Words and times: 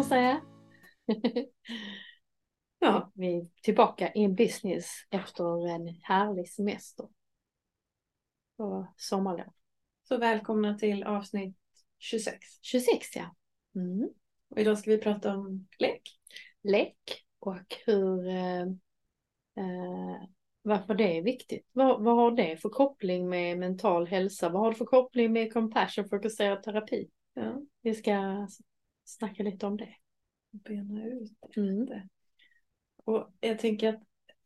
man 0.00 0.08
säga. 0.08 0.40
ja, 2.78 3.12
vi 3.14 3.36
är 3.36 3.46
tillbaka 3.62 4.12
in 4.12 4.34
business 4.34 4.86
efter 5.10 5.68
en 5.68 5.88
härlig 6.02 6.48
semester. 6.48 7.08
Och 8.56 8.86
sommarlov. 8.96 9.52
Så 10.02 10.18
välkomna 10.18 10.78
till 10.78 11.04
avsnitt 11.04 11.56
26. 11.98 12.38
26 12.62 13.16
ja. 13.16 13.34
Mm. 13.74 14.08
Och 14.50 14.58
idag 14.58 14.78
ska 14.78 14.90
vi 14.90 14.98
prata 14.98 15.36
om 15.36 15.68
lek. 15.78 16.02
Lek 16.62 17.24
och 17.38 17.76
hur 17.86 18.28
eh, 18.28 18.62
eh, 19.56 20.22
varför 20.62 20.94
det 20.94 21.18
är 21.18 21.22
viktigt. 21.22 21.68
Vad, 21.72 22.04
vad 22.04 22.16
har 22.16 22.30
det 22.30 22.56
för 22.56 22.68
koppling 22.68 23.28
med 23.28 23.58
mental 23.58 24.06
hälsa? 24.06 24.48
Vad 24.48 24.62
har 24.62 24.70
det 24.70 24.76
för 24.76 24.84
koppling 24.84 25.32
med 25.32 25.52
compassion 25.52 26.08
fokuserad 26.08 26.62
terapi? 26.62 27.10
Ja. 27.34 27.62
Vi 27.82 27.94
ska 27.94 28.46
snacka 29.04 29.42
lite 29.42 29.66
om 29.66 29.76
det. 29.76 29.94
Bena 30.50 31.06
ut 31.06 31.56
Mm. 31.56 31.86
det. 31.86 32.08
Och 33.04 33.30
jag 33.40 33.58
tänker 33.58 33.88
att 33.88 34.02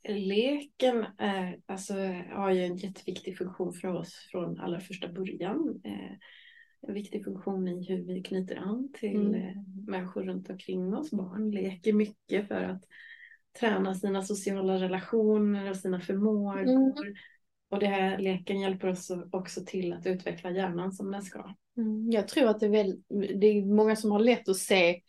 leken 0.09 1.07
är, 1.19 1.61
alltså, 1.67 1.95
har 2.33 2.51
ju 2.51 2.65
en 2.65 2.77
jätteviktig 2.77 3.39
funktion 3.39 3.73
för 3.73 3.89
oss 3.89 4.29
från 4.31 4.61
allra 4.61 4.81
första 4.81 5.09
början. 5.09 5.81
Eh, 5.85 6.13
en 6.89 6.95
viktig 6.95 7.25
funktion 7.25 7.69
i 7.69 7.85
hur 7.89 8.03
vi 8.03 8.23
knyter 8.23 8.57
an 8.57 8.93
till 8.93 9.17
Mm. 9.17 9.35
eh, 9.35 9.57
människor 9.87 10.23
runt 10.23 10.51
omkring 10.51 10.95
oss. 10.95 11.11
Barn 11.11 11.51
leker 11.51 11.93
mycket 11.93 12.49
för 12.49 12.63
att 12.63 12.83
träna 13.61 13.95
sina 13.95 14.23
sociala 14.23 14.81
relationer 14.81 15.71
och 15.71 15.77
sina 15.77 16.01
förmågor. 16.01 16.63
Mm. 16.63 16.93
Och 17.69 17.79
det 17.81 17.87
här 17.87 18.19
leken 18.19 18.61
hjälper 18.61 18.89
oss 18.89 19.11
också 19.33 19.61
till 19.67 19.93
att 19.93 20.07
utveckla 20.07 20.51
hjärnan 20.51 20.93
som 20.93 21.11
den 21.11 21.23
ska. 21.23 21.55
Mm, 21.77 22.11
Jag 22.11 22.29
tror 22.29 22.49
att 22.49 22.61
det 22.61 22.67
är, 22.67 22.71
väl, 22.71 23.03
det 23.41 23.47
är 23.47 23.65
många 23.65 23.97
som 23.97 24.11
har 24.11 24.19
lätt 24.19 24.49
att 24.49 24.57
se 24.57 25.01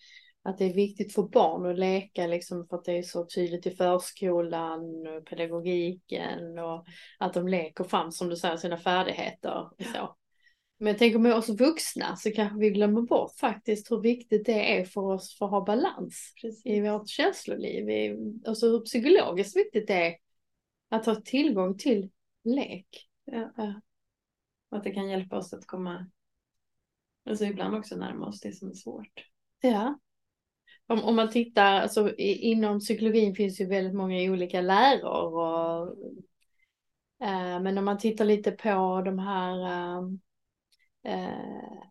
att 0.45 0.57
det 0.57 0.65
är 0.65 0.73
viktigt 0.73 1.13
för 1.13 1.23
barn 1.23 1.65
att 1.65 1.79
leka 1.79 2.27
liksom 2.27 2.67
för 2.67 2.77
att 2.77 2.85
det 2.85 2.97
är 2.97 3.03
så 3.03 3.25
tydligt 3.25 3.65
i 3.65 3.71
förskolan, 3.71 5.07
och 5.07 5.25
pedagogiken 5.25 6.59
och 6.59 6.85
att 7.19 7.33
de 7.33 7.47
leker 7.47 7.83
fram 7.83 8.11
som 8.11 8.29
du 8.29 8.35
säger 8.35 8.57
sina 8.57 8.77
färdigheter. 8.77 9.69
Och 9.77 9.85
så. 9.85 10.15
Men 10.77 10.87
jag 10.87 10.97
tänker 10.97 11.19
med 11.19 11.33
oss 11.33 11.49
vuxna 11.49 12.15
så 12.15 12.31
kanske 12.31 12.59
vi 12.59 12.69
glömmer 12.69 13.01
bort 13.01 13.35
faktiskt 13.39 13.91
hur 13.91 14.01
viktigt 14.01 14.45
det 14.45 14.79
är 14.79 14.85
för 14.85 15.01
oss 15.01 15.37
för 15.37 15.45
att 15.45 15.51
ha 15.51 15.65
balans 15.65 16.33
i 16.63 16.81
vårt 16.81 17.09
känsloliv. 17.09 17.89
I, 17.89 18.17
alltså 18.47 18.67
hur 18.67 18.79
psykologiskt 18.79 19.57
viktigt 19.57 19.87
det 19.87 20.07
är 20.07 20.15
att 20.89 21.05
ha 21.05 21.15
tillgång 21.15 21.77
till 21.77 22.09
lek. 22.43 22.87
Ja. 23.25 23.53
Ja. 23.57 23.81
Och 24.69 24.77
att 24.77 24.83
det 24.83 24.91
kan 24.91 25.09
hjälpa 25.09 25.37
oss 25.37 25.53
att 25.53 25.65
komma, 25.65 26.07
alltså 27.25 27.45
ibland 27.45 27.75
också 27.75 27.95
närma 27.95 28.27
oss 28.27 28.39
det 28.39 28.51
som 28.51 28.69
är 28.69 28.73
svårt. 28.73 29.29
Ja. 29.61 29.99
Om, 30.87 31.03
om 31.03 31.15
man 31.15 31.29
tittar, 31.29 31.81
alltså 31.81 32.15
i, 32.17 32.51
inom 32.51 32.79
psykologin 32.79 33.35
finns 33.35 33.61
ju 33.61 33.65
väldigt 33.65 33.95
många 33.95 34.31
olika 34.31 34.61
läror. 34.61 35.33
Och, 35.35 35.87
eh, 37.27 37.59
men 37.61 37.77
om 37.77 37.85
man 37.85 37.97
tittar 37.97 38.25
lite 38.25 38.51
på 38.51 39.01
de 39.05 39.19
här 39.19 39.59
eh, 39.65 40.03
eh, 41.13 41.83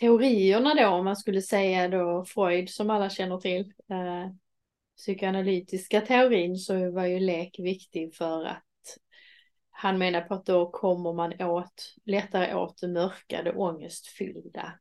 teorierna 0.00 0.74
då, 0.74 0.86
om 0.88 1.04
man 1.04 1.16
skulle 1.16 1.42
säga 1.42 1.88
då 1.88 2.24
Freud 2.24 2.70
som 2.70 2.90
alla 2.90 3.10
känner 3.10 3.38
till, 3.38 3.72
eh, 3.90 4.30
psykoanalytiska 4.96 6.00
teorin 6.00 6.56
så 6.56 6.90
var 6.90 7.04
ju 7.06 7.20
lek 7.20 7.58
viktig 7.58 8.14
för 8.14 8.44
att 8.44 8.62
han 9.70 9.98
menar 9.98 10.20
på 10.20 10.34
att 10.34 10.46
då 10.46 10.70
kommer 10.70 11.12
man 11.12 11.42
åt, 11.42 11.94
lättare 12.04 12.54
åt 12.54 12.80
det 12.80 12.88
mörka, 12.88 13.42
det 13.42 13.52
ångestfyllda. 13.52 14.72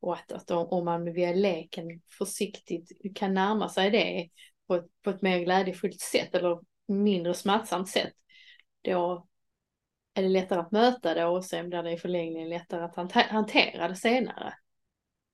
Och 0.00 0.14
att, 0.14 0.32
att 0.32 0.50
om, 0.50 0.84
man 0.84 1.12
via 1.12 1.32
leken 1.32 2.00
försiktigt 2.18 3.16
kan 3.16 3.34
närma 3.34 3.68
sig 3.68 3.90
det 3.90 4.28
på 4.66 4.74
ett, 4.74 4.86
på 5.02 5.10
ett 5.10 5.22
mer 5.22 5.44
glädjefullt 5.44 6.00
sätt 6.00 6.34
eller 6.34 6.60
mindre 6.86 7.34
smärtsamt 7.34 7.88
sätt, 7.88 8.12
då 8.82 9.26
är 10.14 10.22
det 10.22 10.28
lättare 10.28 10.60
att 10.60 10.72
möta 10.72 11.14
det 11.14 11.24
och 11.24 11.44
sen 11.44 11.68
blir 11.68 11.82
det 11.82 11.92
i 11.92 11.98
förlängningen 11.98 12.48
lättare 12.48 12.84
att 12.84 12.96
hante- 12.96 13.28
hantera 13.30 13.88
det 13.88 13.96
senare. 13.96 14.54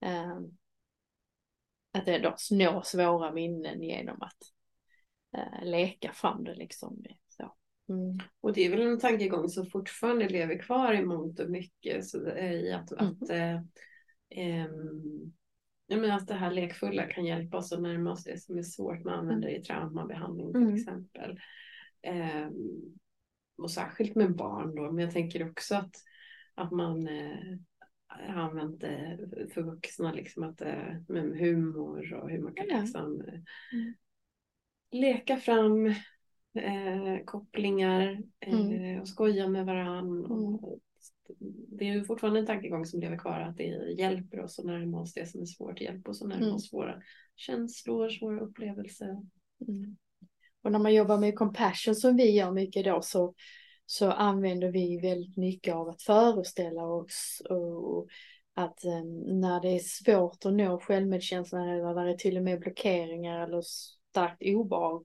Ehm, 0.00 0.56
att 1.92 2.06
det 2.06 2.18
då 2.18 2.36
nå 2.50 2.82
svåra 2.82 3.32
minnen 3.32 3.82
genom 3.82 4.22
att 4.22 4.38
eh, 5.36 5.64
leka 5.64 6.12
fram 6.12 6.44
det 6.44 6.54
liksom. 6.54 7.04
Så. 7.28 7.54
Mm. 7.88 8.18
Och 8.40 8.52
det 8.52 8.66
är 8.66 8.70
väl 8.70 8.80
en 8.80 8.98
tankegång 8.98 9.48
som 9.48 9.66
fortfarande 9.66 10.28
lever 10.28 10.58
kvar 10.58 10.92
i 10.94 11.04
mångt 11.04 11.40
och 11.40 11.50
mycket. 11.50 12.08
Så, 12.08 12.28
i 12.28 12.72
att, 12.72 12.92
Mm. 12.92 13.06
att, 13.06 13.30
eh, 13.30 13.60
ehm, 14.30 15.32
ja, 15.86 15.96
men 15.96 16.10
att 16.10 16.26
det 16.28 16.34
här 16.34 16.50
lekfulla 16.50 17.02
kan 17.06 17.24
hjälpa 17.24 17.56
oss 17.56 17.72
att 17.72 17.82
närma 17.82 18.12
oss 18.12 18.24
det 18.24 18.38
som 18.42 18.58
är 18.58 18.62
svårt. 18.62 19.04
Man 19.04 19.14
använder 19.18 19.48
det 19.48 19.56
i 19.56 19.62
traumabehandling 19.62 20.52
till 20.52 20.62
Mm. 20.62 20.74
exempel. 20.74 21.40
Ehm, 22.02 22.54
och 23.56 23.70
särskilt 23.70 24.14
med 24.14 24.36
barn 24.36 24.74
då. 24.74 24.92
Men 24.92 25.04
jag 25.04 25.12
tänker 25.12 25.50
också 25.50 25.74
att, 25.74 25.94
att 26.54 26.70
man 26.70 27.08
eh, 27.08 27.58
har 28.06 28.42
använt 28.42 28.80
det 28.80 29.18
för 29.54 29.62
vuxna. 29.62 30.12
Liksom 30.12 30.42
att, 30.42 30.60
eh, 30.60 30.94
med 31.08 31.38
humor 31.38 32.14
och 32.14 32.30
hur 32.30 32.38
man 32.42 32.54
kan 32.54 32.66
Ja. 32.68 32.80
liksom, 32.80 33.20
eh, 33.20 33.40
Mm. 33.72 33.94
leka 34.90 35.36
fram 35.36 35.86
eh, 36.54 37.24
kopplingar 37.24 38.22
eh, 38.40 38.54
Mm. 38.54 39.00
och 39.00 39.08
skoja 39.08 39.48
med 39.48 39.66
varandra. 39.66 40.34
Mm. 40.34 40.54
Och 40.54 40.78
det 41.78 41.88
är 41.88 41.94
ju 41.94 42.04
fortfarande 42.04 42.40
en 42.40 42.46
tankegång 42.46 42.86
som 42.86 43.00
lever 43.00 43.18
kvar 43.18 43.40
att 43.40 43.56
det 43.56 43.94
hjälper 43.98 44.40
oss 44.40 44.58
att 44.58 44.64
närma 44.64 45.00
oss 45.00 45.14
det 45.14 45.26
som 45.26 45.40
är 45.40 45.46
svårt. 45.46 45.80
Hjälper 45.80 46.10
oss 46.10 46.22
att 46.22 46.28
närma 46.28 46.42
Mm. 46.42 46.54
oss 46.54 46.72
våra 46.72 47.02
känslor, 47.36 48.08
svåra 48.08 48.40
upplevelser. 48.40 49.22
Mm. 49.68 49.96
Och 50.62 50.72
när 50.72 50.78
man 50.78 50.94
jobbar 50.94 51.18
med 51.18 51.34
compassion 51.34 51.94
som 51.94 52.16
vi 52.16 52.30
gör 52.30 52.50
mycket 52.50 52.84
då 52.84 53.02
så, 53.02 53.34
så 53.86 54.10
använder 54.10 54.72
vi 54.72 55.00
väldigt 55.00 55.36
mycket 55.36 55.74
av 55.74 55.88
att 55.88 56.02
föreställa 56.02 56.82
oss 56.84 57.42
och 57.50 58.08
att 58.54 58.84
eh, 58.84 59.04
när 59.26 59.60
det 59.60 59.68
är 59.68 59.78
svårt 59.78 60.46
att 60.46 60.52
nå 60.52 60.80
självmedkänslan 60.80 61.68
eller 61.68 61.94
när 61.94 62.04
det 62.04 62.12
är 62.12 62.16
till 62.16 62.36
och 62.36 62.42
med 62.42 62.60
blockeringar 62.60 63.40
eller 63.40 63.62
starkt 64.10 64.42
obehag 64.42 65.04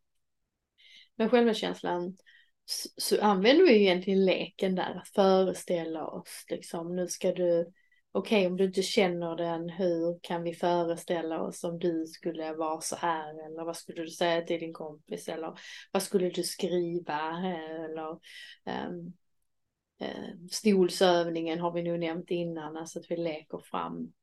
med 1.16 1.32
självmedkänslan 1.32 2.18
så, 2.66 2.90
så 2.98 3.22
använder 3.22 3.66
vi 3.66 3.74
ju 3.74 3.82
egentligen 3.82 4.26
leken 4.26 4.76
där 4.76 5.02
att 5.02 5.10
föreställa 5.10 6.08
oss 6.08 6.46
liksom 6.50 6.96
nu 6.96 7.08
ska 7.08 7.32
du 7.32 7.72
Okej, 8.18 8.48
om 8.48 8.58
du 8.58 8.66
inte 8.66 8.82
känner 8.82 9.36
den, 9.36 9.70
hur 9.70 10.20
kan 10.22 10.44
vi 10.44 10.54
föreställa 10.54 11.42
oss 11.42 11.64
om 11.64 11.80
du 11.80 12.06
skulle 12.08 12.54
vara 12.54 12.82
så 12.82 12.96
här? 12.96 13.46
Eller 13.46 13.66
vad 13.66 13.78
skulle 13.78 14.02
du 14.02 14.10
säga 14.10 14.42
till 14.42 14.60
din 14.60 14.74
kompis? 14.74 15.28
Eller 15.28 15.60
vad 15.92 16.04
skulle 16.04 16.30
du 16.30 16.44
skriva? 16.44 17.38
Eller 17.86 18.10
um, 18.90 19.14
stolsövningen 20.52 21.60
har 21.60 21.72
vi 21.72 21.84
nog 21.84 22.00
nämnt 22.00 22.32
innan, 22.32 22.78
alltså 22.78 23.00
att 23.00 23.12
vi 23.12 23.18
leker 23.18 23.58
fram. 23.58 24.14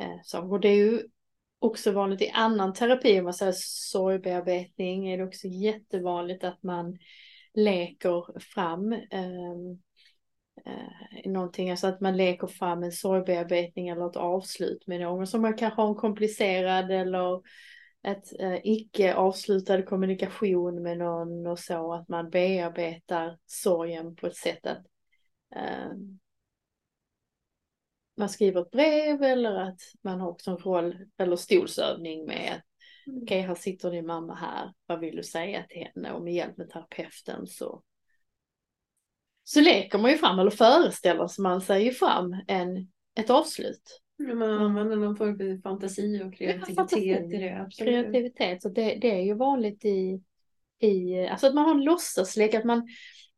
Uh, 0.00 0.20
så, 0.22 0.50
och 0.50 0.60
det 0.60 0.68
är 0.68 0.76
ju 0.76 1.02
också 1.58 1.92
vanligt 1.92 2.22
i 2.22 2.30
annan 2.30 2.74
terapi, 2.74 3.18
om 3.18 3.24
man 3.24 3.34
säger 3.34 3.54
sorgbearbetning, 3.56 5.08
är 5.08 5.18
det 5.18 5.24
också 5.24 5.46
jättevanligt 5.46 6.44
att 6.44 6.62
man 6.62 6.98
leker 7.54 8.40
fram 8.40 8.92
ehm, 8.92 9.78
eh, 10.66 11.30
någonting, 11.30 11.70
alltså 11.70 11.86
att 11.86 12.00
man 12.00 12.16
leker 12.16 12.46
fram 12.46 12.82
en 12.82 12.92
sorgbearbetning 12.92 13.88
eller 13.88 14.06
ett 14.06 14.16
avslut 14.16 14.86
med 14.86 15.00
någon 15.00 15.26
som 15.26 15.42
man 15.42 15.56
kanske 15.56 15.82
har 15.82 15.88
en 15.88 15.94
komplicerad 15.94 16.90
eller 16.90 17.42
ett 18.02 18.40
eh, 18.40 18.58
icke 18.64 19.14
avslutad 19.14 19.82
kommunikation 19.82 20.82
med 20.82 20.98
någon 20.98 21.46
och 21.46 21.58
så, 21.58 21.92
att 21.92 22.08
man 22.08 22.30
bearbetar 22.30 23.38
sorgen 23.46 24.16
på 24.16 24.26
ett 24.26 24.36
sätt 24.36 24.66
att 24.66 24.86
eh, 25.54 25.92
man 28.16 28.28
skriver 28.28 28.60
ett 28.60 28.70
brev 28.70 29.22
eller 29.22 29.54
att 29.54 29.80
man 30.02 30.20
har 30.20 30.28
också 30.28 30.50
en 30.50 30.56
roll 30.56 30.96
eller 31.16 31.36
stolsövning 31.36 32.26
med 32.26 32.52
att 32.56 32.62
okej, 33.06 33.22
okay, 33.22 33.40
här 33.40 33.54
sitter 33.54 33.90
din 33.90 34.06
mamma 34.06 34.34
här, 34.34 34.72
vad 34.86 35.00
vill 35.00 35.16
du 35.16 35.22
säga 35.22 35.64
till 35.68 35.86
henne? 35.94 36.12
Och 36.12 36.22
med 36.22 36.34
hjälp 36.34 36.56
med 36.56 36.70
terapeuten 36.70 37.46
så 37.46 37.82
så 39.44 39.60
leker 39.60 39.98
man 39.98 40.10
ju 40.10 40.16
fram 40.16 40.38
eller 40.38 40.50
föreställer 40.50 41.26
sig 41.26 41.42
man 41.42 41.60
sig 41.60 41.84
ju 41.84 41.90
fram 41.90 42.36
en, 42.46 42.88
ett 43.18 43.30
avslut. 43.30 44.00
Ja, 44.16 44.34
man 44.34 44.50
använder 44.50 44.96
någon 44.96 45.16
form 45.16 45.56
av 45.56 45.60
fantasi 45.60 46.22
och 46.22 46.34
kreativitet 46.34 46.76
fantasi. 46.76 47.10
i 47.10 47.38
det. 47.38 47.60
Absolut. 47.60 47.92
Kreativitet, 47.92 48.62
så 48.62 48.68
det, 48.68 48.94
det 48.94 49.10
är 49.10 49.22
ju 49.22 49.34
vanligt 49.34 49.84
i, 49.84 50.22
i, 50.78 51.26
alltså 51.26 51.46
att 51.46 51.54
man 51.54 51.64
har 51.64 51.74
en 51.74 51.84
låtsaslek, 51.84 52.54
att 52.54 52.64
man 52.64 52.88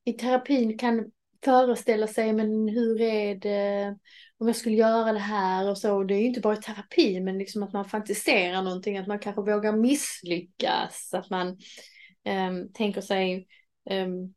i 0.04 0.12
terapin 0.12 0.78
kan 0.78 1.10
föreställa 1.44 2.06
sig, 2.06 2.32
men 2.32 2.68
hur 2.68 3.00
är 3.00 3.34
det 3.34 3.82
eh, 3.82 3.94
om 4.38 4.46
jag 4.46 4.56
skulle 4.56 4.76
göra 4.76 5.12
det 5.12 5.18
här 5.18 5.70
och 5.70 5.78
så. 5.78 6.04
Det 6.04 6.14
är 6.14 6.18
ju 6.18 6.26
inte 6.26 6.40
bara 6.40 6.54
i 6.58 6.62
terapi, 6.62 7.20
men 7.20 7.38
liksom 7.38 7.62
att 7.62 7.72
man 7.72 7.84
fantiserar 7.84 8.62
någonting, 8.62 8.98
att 8.98 9.06
man 9.06 9.18
kanske 9.18 9.42
vågar 9.42 9.72
misslyckas, 9.72 11.14
att 11.14 11.30
man 11.30 11.48
um, 12.48 12.72
tänker 12.72 13.00
sig 13.00 13.46
um, 13.90 14.34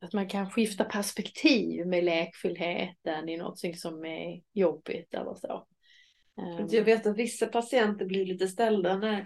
att 0.00 0.12
man 0.12 0.28
kan 0.28 0.50
skifta 0.50 0.84
perspektiv 0.84 1.86
med 1.86 2.04
lekfullheten 2.04 3.28
i 3.28 3.36
något 3.36 3.58
som 3.76 4.04
är 4.04 4.42
jobbigt 4.52 5.14
eller 5.14 5.34
så. 5.34 5.66
Ehm, 6.38 6.66
Jag 6.70 6.84
vet 6.84 7.06
att 7.06 7.16
vissa 7.18 7.46
patienter 7.46 8.04
blir 8.04 8.26
lite 8.26 8.48
ställda 8.48 8.96
när 8.96 9.16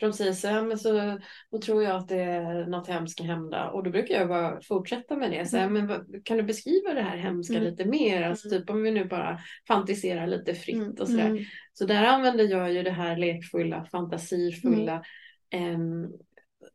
för 0.00 0.06
de 0.06 0.12
säger 0.12 0.32
så 0.32 0.48
här, 0.48 0.62
men 0.62 0.78
så 0.78 1.18
då 1.50 1.58
tror 1.58 1.82
jag 1.82 1.96
att 1.96 2.08
det 2.08 2.20
är 2.22 2.66
något 2.66 2.88
hemskt 2.88 3.12
ska 3.12 3.22
hända. 3.24 3.70
Och 3.70 3.84
då 3.84 3.90
brukar 3.90 4.14
jag 4.14 4.28
bara 4.28 4.60
fortsätta 4.62 5.16
med 5.16 5.30
det. 5.30 5.46
Så 5.46 5.56
här, 5.56 5.68
men 5.68 5.86
vad, 5.86 6.24
kan 6.24 6.36
du 6.36 6.42
beskriva 6.42 6.94
det 6.94 7.02
här 7.02 7.16
hemska 7.16 7.54
Mm. 7.56 7.70
lite 7.70 7.84
mer? 7.84 8.22
Alltså 8.22 8.48
Mm. 8.48 8.60
typ 8.60 8.70
om 8.70 8.82
vi 8.82 8.90
nu 8.90 9.04
bara 9.04 9.38
fantiserar 9.68 10.26
lite 10.26 10.54
fritt 10.54 10.76
mm, 10.76 10.94
och 11.00 11.08
sådär. 11.08 11.26
mm, 11.26 11.44
Så 11.72 11.86
där 11.86 12.04
använder 12.04 12.44
jag 12.44 12.72
ju 12.72 12.82
det 12.82 12.90
här 12.90 13.16
lekfulla, 13.16 13.84
fantasifulla. 13.84 15.02
Mm. 15.50 15.74
ehm, 15.74 16.12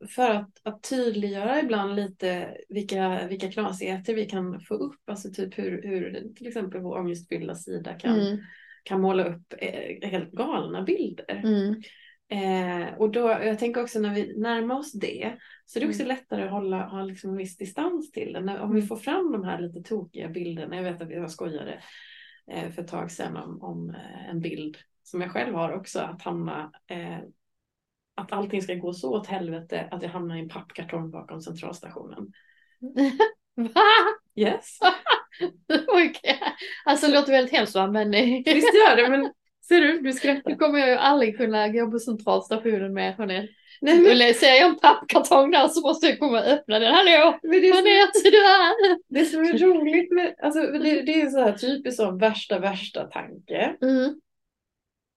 för 0.09 0.29
att, 0.31 0.49
att 0.63 0.83
tydliggöra 0.83 1.59
ibland 1.59 1.95
lite 1.95 2.57
vilka, 2.69 3.27
vilka 3.27 3.51
knasigheter 3.51 4.13
vi 4.15 4.25
kan 4.25 4.61
få 4.61 4.73
upp. 4.73 4.99
Alltså 5.05 5.29
typ 5.31 5.57
hur, 5.57 5.81
hur 5.83 6.33
till 6.35 6.47
exempel 6.47 6.81
vår 6.81 6.97
ångestfyllda 6.97 7.55
sida 7.55 7.93
kan, 7.93 8.19
mm, 8.19 8.37
kan 8.85 9.01
måla 9.01 9.23
upp 9.23 9.53
eh, 9.57 10.09
helt 10.09 10.31
galna 10.31 10.81
bilder. 10.83 11.41
mm, 11.45 11.81
Eh, 12.29 12.93
och 12.97 13.09
då, 13.09 13.19
jag 13.29 13.59
tänker 13.59 13.81
också 13.83 13.99
när 13.99 14.13
vi 14.15 14.37
närmar 14.37 14.75
oss 14.75 14.91
det 14.93 15.37
så 15.65 15.79
är 15.79 15.81
det 15.81 15.87
också 15.89 16.03
Mm. 16.03 16.15
lättare 16.15 16.43
att 16.43 16.51
hålla, 16.51 16.87
ha 16.87 17.03
liksom 17.03 17.29
en 17.29 17.37
viss 17.37 17.57
distans 17.57 18.11
till 18.11 18.33
det. 18.33 18.41
När, 18.41 18.59
om 18.59 18.71
vi 18.71 18.79
Mm. 18.79 18.87
får 18.87 18.95
fram 18.95 19.31
de 19.31 19.43
här 19.43 19.59
lite 19.61 19.81
tokiga 19.89 20.29
bilderna. 20.29 20.75
Jag 20.75 20.83
vet 20.83 21.01
att 21.01 21.07
vi 21.07 21.29
skojade 21.29 21.81
eh, 22.51 22.71
för 22.71 22.81
ett 22.81 22.87
tag 22.87 23.11
sedan 23.11 23.37
om, 23.37 23.61
om 23.61 23.89
eh, 23.89 24.29
en 24.29 24.41
bild 24.41 24.77
som 25.03 25.21
jag 25.21 25.31
själv 25.31 25.55
har 25.55 25.71
också. 25.71 25.99
Att 25.99 26.21
hamna 26.21 26.71
eh, 26.87 27.19
att 28.15 28.31
allting 28.31 28.61
ska 28.61 28.73
gå 28.75 28.93
så 28.93 29.13
åt 29.13 29.27
helvete 29.27 29.87
att 29.91 30.03
jag 30.03 30.09
hamnar 30.09 30.35
i 30.35 30.39
en 30.39 30.49
pappkartong 30.49 31.11
bakom 31.11 31.41
centralstationen. 31.41 32.31
Va? 33.55 33.81
Yes, 34.35 34.79
Okej. 35.87 36.39
Alltså 36.85 37.07
det 37.07 37.13
låter 37.13 37.31
väldigt 37.31 37.53
hemskt 37.53 37.75
va, 37.75 37.87
men 37.87 38.11
visst 38.45 38.73
gör 38.73 38.95
det 38.95 39.09
men 39.09 39.31
ser 39.67 39.81
du, 39.81 40.01
du 40.01 40.13
skrattar. 40.13 40.49
nu 40.49 40.55
kommer 40.55 40.79
jag 40.79 40.89
ju 40.89 40.95
aldrig 40.95 41.37
kunna 41.37 41.69
gå 41.69 41.91
på 41.91 41.99
centralstationen 41.99 42.93
med 42.93 43.15
Jeanette. 43.17 43.53
Nej, 43.81 43.99
men, 43.99 44.11
Eller 44.11 44.33
ser 44.33 44.47
jag 44.47 44.69
en 44.69 44.79
pappkartong 44.79 45.51
där 45.51 45.67
så 45.67 45.81
måste 45.81 46.07
jag 46.07 46.19
komma 46.19 46.39
och 46.39 46.47
öppna 46.47 46.79
den. 46.79 46.93
Hallå! 46.93 47.39
men 47.43 47.51
det, 47.51 47.69
är 47.69 47.73
så, 47.73 47.87
Jeanette, 47.87 48.27
är 48.27 48.31
du 48.31 48.37
här? 48.37 48.99
det 49.07 49.25
som 49.25 49.41
är 49.41 49.57
roligt 49.57 50.11
med, 50.11 50.35
alltså 50.43 50.61
det, 50.61 51.01
det 51.01 51.21
är 51.21 51.29
så 51.29 51.39
här 51.39 51.53
typiskt 51.53 51.97
som 51.97 52.17
värsta 52.17 52.59
värsta 52.59 53.03
tanke. 53.03 53.75
Mm, 53.81 54.15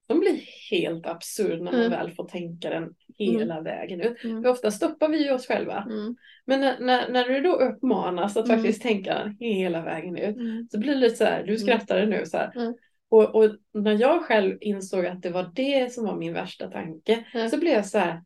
De 0.08 0.20
blir 0.20 0.40
helt 0.70 1.06
absurd 1.06 1.58
när 1.62 1.72
man 1.72 1.81
Mm. 1.81 1.90
väl 1.90 2.10
får 2.10 2.28
tänka 2.28 2.70
den 2.70 2.94
hela 3.19 3.60
vägen 3.60 4.00
ut. 4.00 4.25
mm, 4.25 4.43
För 4.43 4.50
ofta 4.50 4.70
stoppar 4.70 5.08
vi 5.08 5.31
oss 5.31 5.46
själva. 5.46 5.87
mm, 5.90 6.16
Men 6.44 6.60
när, 6.60 6.81
när, 6.81 7.08
när 7.08 7.25
du 7.28 7.40
då 7.40 7.52
uppmanas 7.52 8.37
att 8.37 8.44
Mm. 8.49 8.56
faktiskt 8.58 8.82
tänka 8.82 9.14
den 9.14 9.37
hela 9.40 9.82
vägen 9.82 10.16
ut 10.16 10.37
mm, 10.37 10.69
så 10.72 10.78
blir 10.78 10.94
det 10.94 11.00
lite 11.00 11.16
så 11.16 11.25
här, 11.25 11.43
du 11.46 11.56
skrattar 11.58 12.06
nu 12.06 12.26
så 12.26 12.37
här. 12.37 12.52
Mm. 12.56 12.75
Och, 13.10 13.34
och 13.34 13.50
när 13.75 14.00
jag 14.00 14.22
själv 14.25 14.58
insåg 14.60 15.06
att 15.06 15.22
det 15.22 15.31
var 15.31 15.50
det 15.55 15.93
som 15.93 16.05
var 16.05 16.16
min 16.16 16.32
värsta 16.34 16.70
tanke 16.70 17.25
Mm. 17.34 17.49
så 17.49 17.58
blev 17.58 17.72
jag 17.75 17.87
så 17.87 17.99
här. 17.99 18.22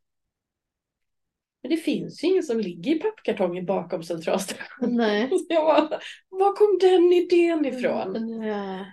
Men 1.62 1.70
det 1.70 1.76
finns 1.76 2.25
ju 2.25 2.29
ingen 2.29 2.43
som 2.43 2.61
ligger 2.61 2.94
i 2.94 2.99
pappkartongen 2.99 3.67
bakom 3.67 4.02
centralstationen. 4.02 4.96
Nej. 4.96 5.29
Så 5.31 5.46
jag 5.49 5.64
bara, 5.64 6.00
var 6.29 6.52
kom 6.56 6.79
den 6.90 7.12
idén 7.12 7.64
ifrån? 7.67 8.43
Ja. 8.43 8.87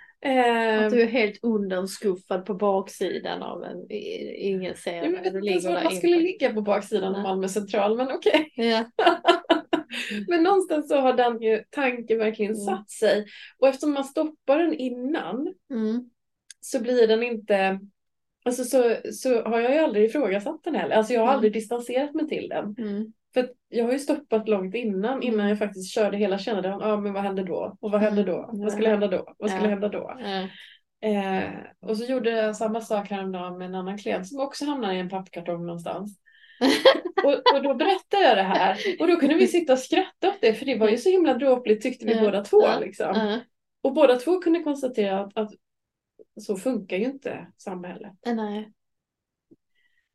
Att 0.86 0.92
du 0.92 1.02
är 1.02 1.06
helt 1.08 1.40
undanskuffad 1.44 2.46
på 2.46 2.54
baksidan 2.54 3.44
av 3.44 3.64
en, 3.64 3.86
ingen 4.36 4.76
ser 4.76 4.96
jag 4.96 5.12
vet 5.12 5.26
inte 5.34 5.70
man 5.72 5.96
skulle 5.96 6.14
inne. 6.14 6.22
ligga 6.24 6.54
på 6.54 6.62
baksidan 6.62 7.16
av. 7.16 7.22
Malmö 7.22 7.48
central, 7.48 7.98
men 7.98 8.12
okej. 8.12 8.52
Ja. 8.56 8.86
Men 10.28 10.44
någonstans 10.44 10.88
så 10.90 10.96
har 10.96 11.14
den 11.14 11.42
ju 11.42 11.64
tanken 11.70 12.18
verkligen 12.18 12.52
Mm. 12.52 12.66
satt 12.66 12.90
sig. 12.90 13.26
Och 13.58 13.68
eftersom 13.68 13.94
man 13.94 14.04
stoppar 14.04 14.58
den 14.60 14.74
innan 14.74 15.54
Mm. 15.72 16.10
så 16.62 16.82
blir 16.82 17.08
den 17.08 17.24
inte... 17.24 17.80
Alltså 18.46 18.64
så, 18.64 18.96
så 19.14 19.42
har 19.44 19.60
jag 19.60 19.72
ju 19.74 19.78
aldrig 19.80 20.06
ifrågasatt 20.06 20.64
den 20.64 20.76
heller. 20.76 20.96
Alltså 20.96 21.14
jag 21.14 21.20
har 21.22 21.28
Mm. 21.28 21.36
aldrig 21.36 21.54
distanserat 21.54 22.14
mig 22.14 22.28
till 22.28 22.50
den. 22.50 22.76
Mm. 23.36 23.48
För 23.48 23.54
jag 23.70 23.86
har 23.86 23.92
ju 23.92 24.00
stoppat 24.00 24.50
långt 24.50 24.76
innan, 24.76 25.22
innan 25.24 25.40
Mm. 25.40 25.50
jag 25.50 25.58
faktiskt 25.60 25.94
körde 25.94 26.18
hela 26.18 26.38
kände 26.38 26.70
ja 26.70 26.98
men 26.98 27.14
vad 27.14 27.24
hände 27.24 27.44
då? 27.44 27.78
Och 27.80 27.92
vad 27.92 28.02
hände 28.02 28.24
då? 28.24 28.44
Mm. 28.44 28.60
Vad 28.62 28.72
skulle 28.72 28.90
hända 28.90 29.08
då? 29.08 29.34
Vad 29.38 29.52
skulle 29.52 29.70
hända 29.70 29.90
då? 29.90 30.18
Eh, 31.02 31.50
och 31.82 31.98
så 31.98 32.06
gjorde 32.06 32.30
jag 32.30 32.56
samma 32.56 32.82
sak 32.82 33.10
häromdagen 33.10 33.58
med 33.58 33.66
en 33.68 33.76
annan 33.76 33.98
klient 33.98 34.28
som 34.28 34.40
också 34.42 34.66
hamnade 34.66 34.94
i 34.96 35.00
en 35.00 35.10
pappkartong 35.10 35.66
någonstans. 35.66 36.20
och, 37.24 37.56
och 37.56 37.64
då 37.64 37.74
berättade 37.74 38.24
jag 38.24 38.38
det 38.38 38.44
här 38.44 38.78
och 39.00 39.08
då 39.08 39.16
kunde 39.16 39.36
vi 39.36 39.48
sitta 39.48 39.74
och 39.74 39.80
skratta 39.80 40.28
åt 40.28 40.42
det 40.42 40.54
för 40.54 40.66
det 40.66 40.78
var 40.78 40.90
ju 40.90 40.98
så 40.98 41.10
himla 41.10 41.34
dråpligt 41.34 41.84
tyckte 41.84 42.06
vi 42.06 42.14
Ja. 42.14 42.22
båda 42.22 42.44
två. 42.44 42.62
Liksom. 42.82 43.12
Ja. 43.16 43.40
Och 43.82 43.94
båda 43.94 44.16
två 44.16 44.40
kunde 44.40 44.60
konstatera 44.60 45.20
att, 45.20 45.38
att 45.38 45.52
så 46.42 46.56
funkar 46.56 46.98
ju 46.98 47.06
inte 47.06 47.48
samhället. 47.58 48.14
Nej. 48.26 48.72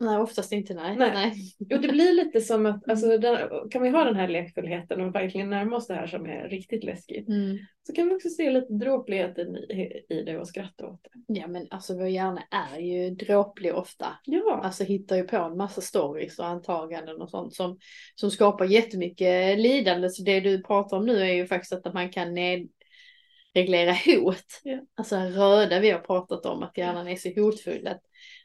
Nej, 0.04 0.18
oftast 0.18 0.52
inte 0.52 0.74
nej. 0.74 0.96
Nej. 0.96 1.10
nej. 1.14 1.32
Jo, 1.58 1.78
det 1.78 1.88
blir 1.88 2.12
lite 2.12 2.40
som 2.40 2.66
att, 2.66 2.88
alltså, 2.88 3.18
den, 3.18 3.38
kan 3.70 3.82
vi 3.82 3.88
ha 3.88 4.04
den 4.04 4.16
här 4.16 4.28
lekfullheten 4.28 5.00
och 5.00 5.14
verkligen 5.14 5.50
närma 5.50 5.76
oss 5.76 5.86
det 5.86 5.94
här 5.94 6.06
som 6.06 6.26
är 6.26 6.48
riktigt 6.48 6.84
läskigt. 6.84 7.28
Mm. 7.28 7.58
Så 7.86 7.92
kan 7.92 8.08
vi 8.08 8.14
också 8.14 8.28
se 8.28 8.50
lite 8.50 8.72
dråpligheten 8.72 9.56
i, 9.56 10.04
i 10.08 10.22
det 10.22 10.38
och 10.38 10.48
skratta 10.48 10.86
åt 10.86 11.00
det. 11.02 11.40
Ja 11.40 11.46
men 11.46 11.66
alltså 11.70 11.98
vår 11.98 12.08
hjärna 12.08 12.42
är 12.50 12.80
ju 12.80 13.10
dråplig 13.10 13.74
ofta. 13.74 14.06
Ja, 14.24 14.60
Alltså 14.64 14.84
hittar 14.84 15.16
ju 15.16 15.24
på 15.24 15.36
en 15.36 15.56
massa 15.56 15.80
stories 15.80 16.38
och 16.38 16.46
antaganden 16.46 17.22
och 17.22 17.30
sånt 17.30 17.54
som, 17.54 17.78
som 18.14 18.30
skapar 18.30 18.64
jättemycket 18.64 19.58
lidande. 19.58 20.10
Så 20.10 20.22
det 20.22 20.40
du 20.40 20.62
pratar 20.62 20.96
om 20.96 21.06
nu 21.06 21.20
är 21.20 21.32
ju 21.32 21.46
faktiskt 21.46 21.72
att 21.72 21.94
man 21.94 22.10
kan 22.10 22.34
nedreglera 22.34 23.92
hot. 24.06 24.60
Ja. 24.62 24.80
Alltså 24.94 25.16
röda 25.16 25.80
vi 25.80 25.90
har 25.90 26.00
pratat 26.00 26.46
om, 26.46 26.62
att 26.62 26.78
hjärnan 26.78 27.08
är 27.08 27.16
så 27.16 27.40
hotfull. 27.40 27.86
Att, 27.86 28.02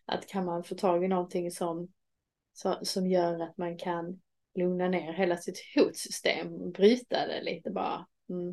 att 0.09 0.27
kan 0.27 0.45
man 0.45 0.63
få 0.63 0.75
tag 0.75 1.03
i 1.03 1.07
någonting 1.07 1.51
som, 1.51 1.87
som, 2.81 3.07
gör 3.07 3.39
att 3.39 3.57
man 3.57 3.77
kan 3.77 4.21
lugna 4.55 4.87
ner 4.87 5.13
hela 5.13 5.37
sitt 5.37 5.59
hotsystem, 5.75 6.71
bryta 6.71 7.27
det 7.27 7.41
lite 7.43 7.71
bara. 7.71 8.07
Mm. 8.29 8.49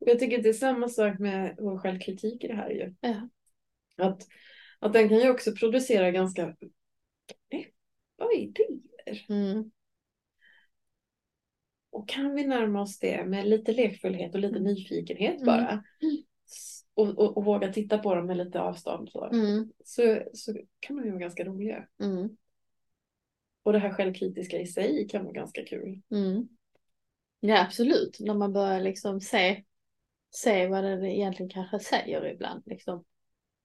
och 0.00 0.08
jag 0.08 0.18
tycker 0.18 0.36
att 0.36 0.42
det 0.42 0.48
är 0.48 0.52
samma 0.52 0.88
sak 0.88 1.18
med 1.18 1.56
vår 1.58 1.78
självkritik 1.78 2.44
i 2.44 2.48
det 2.48 2.54
här 2.54 2.70
ju. 2.70 2.94
Ja. 3.00 3.28
Att, 3.96 4.26
att 4.78 4.92
den 4.92 5.08
kan 5.08 5.18
ju 5.18 5.30
också 5.30 5.52
producera 5.52 6.10
ganska 6.10 6.56
bra 8.18 8.32
idéer. 8.36 9.26
Mm. 9.28 9.70
Och 11.90 12.08
kan 12.08 12.34
vi 12.34 12.46
närma 12.46 12.82
oss 12.82 12.98
det 12.98 13.24
med 13.24 13.46
lite 13.48 13.72
lekfullhet 13.72 14.34
och 14.34 14.40
lite 14.40 14.58
Mm. 14.58 14.72
nyfikenhet 14.72 15.34
Mm. 15.34 15.46
bara. 15.46 15.84
S- 16.02 16.24
Och, 17.00 17.18
och, 17.18 17.36
och 17.36 17.44
våga 17.44 17.72
titta 17.72 17.98
på 17.98 18.14
dem 18.14 18.26
med 18.26 18.36
lite 18.36 18.60
avstånd 18.60 19.08
så, 19.10 19.24
Mm. 19.24 19.72
så, 19.84 20.22
så 20.34 20.54
kan 20.80 20.96
de 20.96 21.04
ju 21.04 21.10
vara 21.10 21.20
ganska 21.20 21.44
roliga. 21.44 21.88
Mm. 22.02 22.36
Och 23.62 23.72
det 23.72 23.78
här 23.78 23.92
självkritiska 23.92 24.58
i 24.58 24.66
sig 24.66 25.08
kan 25.08 25.24
vara 25.24 25.32
ganska 25.32 25.64
kul. 25.64 26.00
Mm. 26.10 26.48
Ja 27.40 27.62
absolut, 27.62 28.16
när 28.20 28.34
man 28.34 28.52
börjar 28.52 28.80
liksom 28.80 29.20
se, 29.20 29.64
se 30.30 30.66
vad 30.66 30.84
det 30.84 31.16
egentligen 31.16 31.50
kanske 31.50 31.78
säger 31.78 32.26
ibland. 32.26 32.62
Liksom. 32.66 33.04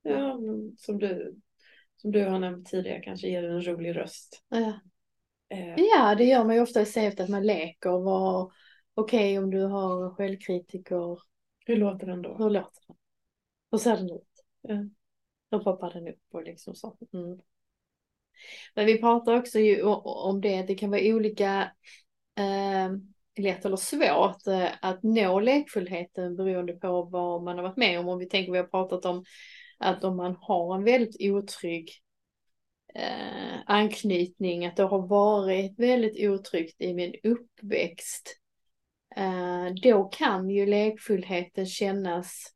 Ja, 0.02 0.40
som 0.78 1.00
du, 1.00 1.36
som 1.96 2.12
du 2.12 2.26
har 2.26 2.40
nämnt 2.40 2.68
tidigare 2.68 3.02
kanske 3.02 3.28
ger 3.28 3.44
en 3.44 3.68
rolig 3.68 3.96
röst. 3.96 4.44
Ja. 4.50 4.80
Eh, 5.50 5.76
ja, 5.78 6.16
det 6.16 6.24
gör 6.24 6.44
man 6.44 6.56
ju 6.56 6.62
ofta 6.62 6.82
i 6.82 6.84
efter 6.84 7.24
att 7.24 7.30
man 7.30 7.46
leker. 7.46 8.02
Okej 8.94 9.40
om 9.40 9.52
du 9.52 9.62
har 9.62 10.16
självkritiker, 10.16 11.20
hur 11.66 11.76
låter 11.76 12.08
den 12.08 12.22
då? 12.22 12.36
hur 12.38 12.50
låter 12.50 12.82
den? 12.88 12.95
Hur 13.76 13.80
ser 13.80 13.98
den 13.98 14.10
ut? 14.10 14.44
Ja. 14.62 14.76
Hur 15.52 15.60
poppar 15.60 15.94
den 15.94 16.08
upp 16.08 16.22
och 16.32 16.44
liksom 16.44 16.76
så. 16.76 16.98
Mm. 17.14 17.40
Men 18.76 18.86
vi 18.86 19.02
pratar 19.02 19.38
också 19.38 19.60
ju 19.60 19.82
om 19.84 20.42
det, 20.42 20.60
att 20.60 20.68
det 20.68 20.76
kan 20.76 20.92
vara 20.92 21.02
olika 21.04 21.72
eh, 22.38 22.92
lätt 23.44 23.66
eller 23.66 23.78
svårt 23.78 24.48
eh, 24.48 24.70
att 24.82 25.04
nå 25.04 25.40
lekfullheten 25.40 26.36
beroende 26.36 26.74
på 26.74 27.04
vad 27.04 27.44
man 27.44 27.56
har 27.56 27.64
varit 27.64 27.78
med 27.78 28.00
om. 28.00 28.08
Om 28.08 28.20
vi 28.20 28.30
tänker, 28.30 28.52
vi 28.52 28.58
har 28.58 28.66
pratat 28.66 29.06
om 29.06 29.26
att 29.78 30.04
om 30.04 30.18
man 30.18 30.38
har 30.42 30.76
en 30.76 30.84
väldigt 30.84 31.18
otrygg 31.20 31.92
eh, 32.94 33.60
anknytning, 33.66 34.66
att 34.66 34.76
det 34.76 34.84
har 34.84 35.08
varit 35.08 35.80
väldigt 35.80 36.30
otryggt 36.30 36.82
i 36.82 36.94
min 36.94 37.14
uppväxt, 37.24 38.38
eh, 39.16 39.74
då 39.84 40.04
kan 40.04 40.50
ju 40.50 40.66
lekfullheten 40.66 41.66
kännas 41.66 42.55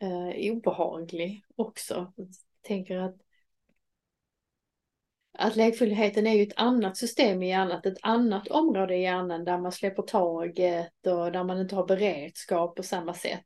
eh, 0.00 0.52
obehaglig 0.52 1.44
också. 1.56 2.12
Jag 2.16 2.28
tänker 2.62 2.96
att 2.96 3.16
att 5.32 5.56
lekfullheten 5.56 6.26
är 6.26 6.34
ju 6.34 6.42
ett 6.42 6.56
annat 6.56 6.96
system 6.96 7.42
i 7.42 7.48
hjärnan, 7.48 7.80
ett 7.84 7.98
annat 8.02 8.48
område 8.48 8.96
i 8.96 9.02
hjärnan 9.02 9.44
där 9.44 9.58
man 9.58 9.72
släpper 9.72 10.02
taget 10.02 11.06
och 11.06 11.32
där 11.32 11.44
man 11.44 11.60
inte 11.60 11.74
har 11.74 11.86
beredskap 11.86 12.76
på 12.76 12.82
samma 12.82 13.14
sätt. 13.14 13.44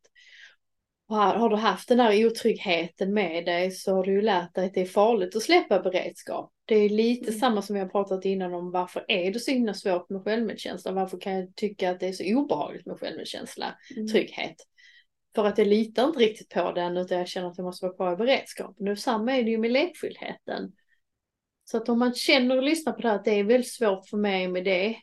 Och 1.09 1.17
har, 1.17 1.49
du 1.49 1.57
haft 1.57 1.89
den 1.89 1.99
där 1.99 2.27
otryggheten 2.27 3.15
med 3.15 3.45
dig 3.45 3.71
så 3.71 3.95
har 3.95 4.05
du 4.05 4.13
ju 4.13 4.23
lärt 4.23 4.55
dig 4.55 4.67
att 4.67 4.75
det 4.75 4.81
är 4.81 4.87
farligt 4.87 5.37
att 5.37 5.43
släppa 5.43 5.81
beredskap. 5.81 6.53
Det 6.65 6.75
är 6.75 6.89
lite 6.89 7.29
Mm. 7.29 7.41
samma 7.41 7.63
som 7.63 7.77
har 7.77 7.87
pratat 7.87 8.25
innan 8.25 8.55
om 8.55 8.71
varför 8.71 9.05
är 9.09 9.33
det 9.33 9.41
så 9.41 9.51
himla 9.51 9.75
svårt 9.75 10.11
med 10.11 10.25
självmedkänsla? 10.25 10.93
Varför 10.93 11.21
kan 11.21 11.33
jag 11.33 11.55
tycka 11.55 11.91
att 11.91 12.01
det 12.01 12.07
är 12.09 12.13
så 12.13 12.25
obehagligt 12.25 12.87
med 12.87 12.99
självmedkänsla, 13.01 13.75
Mm. 13.97 14.09
trygghet? 14.09 14.57
För 15.35 15.45
att 15.45 15.59
jag 15.59 15.67
litar 15.67 16.07
inte 16.07 16.19
riktigt 16.19 16.49
på 16.49 16.73
den 16.73 16.97
utan 16.97 17.19
jag 17.19 17.29
känner 17.29 17.49
att 17.49 17.59
jag 17.59 17.65
måste 17.65 17.87
vara 17.87 17.97
kvar 17.97 18.13
i 18.13 18.17
beredskapen. 18.17 18.89
Och 18.89 18.99
samma 18.99 19.33
är 19.33 19.43
det 19.43 19.51
ju 19.51 19.59
med 19.59 19.73
lekfullheten. 19.73 20.73
Så 21.65 21.77
att 21.77 21.89
om 21.89 21.99
man 21.99 22.15
känner 22.15 22.57
och 22.57 22.63
lyssnar 22.63 22.93
på 22.93 23.01
det 23.01 23.09
här 23.09 23.17
att 23.17 23.25
det 23.25 23.39
är 23.39 23.45
väldigt 23.45 23.73
svårt 23.73 24.09
för 24.09 24.17
mig 24.17 24.49
med 24.49 24.65
det. 24.65 24.97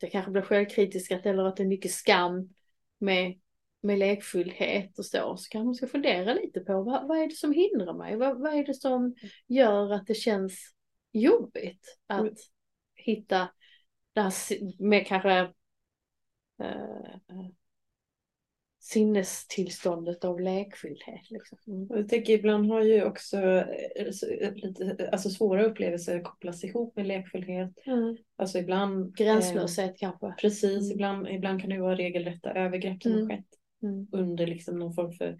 Jag 0.00 0.12
kanske 0.12 0.30
blir 0.30 0.42
självkritisk 0.42 1.10
eller 1.10 1.44
att 1.44 1.56
det 1.56 1.62
är 1.62 1.66
mycket 1.66 1.90
skam 1.90 2.54
med, 2.98 3.40
med 3.80 3.98
lekfullhet 3.98 4.98
och 4.98 5.06
så. 5.06 5.36
Så 5.36 5.48
kanske 5.48 5.64
man 5.64 5.74
ska 5.74 5.86
fundera 5.86 6.34
lite 6.34 6.60
på 6.60 6.82
vad, 6.82 7.08
vad 7.08 7.18
är 7.18 7.26
det 7.26 7.34
som 7.34 7.52
hindrar 7.52 7.94
mig? 7.94 8.16
Vad, 8.16 8.40
vad 8.40 8.54
är 8.54 8.64
det 8.64 8.74
som 8.74 9.14
gör 9.46 9.92
att 9.92 10.06
det 10.06 10.14
känns 10.14 10.74
jobbigt 11.12 11.98
att 12.06 12.20
mm. 12.20 12.34
hitta 12.94 13.48
det 14.12 14.20
här 14.20 14.32
med 14.82 15.06
kanske 15.06 15.42
uh, 16.62 17.48
sinnestillståndet 18.86 20.24
av 20.24 20.40
lekfullhet. 20.40 21.30
Liksom. 21.30 21.58
Mm. 21.66 21.86
Jag 21.90 22.08
tänker 22.08 22.32
ibland 22.32 22.70
har 22.70 22.82
ju 22.82 23.04
också 23.04 23.36
eh, 23.38 24.54
lite, 24.54 25.08
alltså 25.12 25.30
svåra 25.30 25.64
upplevelser 25.64 26.22
kopplats 26.22 26.64
ihop 26.64 26.96
med 26.96 27.06
lekfullhet. 27.06 27.72
Mm. 27.86 28.16
Alltså 28.36 28.58
ibland 28.58 29.16
Gränslöshet 29.16 29.90
eh, 29.90 29.96
kanske. 29.96 30.34
Precis, 30.40 30.82
mm. 30.82 30.92
ibland, 30.92 31.28
ibland 31.28 31.60
kan 31.60 31.70
det 31.70 31.78
vara 31.78 31.96
regelrätta 31.96 32.52
övergrepp 32.52 33.02
som 33.02 33.12
har 33.12 33.18
mm. 33.18 33.28
skett 33.28 33.46
mm. 33.82 34.08
under 34.12 34.46
liksom 34.46 34.78
någon 34.78 34.94
form 34.94 35.12
för 35.12 35.38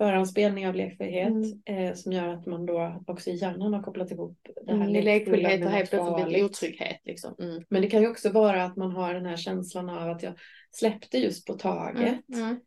mm. 0.00 0.10
förhandsspelning 0.10 0.68
av 0.68 0.74
lekfullhet 0.74 1.32
eh, 1.64 1.94
som 1.94 2.12
gör 2.12 2.28
att 2.28 2.46
man 2.46 2.66
då 2.66 3.02
också 3.06 3.30
i 3.30 3.36
hjärnan 3.36 3.74
har 3.74 3.82
kopplat 3.82 4.10
ihop 4.10 4.38
det 4.66 4.72
här 4.72 4.80
mm, 4.80 5.04
lekfullhet 5.04 5.64
och 5.64 5.70
helt 5.70 5.90
plötsligt 5.90 6.44
otrygghet. 6.44 7.00
Liksom. 7.04 7.62
Men 7.68 7.82
det 7.82 7.90
kan 7.90 8.02
ju 8.02 8.08
också 8.08 8.30
vara 8.30 8.64
att 8.64 8.76
man 8.76 8.90
har 8.90 9.14
den 9.14 9.26
här 9.26 9.36
känslan 9.36 9.90
av 9.90 10.10
att 10.10 10.22
jag 10.22 10.34
släppte 10.70 11.18
just 11.18 11.46
på 11.46 11.54
taget. 11.54 12.28
Mm, 12.28 12.42
mm. 12.42 12.60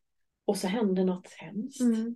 Och 0.46 0.58
så 0.58 0.68
hände 0.68 1.04
något 1.04 1.34
hemskt. 1.38 1.82
Mm. 1.82 2.16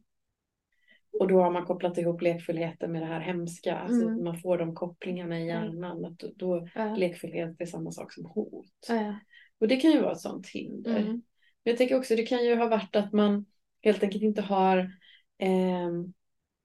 Och 1.19 1.27
då 1.27 1.41
har 1.41 1.51
man 1.51 1.65
kopplat 1.65 1.97
ihop 1.97 2.21
lekfullheten 2.21 2.91
med 2.91 3.01
det 3.01 3.05
här 3.05 3.19
hemska. 3.19 3.77
Alltså 3.77 4.07
mm. 4.07 4.23
man 4.23 4.37
får 4.37 4.57
de 4.57 4.75
kopplingarna 4.75 5.39
i 5.39 5.47
hjärnan. 5.47 6.05
Att 6.05 6.19
då, 6.19 6.31
då 6.35 6.67
ja. 6.75 6.95
lekfullhet 6.95 7.61
är 7.61 7.65
samma 7.65 7.91
sak 7.91 8.13
som 8.13 8.25
hot. 8.25 8.65
Ja. 8.87 9.19
Och 9.59 9.67
det 9.67 9.75
kan 9.75 9.91
ju 9.91 10.01
vara 10.01 10.11
ett 10.11 10.19
sånt 10.19 10.47
hinder. 10.47 10.97
Mm. 10.97 11.11
Men 11.11 11.21
jag 11.63 11.77
tänker 11.77 11.97
också 11.97 12.15
det 12.15 12.23
kan 12.23 12.45
ju 12.45 12.55
ha 12.55 12.67
varit 12.67 12.95
att 12.95 13.13
man 13.13 13.45
helt 13.83 14.03
enkelt 14.03 14.23
inte 14.23 14.41
har, 14.41 14.91
eh, 15.39 15.91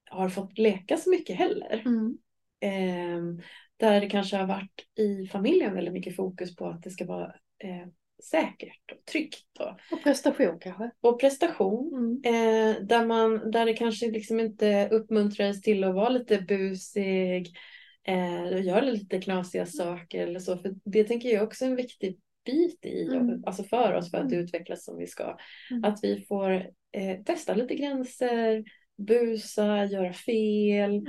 har 0.09 0.29
fått 0.29 0.57
leka 0.57 0.97
så 0.97 1.09
mycket 1.09 1.35
heller. 1.35 1.83
Mm. 1.85 2.17
Eh, 2.59 3.45
där 3.77 4.01
det 4.01 4.09
kanske 4.09 4.37
har 4.37 4.47
varit 4.47 4.87
i 4.99 5.27
familjen 5.27 5.73
väldigt 5.73 5.93
mycket 5.93 6.15
fokus 6.15 6.55
på 6.55 6.67
att 6.67 6.83
det 6.83 6.89
ska 6.89 7.05
vara 7.05 7.35
eh, 7.63 7.87
säkert 8.23 8.91
och 8.91 9.05
tryggt. 9.05 9.59
Och, 9.59 9.97
och 9.97 10.03
prestation 10.03 10.59
kanske? 10.59 10.91
Och 11.01 11.19
prestation. 11.19 11.93
Mm. 11.93 12.21
Eh, 12.25 12.81
där, 12.81 13.05
man, 13.05 13.51
där 13.51 13.65
det 13.65 13.73
kanske 13.73 14.11
liksom 14.11 14.39
inte 14.39 14.89
uppmuntrades 14.91 15.61
till 15.61 15.83
att 15.83 15.95
vara 15.95 16.09
lite 16.09 16.41
busig 16.41 17.57
eh, 18.03 18.43
och 18.43 18.61
göra 18.61 18.81
lite 18.81 19.21
knasiga 19.21 19.65
saker 19.65 20.27
eller 20.27 20.39
så. 20.39 20.57
För 20.57 20.75
det 20.85 21.03
tänker 21.03 21.29
jag 21.29 21.43
också 21.43 21.65
är 21.65 21.69
en 21.69 21.75
viktig 21.75 22.19
bit 22.45 22.85
i, 22.85 23.03
mm. 23.03 23.43
alltså 23.45 23.63
för 23.63 23.93
oss 23.93 24.11
för 24.11 24.17
att 24.17 24.31
mm. 24.31 24.39
utvecklas 24.39 24.85
som 24.85 24.97
vi 24.97 25.07
ska. 25.07 25.37
Mm. 25.71 25.83
Att 25.83 26.03
vi 26.03 26.25
får 26.27 26.51
eh, 26.91 27.23
testa 27.25 27.53
lite 27.53 27.75
gränser, 27.75 28.63
busa, 28.97 29.85
göra 29.85 30.13
fel. 30.13 31.07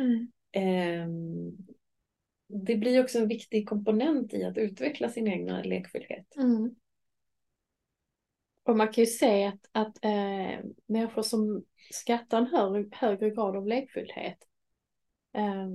Eh, 0.53 1.09
det 2.49 2.77
blir 2.77 3.03
också 3.03 3.19
en 3.19 3.29
viktig 3.29 3.69
komponent 3.69 4.35
i 4.35 4.45
att 4.45 4.59
utveckla 4.59 5.09
sin 5.09 5.29
egna 5.29 5.63
lekfullhet. 5.63 6.37
Mm. 6.37 6.75
Och 8.63 8.77
man 8.77 8.93
kan 8.93 9.05
ju 9.05 9.07
se 9.07 9.45
att, 9.45 9.69
att 9.73 10.05
äh, 10.05 10.65
människor 10.87 11.23
som 11.23 11.65
skattar 11.91 12.39
en 12.39 12.47
högre, 12.47 12.89
högre 12.93 13.31
grad 13.31 13.57
av 13.57 13.67
lekfullhet 13.67 14.39
äh, 15.33 15.69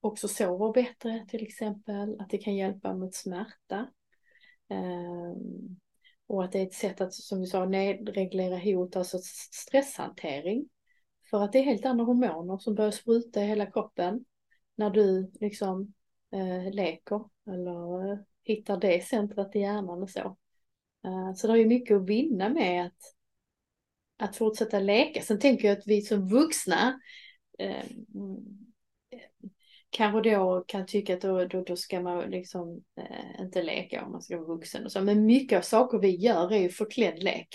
också 0.00 0.28
sover 0.28 0.72
bättre 0.72 1.26
till 1.28 1.42
exempel, 1.42 2.20
att 2.20 2.30
det 2.30 2.38
kan 2.38 2.56
hjälpa 2.56 2.94
mot 2.94 3.14
smärta. 3.14 3.88
Ehm, 4.68 5.76
och 6.26 6.44
att 6.44 6.52
det 6.52 6.58
är 6.58 6.66
ett 6.66 6.74
sätt 6.74 7.00
att, 7.00 7.14
som 7.14 7.40
vi 7.40 7.46
sa, 7.46 7.64
nedreglera 7.64 8.58
hot, 8.58 8.96
alltså 8.96 9.18
stresshantering. 9.52 10.68
För 11.30 11.42
att 11.42 11.52
det 11.52 11.58
är 11.58 11.62
helt 11.62 11.86
andra 11.86 12.04
hormoner 12.04 12.58
som 12.58 12.74
börjar 12.74 12.90
spruta 12.90 13.42
i 13.42 13.46
hela 13.46 13.66
kroppen 13.66 14.24
när 14.74 14.90
du 14.90 15.32
liksom 15.40 15.92
eh, 16.32 16.74
leker 16.74 17.24
eller 17.46 18.12
eh, 18.12 18.18
hittar 18.42 18.76
det 18.76 19.06
centret 19.06 19.56
i 19.56 19.58
hjärnan 19.58 20.02
och 20.02 20.10
så. 20.10 20.36
Eh, 21.04 21.34
så 21.34 21.46
det 21.46 21.60
är 21.60 21.66
mycket 21.66 21.96
att 21.96 22.08
vinna 22.08 22.48
med 22.48 22.86
att, 22.86 23.14
att 24.18 24.36
fortsätta 24.36 24.78
leka. 24.78 25.22
Sen 25.22 25.38
tänker 25.38 25.68
jag 25.68 25.78
att 25.78 25.86
vi 25.86 26.02
som 26.02 26.28
vuxna 26.28 27.00
eh, 27.58 27.84
kanske 29.90 30.30
då 30.30 30.64
kan 30.66 30.86
tycka 30.86 31.14
att 31.14 31.20
då, 31.20 31.44
då, 31.44 31.62
då 31.62 31.76
ska 31.76 32.00
man 32.00 32.30
liksom 32.30 32.84
eh, 32.96 33.40
inte 33.40 33.62
leka 33.62 34.04
om 34.04 34.12
man 34.12 34.22
ska 34.22 34.36
vara 34.36 34.46
vuxen 34.46 34.84
och 34.84 34.92
så. 34.92 35.00
Men 35.00 35.26
mycket 35.26 35.58
av 35.58 35.62
saker 35.62 35.98
vi 35.98 36.16
gör 36.16 36.52
är 36.52 36.58
ju 36.58 36.68
förklädd 36.68 37.22
lek. 37.22 37.48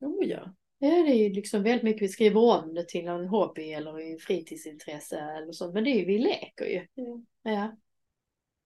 Oh 0.00 0.26
ja. 0.26 0.54
Ja, 0.78 0.88
det 0.88 1.10
är 1.10 1.28
ju 1.28 1.32
liksom 1.32 1.62
väldigt 1.62 1.82
mycket 1.82 2.02
vi 2.02 2.08
skriver 2.08 2.40
om 2.40 2.74
det 2.74 2.88
till 2.88 3.08
en 3.08 3.28
hobby 3.28 3.72
eller 3.72 4.00
i 4.00 4.18
fritidsintresse 4.18 5.18
eller 5.18 5.52
så. 5.52 5.72
Men 5.72 5.84
det 5.84 5.90
är 5.90 5.98
ju, 5.98 6.04
vi 6.04 6.18
leker 6.18 6.64
ju. 6.64 6.86
Mm. 7.04 7.26
Ja. 7.42 7.76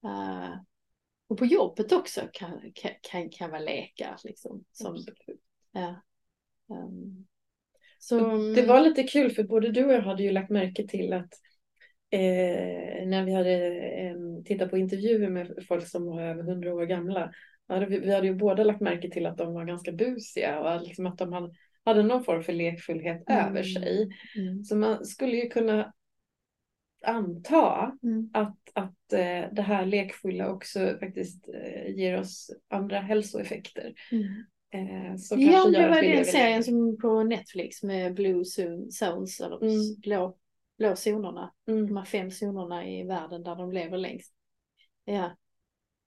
Uh, 0.05 0.57
och 1.29 1.39
på 1.39 1.47
jobbet 1.47 1.93
också 1.93 2.29
kan, 2.33 2.73
kan, 2.75 2.93
kan, 3.03 3.31
kan 3.31 3.51
vara 3.51 3.61
lekar 3.61 4.17
liksom. 4.25 4.65
Som, 4.73 4.97
ja. 5.73 6.03
Um, 6.69 7.27
så, 7.99 8.37
det 8.37 8.67
var 8.67 8.81
lite 8.81 9.03
kul 9.03 9.31
för 9.31 9.45
både 9.45 9.73
du 9.73 9.85
och 9.85 9.93
jag 9.93 10.03
hade 10.03 10.23
ju 10.23 10.33
lagt 10.33 10.51
märke 10.51 10.89
till 10.89 11.13
att 11.13 11.35
eh, 12.17 13.07
när 13.07 13.25
vi 13.25 13.33
hade 13.33 13.77
eh, 13.77 14.17
tittat 14.45 14.71
på 14.71 14.79
intervjuer 14.79 15.31
med 15.31 15.65
folk 15.69 15.87
som 15.87 16.07
var 16.07 16.23
över 16.23 16.43
hundra 16.43 16.75
år 16.75 16.87
gamla. 16.87 17.33
Hade 17.69 17.87
vi, 17.87 17.99
vi, 17.99 18.15
hade 18.15 18.27
ju 18.27 18.35
båda 18.35 18.65
lagt 18.65 18.81
märke 18.81 19.11
till 19.11 19.27
att 19.27 19.39
de 19.39 19.55
var 19.55 19.65
ganska 19.65 19.93
busiga 19.93 20.61
och 20.61 20.83
liksom 20.83 21.07
att 21.07 21.19
de 21.19 21.33
hade, 21.33 21.53
hade 21.85 22.03
någon 22.03 22.25
form 22.25 22.43
för 22.43 22.53
lekfullhet 22.53 23.31
mm. 23.31 23.47
över 23.47 23.63
sig. 23.63 24.09
Mm. 24.37 24.65
Så 24.65 24.77
man 24.77 25.05
skulle 25.05 25.37
ju 25.37 25.49
kunna 25.49 25.93
anta 27.05 27.93
mm. 28.03 28.31
att, 28.33 28.59
att 28.73 29.13
eh, 29.13 29.53
det 29.53 29.63
här 29.63 29.87
lekfulla 29.87 30.51
också 30.51 30.97
faktiskt 31.01 31.49
eh, 31.49 31.97
ger 31.97 32.21
oss 32.21 32.51
andra 32.69 33.01
hälsoeffekter. 33.01 33.95
Mm. 34.13 34.25
Eh, 34.75 35.15
ja, 35.37 35.65
det 35.65 35.89
var 35.89 36.03
den 36.03 36.25
serien 36.25 36.65
som 36.65 36.99
på 36.99 37.23
Netflix 37.25 37.83
med 37.83 38.15
Blue 38.15 38.45
Zones, 38.91 39.41
eller 39.41 39.63
mm. 39.63 40.01
blå, 40.03 40.37
blå 40.79 40.95
zonerna. 40.97 41.53
Mm. 41.69 41.87
De 41.87 41.97
här 41.97 42.05
fem 42.05 42.31
zonerna 42.31 42.89
i 42.89 43.05
världen 43.05 43.43
där 43.43 43.57
de 43.57 43.73
lever 43.73 43.99
längst. 43.99 44.35
Ja. 45.05 45.37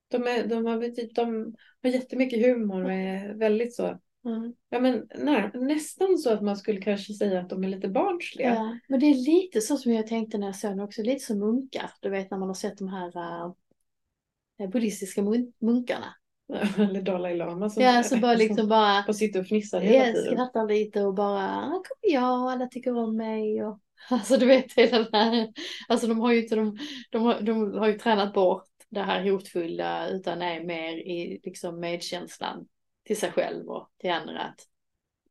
De, 0.07 0.23
är, 0.23 0.47
de, 0.47 0.65
har, 0.65 1.13
de 1.13 1.55
har 1.83 1.89
jättemycket 1.89 2.45
humor 2.45 2.83
och 2.83 2.93
är 2.93 3.33
väldigt 3.33 3.75
så 3.75 3.99
Mm. 4.25 4.53
Ja, 4.69 4.79
men 4.79 5.07
nej, 5.15 5.51
nästan 5.53 6.17
så 6.17 6.33
att 6.33 6.41
man 6.41 6.57
skulle 6.57 6.81
kanske 6.81 7.13
säga 7.13 7.39
att 7.39 7.49
de 7.49 7.63
är 7.63 7.67
lite 7.67 7.87
barnsliga. 7.87 8.53
Ja, 8.53 8.77
men 8.87 8.99
det 8.99 9.05
är 9.05 9.15
lite 9.15 9.61
så 9.61 9.77
som 9.77 9.93
jag 9.93 10.07
tänkte 10.07 10.37
när 10.37 10.47
jag 10.47 10.55
såg 10.55 10.71
den 10.71 10.79
också, 10.79 11.01
lite 11.01 11.25
som 11.25 11.39
munkar. 11.39 11.91
Du 12.01 12.09
vet 12.09 12.31
när 12.31 12.37
man 12.37 12.47
har 12.47 12.55
sett 12.55 12.77
de 12.77 12.87
här 12.87 13.17
uh, 13.17 14.69
buddhistiska 14.71 15.21
mun 15.21 15.53
munkarna. 15.59 16.15
Eller 16.77 17.01
Dalai 17.01 17.37
Lama 17.37 17.69
som, 17.69 17.83
ja, 17.83 18.03
som 18.03 18.21
bara 18.21 18.33
liksom 18.33 18.57
som 18.57 18.69
bara 18.69 19.05
och 19.07 19.15
sitter 19.15 19.39
och 19.39 19.47
fnissar 19.47 19.81
hela 19.81 20.05
tiden. 20.05 20.33
skrattar 20.33 20.67
lite 20.67 21.01
och 21.01 21.13
bara, 21.13 21.61
kommer 21.65 22.13
jag, 22.13 22.51
alla 22.51 22.67
tycker 22.67 22.97
om 22.97 23.17
mig. 23.17 23.63
Och, 23.63 23.79
alltså 24.09 24.37
du 24.37 24.45
vet 24.45 24.73
hela 24.73 24.97
den 24.97 25.13
här, 25.13 25.53
alltså 25.87 26.07
de 26.07 26.19
har 26.19 26.33
ju 26.33 26.43
inte, 26.43 26.55
de, 26.55 26.77
de, 27.11 27.21
har, 27.21 27.41
de 27.41 27.73
har 27.73 27.87
ju 27.87 27.99
tränat 27.99 28.33
bort 28.33 28.67
det 28.89 29.01
här 29.01 29.31
hotfulla 29.31 30.09
utan 30.09 30.41
är 30.41 30.63
mer 30.63 30.97
i 30.97 31.41
liksom 31.43 31.79
medkänslan 31.79 32.67
till 33.03 33.17
sig 33.17 33.31
själv 33.31 33.69
och 33.69 33.89
till 33.97 34.11
andra. 34.11 34.41
Att, 34.41 34.67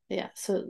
ja, 0.07 0.31
så, 0.35 0.65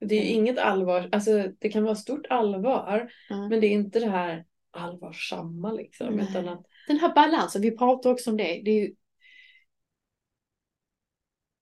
det 0.00 0.14
är 0.14 0.22
ju 0.22 0.28
inget 0.28 0.58
allvar, 0.58 1.08
alltså 1.12 1.30
det 1.58 1.68
kan 1.68 1.84
vara 1.84 1.94
stort 1.94 2.26
allvar 2.30 3.12
mm. 3.30 3.48
men 3.48 3.60
det 3.60 3.66
är 3.66 3.70
inte 3.70 4.00
det 4.00 4.10
här 4.10 4.44
allvarsamma 4.70 5.72
liksom. 5.72 6.20
Utan 6.20 6.48
att... 6.48 6.66
Den 6.88 6.98
här 6.98 7.14
balansen, 7.14 7.62
vi 7.62 7.76
pratar 7.76 8.10
också 8.10 8.30
om 8.30 8.36
det, 8.36 8.62
det 8.64 8.70
är 8.70 8.86
ju 8.86 8.94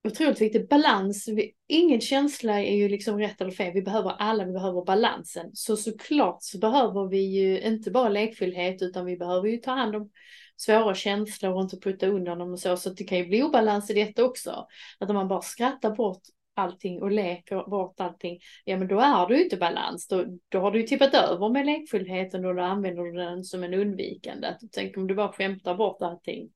otroligt 0.04 0.40
viktigt. 0.40 0.68
Balans, 0.68 1.28
ingen 1.66 2.00
känsla 2.00 2.60
är 2.60 2.76
ju 2.76 2.88
liksom 2.88 3.18
rätt 3.18 3.40
eller 3.40 3.50
fel. 3.50 3.72
Vi 3.74 3.82
behöver 3.82 4.10
alla, 4.10 4.44
vi 4.44 4.52
behöver 4.52 4.84
balansen. 4.84 5.50
Så 5.52 5.76
såklart 5.76 6.38
så 6.40 6.58
behöver 6.58 7.08
vi 7.08 7.20
ju 7.20 7.60
inte 7.60 7.90
bara 7.90 8.08
lekfullhet 8.08 8.82
utan 8.82 9.04
vi 9.04 9.16
behöver 9.16 9.48
ju 9.48 9.56
ta 9.56 9.70
hand 9.70 9.96
om 9.96 10.10
svåra 10.56 10.94
känslor 10.94 11.52
och 11.52 11.62
inte 11.62 11.76
putta 11.76 12.06
undan 12.06 12.38
dem 12.38 12.52
och 12.52 12.60
så. 12.60 12.76
Så 12.76 12.90
det 12.90 13.04
kan 13.04 13.18
ju 13.18 13.26
bli 13.26 13.42
obalans 13.42 13.90
i 13.90 13.94
detta 13.94 14.24
också. 14.24 14.66
Att 14.98 15.10
om 15.10 15.16
man 15.16 15.28
bara 15.28 15.42
skrattar 15.42 15.90
bort 15.90 16.22
allting 16.54 17.02
och 17.02 17.10
leker 17.10 17.70
bort 17.70 18.00
allting, 18.00 18.38
ja 18.64 18.76
men 18.76 18.88
då 18.88 19.00
är 19.00 19.26
du 19.26 19.36
ju 19.36 19.44
inte 19.44 19.56
balans. 19.56 20.08
Då, 20.08 20.24
då 20.48 20.60
har 20.60 20.70
du 20.70 20.80
ju 20.80 20.86
tippat 20.86 21.14
över 21.14 21.48
med 21.48 21.66
lekfullheten 21.66 22.44
och 22.44 22.54
då 22.54 22.62
använder 22.62 23.02
du 23.02 23.12
den 23.12 23.44
som 23.44 23.64
en 23.64 23.74
undvikande. 23.74 24.48
Tänk 24.72 24.96
om 24.96 25.06
du 25.06 25.14
bara 25.14 25.32
skämtar 25.32 25.74
bort 25.74 26.02
allting. 26.02 26.50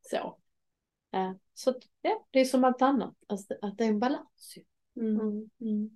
Så. 0.00 0.38
Så 1.54 1.74
ja, 2.02 2.26
det 2.30 2.40
är 2.40 2.44
som 2.44 2.64
allt 2.64 2.82
annat, 2.82 3.14
alltså, 3.26 3.54
att 3.62 3.78
det 3.78 3.84
är 3.84 3.88
en 3.88 4.00
balans. 4.00 4.54
Mm. 5.00 5.20
Mm. 5.20 5.50
Mm. 5.60 5.90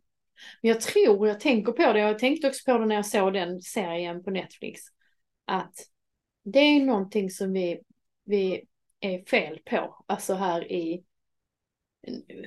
Men 0.63 0.69
jag 0.69 0.81
tror, 0.81 1.29
jag 1.29 1.41
tänker 1.41 1.73
på 1.73 1.93
det, 1.93 2.01
jag 2.01 2.19
tänkte 2.19 2.49
också 2.49 2.73
på 2.73 2.79
det 2.79 2.87
när 2.87 2.95
jag 2.95 3.07
såg 3.07 3.33
den 3.33 3.61
serien 3.61 4.25
på 4.25 4.31
Netflix. 4.31 4.81
Att 5.45 5.75
det 6.45 6.59
är 6.59 6.85
någonting 6.85 7.31
som 7.31 7.53
vi, 7.53 7.81
vi 8.25 8.65
är 9.01 9.25
fel 9.25 9.61
på, 9.65 10.05
alltså 10.07 10.35
här 10.35 10.73
i 10.73 11.05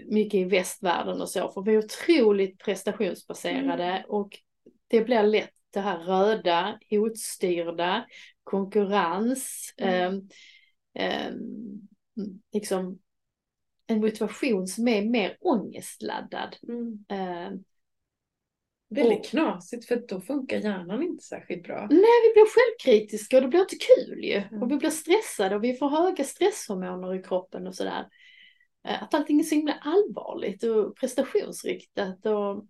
mycket 0.05 0.33
i 0.33 0.43
västvärlden 0.43 1.21
och 1.21 1.29
så, 1.29 1.51
för 1.51 1.61
vi 1.61 1.73
är 1.73 1.77
otroligt 1.77 2.57
prestationsbaserade 2.57 3.83
Mm. 3.83 4.03
och 4.07 4.39
det 4.87 5.01
blir 5.01 5.23
lätt 5.23 5.53
det 5.73 5.79
här 5.79 5.97
röda, 5.97 6.79
hotstyrda, 6.89 8.05
konkurrens, 8.43 9.73
Mm. 9.77 10.13
ehm, 10.13 10.29
ehm, 10.93 11.87
liksom 12.53 12.99
en 13.87 13.99
motivation 13.99 14.67
som 14.67 14.87
är 14.87 15.05
mer 15.05 15.37
ångestladdad. 15.39 16.55
Mm. 16.67 17.05
Ehm, 17.09 17.63
Väldigt 18.93 19.19
Och- 19.19 19.25
knasigt 19.25 19.85
för 19.85 20.03
då 20.07 20.21
funkar 20.21 20.57
hjärnan 20.57 21.03
inte 21.03 21.23
särskilt 21.23 21.63
bra. 21.63 21.87
Nej, 21.91 22.01
vi 22.23 22.33
blir 22.33 22.45
självkritiska 22.47 23.35
och 23.37 23.41
det 23.41 23.47
blir 23.47 23.59
inte 23.61 23.75
kul 23.75 24.23
ju. 24.23 24.33
Mm. 24.33 24.63
Och 24.63 24.71
vi 24.71 24.77
blir 24.77 24.89
stressade 24.89 25.55
och 25.55 25.63
vi 25.63 25.73
får 25.73 25.89
höga 25.89 26.23
stresshormoner 26.23 27.15
i 27.15 27.23
kroppen 27.23 27.67
och 27.67 27.75
sådär. 27.75 28.09
Eh, 28.87 29.03
Att 29.03 29.13
allting 29.13 29.39
är 29.39 29.43
så 29.43 29.55
himla 29.55 29.73
allvarligt 29.73 30.63
och 30.63 30.95
prestationsriktat 30.95 32.25
och... 32.25 32.65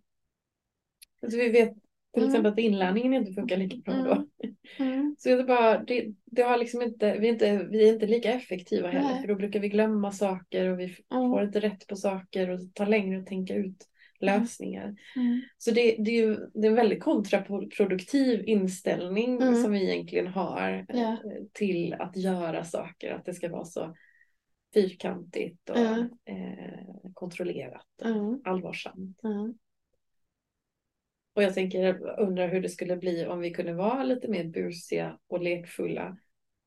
Alltså 1.24 1.38
vi 1.38 1.50
vet 1.50 1.74
till 2.14 2.22
Mm. 2.24 2.30
exempel 2.30 2.52
att 2.52 2.60
inlärningen 2.60 3.14
inte 3.14 3.34
funkar 3.34 3.58
lika 3.58 3.78
bra 3.92 3.94
Mm. 3.94 4.06
då. 4.08 5.16
Så 5.18 5.30
det, 5.36 5.44
bara, 5.44 5.84
det, 5.84 6.08
det 6.26 6.42
har 6.42 6.58
liksom 6.58 6.82
inte, 6.82 7.18
vi, 7.20 7.28
är 7.28 7.32
inte, 7.34 7.68
vi 7.72 7.90
är 7.90 7.94
inte 7.94 8.08
lika 8.08 8.34
effektiva 8.34 8.88
heller 8.88 9.10
Nej. 9.10 9.22
för 9.22 9.28
då 9.28 9.36
brukar 9.36 9.60
vi 9.60 9.70
glömma 9.70 10.12
saker 10.12 10.70
och 10.70 10.80
vi 10.80 10.84
Mm. 10.84 11.30
får 11.32 11.44
inte 11.44 11.60
rätt 11.60 11.88
på 11.88 11.96
saker 11.96 12.50
och 12.50 12.60
det 12.60 12.74
tar 12.74 12.86
längre 12.86 13.20
att 13.20 13.28
tänka 13.28 13.56
ut 13.56 13.88
lösningar. 14.20 14.96
Mm. 15.16 15.42
Så 15.58 15.72
det, 15.72 15.96
det 16.00 16.12
är 16.12 16.26
ju 16.26 16.38
det 16.54 16.68
är 16.68 16.70
en 16.70 16.76
väldigt 16.76 17.04
kontraproduktiv 17.04 18.44
inställning 18.48 19.42
Mm. 19.42 19.56
som 19.64 19.72
vi 19.72 19.92
egentligen 19.94 20.28
har 20.28 20.86
eh, 20.90 21.02
Ja. 21.02 21.18
till 21.54 21.94
att 21.94 22.18
göra 22.18 22.64
saker. 22.64 23.14
Att 23.14 23.26
det 23.26 23.34
ska 23.34 23.50
vara 23.50 23.66
så 23.66 23.96
fyrkantigt 24.74 25.70
och 25.70 25.78
Mm. 25.78 26.00
eh, 26.26 27.12
kontrollerat 27.14 27.86
och 28.02 28.10
Mm. 28.10 28.42
allvarsamt. 28.46 29.20
Mm. 31.34 31.36
Och 31.36 31.44
jag 31.44 31.54
tänker, 31.54 32.20
undrar 32.20 32.48
hur 32.48 32.62
det 32.62 32.70
skulle 32.70 32.98
bli 32.98 33.26
om 33.26 33.40
vi 33.40 33.52
kunde 33.52 33.74
vara 33.74 34.04
lite 34.04 34.28
mer 34.28 34.44
busiga 34.44 35.20
och 35.28 35.42
lekfulla. 35.42 36.18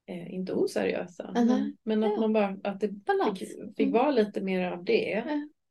Eh, 0.06 0.34
inte 0.34 0.52
oseriösa, 0.52 1.32
Mhm. 1.36 1.46
men, 1.46 1.76
men 1.82 2.04
att 2.04 2.12
Ja. 2.14 2.20
man 2.20 2.32
bara 2.32 2.58
att 2.64 2.80
det 2.80 2.88
Balans. 2.88 3.38
fick, 3.38 3.76
fick 3.76 3.92
vara 3.92 4.10
lite 4.10 4.40
mer 4.40 4.70
av 4.72 4.84
det. 4.84 5.24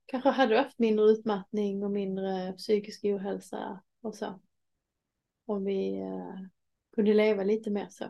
Kanske 0.05 0.29
hade 0.29 0.57
haft 0.57 0.79
mindre 0.79 1.05
utmattning 1.05 1.83
och 1.83 1.91
mindre 1.91 2.53
psykisk 2.53 3.05
ohälsa 3.05 3.81
och 4.01 4.15
så. 4.15 4.39
Om 5.45 5.65
vi 5.65 5.99
eh, 5.99 6.35
kunde 6.95 7.13
leva 7.13 7.43
lite 7.43 7.69
mer 7.71 7.87
så. 7.89 8.05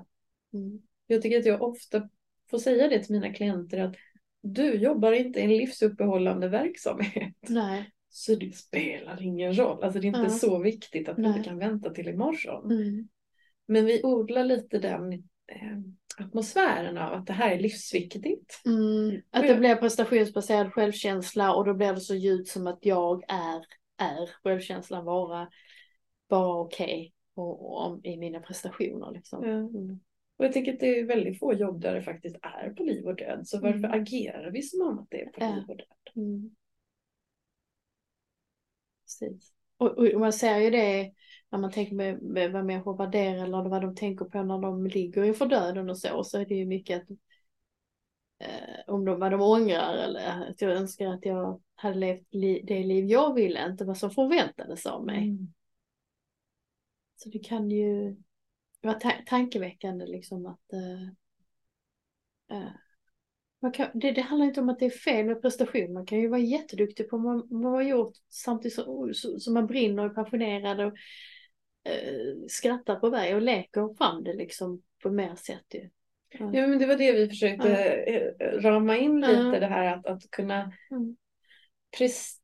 Mm. 0.54 0.82
Jag 1.08 1.22
tycker 1.22 1.40
att 1.40 1.46
jag 1.46 1.62
ofta 1.62 2.10
får 2.50 2.58
säga 2.58 2.88
det 2.88 3.04
till 3.04 3.16
mina 3.16 3.34
klienter 3.34 3.80
att 3.80 3.96
du 4.42 4.74
jobbar 4.76 5.12
inte 5.12 5.40
i 5.40 5.44
en 5.44 5.58
livsuppehållande 5.58 6.48
verksamhet. 6.48 7.36
Nej. 7.50 7.93
Så 8.16 8.36
det 8.36 8.56
spelar 8.56 9.22
ingen 9.22 9.58
roll. 9.58 9.84
Alltså 9.84 10.00
det 10.00 10.06
är 10.06 10.10
inte 10.10 10.20
Ja. 10.22 10.30
så 10.30 10.60
viktigt 10.60 11.10
att 11.10 11.18
Nej. 11.18 11.28
inte 11.32 11.44
kan 11.50 11.58
vänta 11.58 11.90
till 11.90 12.08
imorgon. 12.08 12.72
Mm. 12.72 13.08
Men 13.68 13.86
vi 13.86 14.02
odlar 14.04 14.44
lite 14.44 14.80
den 14.80 15.14
eh, 15.48 15.78
atmosfären 16.18 16.98
av 16.98 17.14
att 17.14 17.28
det 17.28 17.34
här 17.34 17.52
är 17.52 17.60
livsviktigt. 17.60 18.62
Mm, 18.66 19.22
att 19.32 19.48
det 19.48 19.56
blir 19.56 19.76
prestationsbaserad 19.76 20.74
självkänsla 20.74 21.56
och 21.56 21.66
då 21.66 21.74
blir 21.74 21.94
det 21.94 22.00
så 22.00 22.16
djupt 22.16 22.48
som 22.50 22.68
att 22.68 22.80
jag 22.86 23.24
är, 23.28 23.66
är 23.98 24.28
självkänslan 24.44 25.06
vara, 25.06 25.48
vara 26.28 26.60
okej 26.62 27.14
och, 27.36 27.66
och, 27.66 27.86
om- 27.86 28.02
i 28.04 28.18
mina 28.18 28.40
prestationer. 28.40 29.12
Liksom. 29.12 29.44
Mm. 29.44 30.00
Och 30.38 30.46
jag 30.46 30.54
tycker 30.54 30.74
att 30.74 30.80
det 30.80 31.00
är 31.00 31.06
väldigt 31.06 31.40
få 31.40 31.54
jobb 31.54 31.82
där 31.82 31.96
det 31.96 32.02
faktiskt 32.02 32.36
är 32.42 32.70
på 32.70 32.84
liv 32.84 33.06
och 33.06 33.16
död. 33.16 33.48
Så 33.48 33.60
varför 33.60 33.78
Mm. 33.78 34.02
agerar 34.02 34.52
vi 34.52 34.62
som 34.62 34.88
om 34.88 35.00
att 35.00 35.08
det 35.10 35.22
är 35.22 35.26
på 35.30 35.40
liv 35.56 35.64
och 35.68 35.78
död? 35.78 35.88
Mm. 36.16 36.56
Precis. 39.04 39.54
Och, 39.78 39.98
och, 39.98 40.20
man 40.20 40.34
ser 40.34 40.58
ju 40.58 40.70
det 40.70 41.14
när 41.50 41.60
man 41.60 41.72
tänker 41.72 41.96
med, 41.96 42.22
med 42.22 42.52
vad 42.52 42.66
människor 42.66 42.98
värderar 42.98 43.44
eller 43.44 43.70
vad 43.70 43.82
de 43.82 43.96
tänker 43.96 44.26
på 44.26 44.44
när 44.44 44.60
de 44.60 44.88
ligger 44.88 45.24
inför 45.24 45.46
döden 45.46 45.90
och 45.90 45.98
så, 45.98 46.24
så 46.24 46.40
är 46.40 46.46
det 46.46 46.56
ju 46.56 46.66
mycket 46.66 47.02
att 47.02 47.10
eh, 48.40 48.80
om 48.94 49.06
de, 49.06 49.20
vad 49.20 49.32
de 49.32 49.42
ångrar 49.42 49.94
eller 49.94 50.50
att 50.50 50.62
jag 50.62 50.72
önskar 50.72 51.08
att 51.08 51.26
jag 51.26 51.62
hade 51.76 51.96
levt 51.96 52.34
li, 52.34 52.64
det 52.68 52.84
liv 52.84 53.06
jag 53.06 53.34
ville, 53.34 53.66
inte 53.66 53.86
vad 53.86 53.98
som 53.98 54.12
förväntades 54.12 54.86
av 54.86 55.06
mig. 55.06 55.30
Mm. 55.30 55.54
Så 57.16 57.30
det 57.30 57.40
kan 57.40 57.72
ju 57.72 58.16
vara 58.82 59.00
ta 59.00 59.12
tankeväckande 59.26 60.06
liksom 60.06 60.46
att 60.46 60.74
eh, 60.74 61.04
eh, 62.58 62.72
kan, 63.72 63.88
det, 63.94 64.12
det 64.12 64.22
handlar 64.22 64.46
inte 64.46 64.62
om 64.62 64.70
att 64.70 64.80
det 64.80 64.86
är 64.86 64.90
fel 64.90 65.26
med 65.26 65.42
prestation. 65.42 65.94
Man 65.94 66.06
kan 66.06 66.20
ju 66.20 66.28
vara 66.28 66.42
jätteduktig 66.42 67.10
på 67.10 67.18
vad 67.18 67.52
man, 67.52 67.74
har 67.74 67.82
gjort 67.82 68.14
samtidigt 68.30 68.76
som, 68.76 68.84
oh, 68.88 69.12
som 69.12 69.54
man 69.54 69.68
brinner 69.68 70.06
och 70.06 70.12
är 70.12 70.16
passionerad 70.24 70.80
och 70.80 70.94
eh, 71.90 72.36
skrattar 72.48 72.96
på 72.96 73.10
väg 73.10 73.36
och 73.36 73.42
leker 73.42 73.98
fram 73.98 74.24
det 74.24 74.34
liksom 74.34 74.82
på 75.04 75.12
mer 75.12 75.36
sätt 75.36 75.66
ju. 75.74 75.90
Ja 76.40 76.68
men 76.68 76.80
det 76.80 76.86
var 76.86 76.96
det 76.96 77.12
vi 77.12 77.30
försökte 77.30 77.76
eh, 77.86 78.62
rama 78.62 78.98
in 78.98 79.22
lite 79.22 79.34
Ja. 79.34 79.60
det 79.60 79.66
här 79.66 79.98
att, 79.98 80.06
att 80.06 80.32
kunna 80.32 80.72
Mm. 80.92 81.16
prestera 81.98 82.43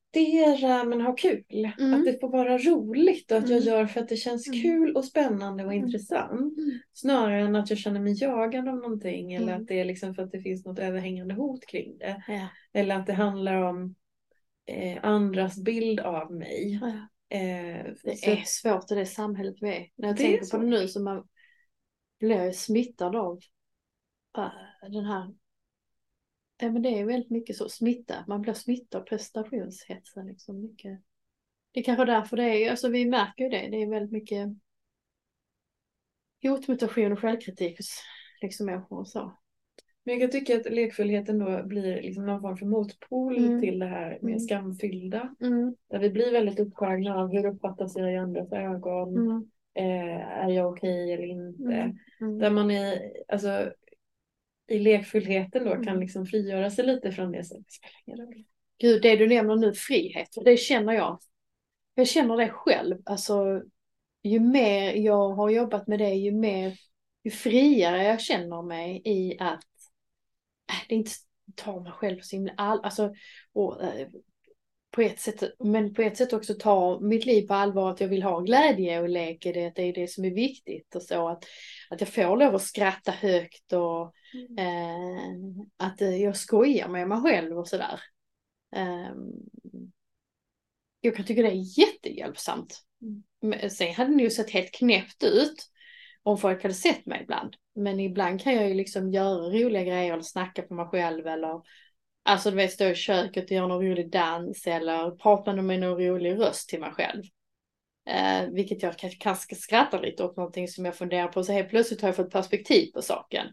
men 0.85 1.01
ha 1.01 1.15
kul. 1.15 1.71
Mm. 1.79 1.93
Att 1.93 2.05
det 2.05 2.19
får 2.19 2.29
vara 2.29 2.57
roligt 2.57 3.31
och 3.31 3.37
att 3.37 3.49
jag 3.49 3.61
Mm. 3.61 3.73
gör 3.73 3.85
för 3.85 4.01
att 4.01 4.09
det 4.09 4.15
känns 4.15 4.47
Mm. 4.47 4.61
kul 4.61 4.95
och 4.95 5.05
spännande 5.05 5.65
och 5.65 5.73
Mm. 5.73 5.85
intressant. 5.85 6.53
Snarare 6.93 7.41
än 7.41 7.55
att 7.55 7.69
jag 7.69 7.79
känner 7.79 7.99
mig 7.99 8.21
jagad 8.23 8.67
av 8.67 8.75
någonting 8.75 9.33
eller 9.33 9.53
att 9.53 9.67
det 9.67 9.79
är 9.79 9.85
liksom 9.85 10.15
för 10.15 10.23
att 10.23 10.31
det 10.31 10.41
finns 10.41 10.65
något 10.65 10.79
överhängande 10.79 11.33
hot 11.33 11.65
kring 11.65 11.97
det. 11.97 12.23
Ja. 12.27 12.47
Eller 12.73 12.95
att 12.95 13.07
det 13.07 13.13
handlar 13.13 13.55
om 13.55 13.95
eh, 14.65 14.99
andras 15.03 15.63
bild 15.63 15.99
av 15.99 16.33
mig. 16.33 16.79
Ja. 16.81 16.87
Eh, 17.37 17.85
Det 18.03 18.17
så 18.17 18.29
är 18.29 18.43
svårt 18.45 18.91
i 18.91 18.95
det 18.95 19.05
samhället 19.05 19.55
vi 19.61 19.69
är. 19.69 19.87
När 19.95 20.07
jag 20.07 20.17
Det 20.17 20.23
tänker 20.23 20.45
på 20.51 20.57
det 20.57 20.67
nu 20.67 20.87
så 20.87 21.01
man 21.01 21.27
blir 22.19 22.51
smittad 22.51 23.15
av 23.15 23.39
äh, 24.37 24.89
den 24.91 25.05
här 25.05 25.33
Ja 26.61 26.71
men 26.71 26.81
det 26.81 26.89
är 26.99 27.05
väldigt 27.05 27.29
mycket 27.29 27.55
så, 27.55 27.69
smitta. 27.69 28.15
Man 28.27 28.41
blir 28.41 28.53
smittad 28.53 29.01
av 29.01 29.05
prestationshetsen 29.05 30.27
liksom 30.27 30.61
mycket. 30.61 30.99
Det 31.71 31.79
är 31.79 31.83
kanske 31.83 32.05
därför 32.05 32.37
det 32.37 32.43
är, 32.43 32.71
alltså 32.71 32.89
vi 32.89 33.05
märker 33.05 33.43
ju 33.43 33.49
det, 33.49 33.67
det 33.71 33.81
är 33.81 33.87
väldigt 33.89 34.11
mycket 34.11 34.49
hotmutation 36.43 37.11
och 37.11 37.19
självkritik 37.19 37.77
hos 37.77 38.03
liksom 38.41 38.65
människor 38.65 38.99
och 38.99 39.07
så. 39.07 39.33
Men 40.03 40.13
jag 40.19 40.21
kan 40.21 40.39
tycka 40.39 40.55
att 40.55 40.71
lekfullheten 40.73 41.39
då 41.39 41.63
blir 41.63 42.01
liksom 42.01 42.25
någon 42.25 42.41
form 42.41 42.57
för 42.57 42.65
motpol 42.65 43.37
Mm. 43.37 43.61
till 43.61 43.79
det 43.79 43.85
här 43.85 44.09
med 44.21 44.29
Mm. 44.31 44.39
skamfyllda. 44.39 45.35
Mm, 45.41 45.75
Där 45.87 45.99
vi 45.99 46.09
blir 46.09 46.31
väldigt 46.31 46.59
upptagna 46.59 47.15
av 47.17 47.31
hur 47.31 47.45
uppfattas 47.45 47.97
jag 47.97 48.13
i 48.13 48.17
andras 48.17 48.51
ögon. 48.51 49.17
mm, 49.17 49.51
Eh, 49.73 50.43
är 50.45 50.49
jag 50.49 50.69
okej 50.73 51.13
eller 51.13 51.27
inte? 51.27 51.63
Mm. 51.73 51.97
mm, 52.21 52.39
Där 52.39 52.49
man 52.49 52.71
i, 52.71 53.13
alltså, 53.27 53.73
i 54.69 54.79
lekfullheten 54.79 55.63
då 55.63 55.71
kan 55.71 55.87
Mm. 55.87 55.99
liksom 55.99 56.25
frigöra 56.25 56.69
sig 56.69 56.85
lite 56.85 57.11
från 57.11 57.31
det. 57.31 57.43
Så 57.43 57.57
det 57.57 57.71
spelar 57.71 57.95
ingen 58.05 58.19
roll. 58.19 58.43
Gud, 58.81 59.01
det 59.01 59.15
du 59.15 59.27
nämner 59.27 59.55
nu, 59.55 59.73
frihet, 59.73 60.27
det 60.45 60.57
känner 60.57 60.93
jag. 60.93 61.19
Jag 61.95 62.07
känner 62.07 62.37
det 62.37 62.49
själv, 62.49 62.97
alltså 63.05 63.61
ju 64.23 64.39
mer 64.39 64.93
jag 64.93 65.29
har 65.29 65.49
jobbat 65.49 65.87
med 65.87 65.99
det, 65.99 66.13
ju 66.13 66.31
mer, 66.31 66.77
ju 67.23 67.31
friare 67.31 68.03
jag 68.03 68.21
känner 68.21 68.61
mig 68.61 69.01
i 69.05 69.37
att 69.39 69.63
äh, 70.71 70.75
det 70.89 70.95
inte 70.95 71.11
ta 71.55 71.79
mig 71.79 71.91
själv 71.91 72.19
så 72.21 72.35
himla 72.35 72.53
all, 72.57 72.81
alltså, 72.83 73.13
och, 73.53 73.83
eh, 73.83 74.07
på 74.91 75.01
ett 75.01 75.19
sätt, 75.19 75.43
men 75.59 75.93
på 75.93 76.01
ett 76.01 76.17
sätt 76.17 76.33
också 76.33 76.53
ta 76.53 76.99
mitt 76.99 77.25
liv 77.25 77.47
på 77.47 77.53
allvar, 77.53 77.91
att 77.91 78.01
jag 78.01 78.07
vill 78.07 78.23
ha 78.23 78.39
glädje 78.39 79.01
och 79.01 79.09
lek 79.09 79.45
i 79.45 79.51
det, 79.51 79.67
att 79.67 79.75
det 79.75 79.83
är 79.83 79.93
det 79.93 80.07
som 80.07 80.25
är 80.25 80.31
viktigt 80.31 80.95
och 80.95 81.03
så, 81.03 81.27
att, 81.27 81.43
att 81.89 82.01
jag 82.01 82.09
får 82.09 82.37
lov 82.37 82.55
att 82.55 82.61
skratta 82.61 83.11
högt 83.11 83.73
och 83.73 84.13
eh, 84.57 85.33
att 85.77 86.01
eh, 86.01 86.17
jag 86.17 86.37
skojar 86.37 86.87
med 86.87 87.07
mig 87.07 87.21
själv 87.21 87.57
och 87.57 87.67
sådär. 87.67 87.99
Ehm, 88.75 89.31
jag 91.01 91.15
kan 91.15 91.25
tycka 91.25 91.41
det 91.41 91.49
är 91.49 91.79
jättehjälpsamt. 91.79 92.81
Men 93.41 93.69
Sen 93.69 93.93
hade 93.93 94.15
det 94.15 94.23
ju 94.23 94.29
sett 94.29 94.49
helt 94.49 94.71
knäppt 94.71 95.23
ut 95.23 95.69
om 96.23 96.37
folk 96.37 96.63
hade 96.63 96.73
sett 96.73 97.05
mig 97.05 97.21
ibland. 97.23 97.55
Men 97.75 97.99
ibland 97.99 98.41
kan 98.41 98.55
jag 98.55 98.67
ju 98.67 98.73
liksom 98.73 99.11
göra 99.11 99.49
roliga 99.49 99.83
grejer 99.83 100.13
eller 100.13 100.23
snacka 100.23 100.63
för 100.67 100.75
mig 100.75 100.85
själv 100.85 101.27
eller 101.27 101.61
alltså 102.23 102.49
du 102.49 102.55
vet 102.55 102.71
stå 102.71 102.85
i 102.85 102.95
köket 102.95 103.43
och 103.43 103.51
göra 103.51 103.67
någon 103.67 103.85
rolig 103.85 104.11
dans 104.11 104.67
eller 104.67 105.11
prata 105.11 105.53
med 105.53 105.79
någon 105.79 105.99
rolig 105.99 106.39
röst 106.39 106.69
till 106.69 106.79
mig 106.79 106.91
själv. 106.91 107.23
Eh, 108.09 108.49
vilket 108.49 108.83
jag 108.83 108.97
kanske 108.97 109.19
kanske 109.19 109.55
skrattar 109.55 110.01
lite 110.01 110.23
åt 110.23 110.37
någonting 110.37 110.67
som 110.67 110.85
jag 110.85 110.95
funderar 110.95 111.27
på 111.27 111.43
så 111.43 111.51
helt 111.51 111.69
plötsligt 111.69 112.01
har 112.01 112.07
jag 112.07 112.15
fått 112.15 112.31
perspektiv 112.31 112.91
på 112.93 113.01
saken. 113.01 113.47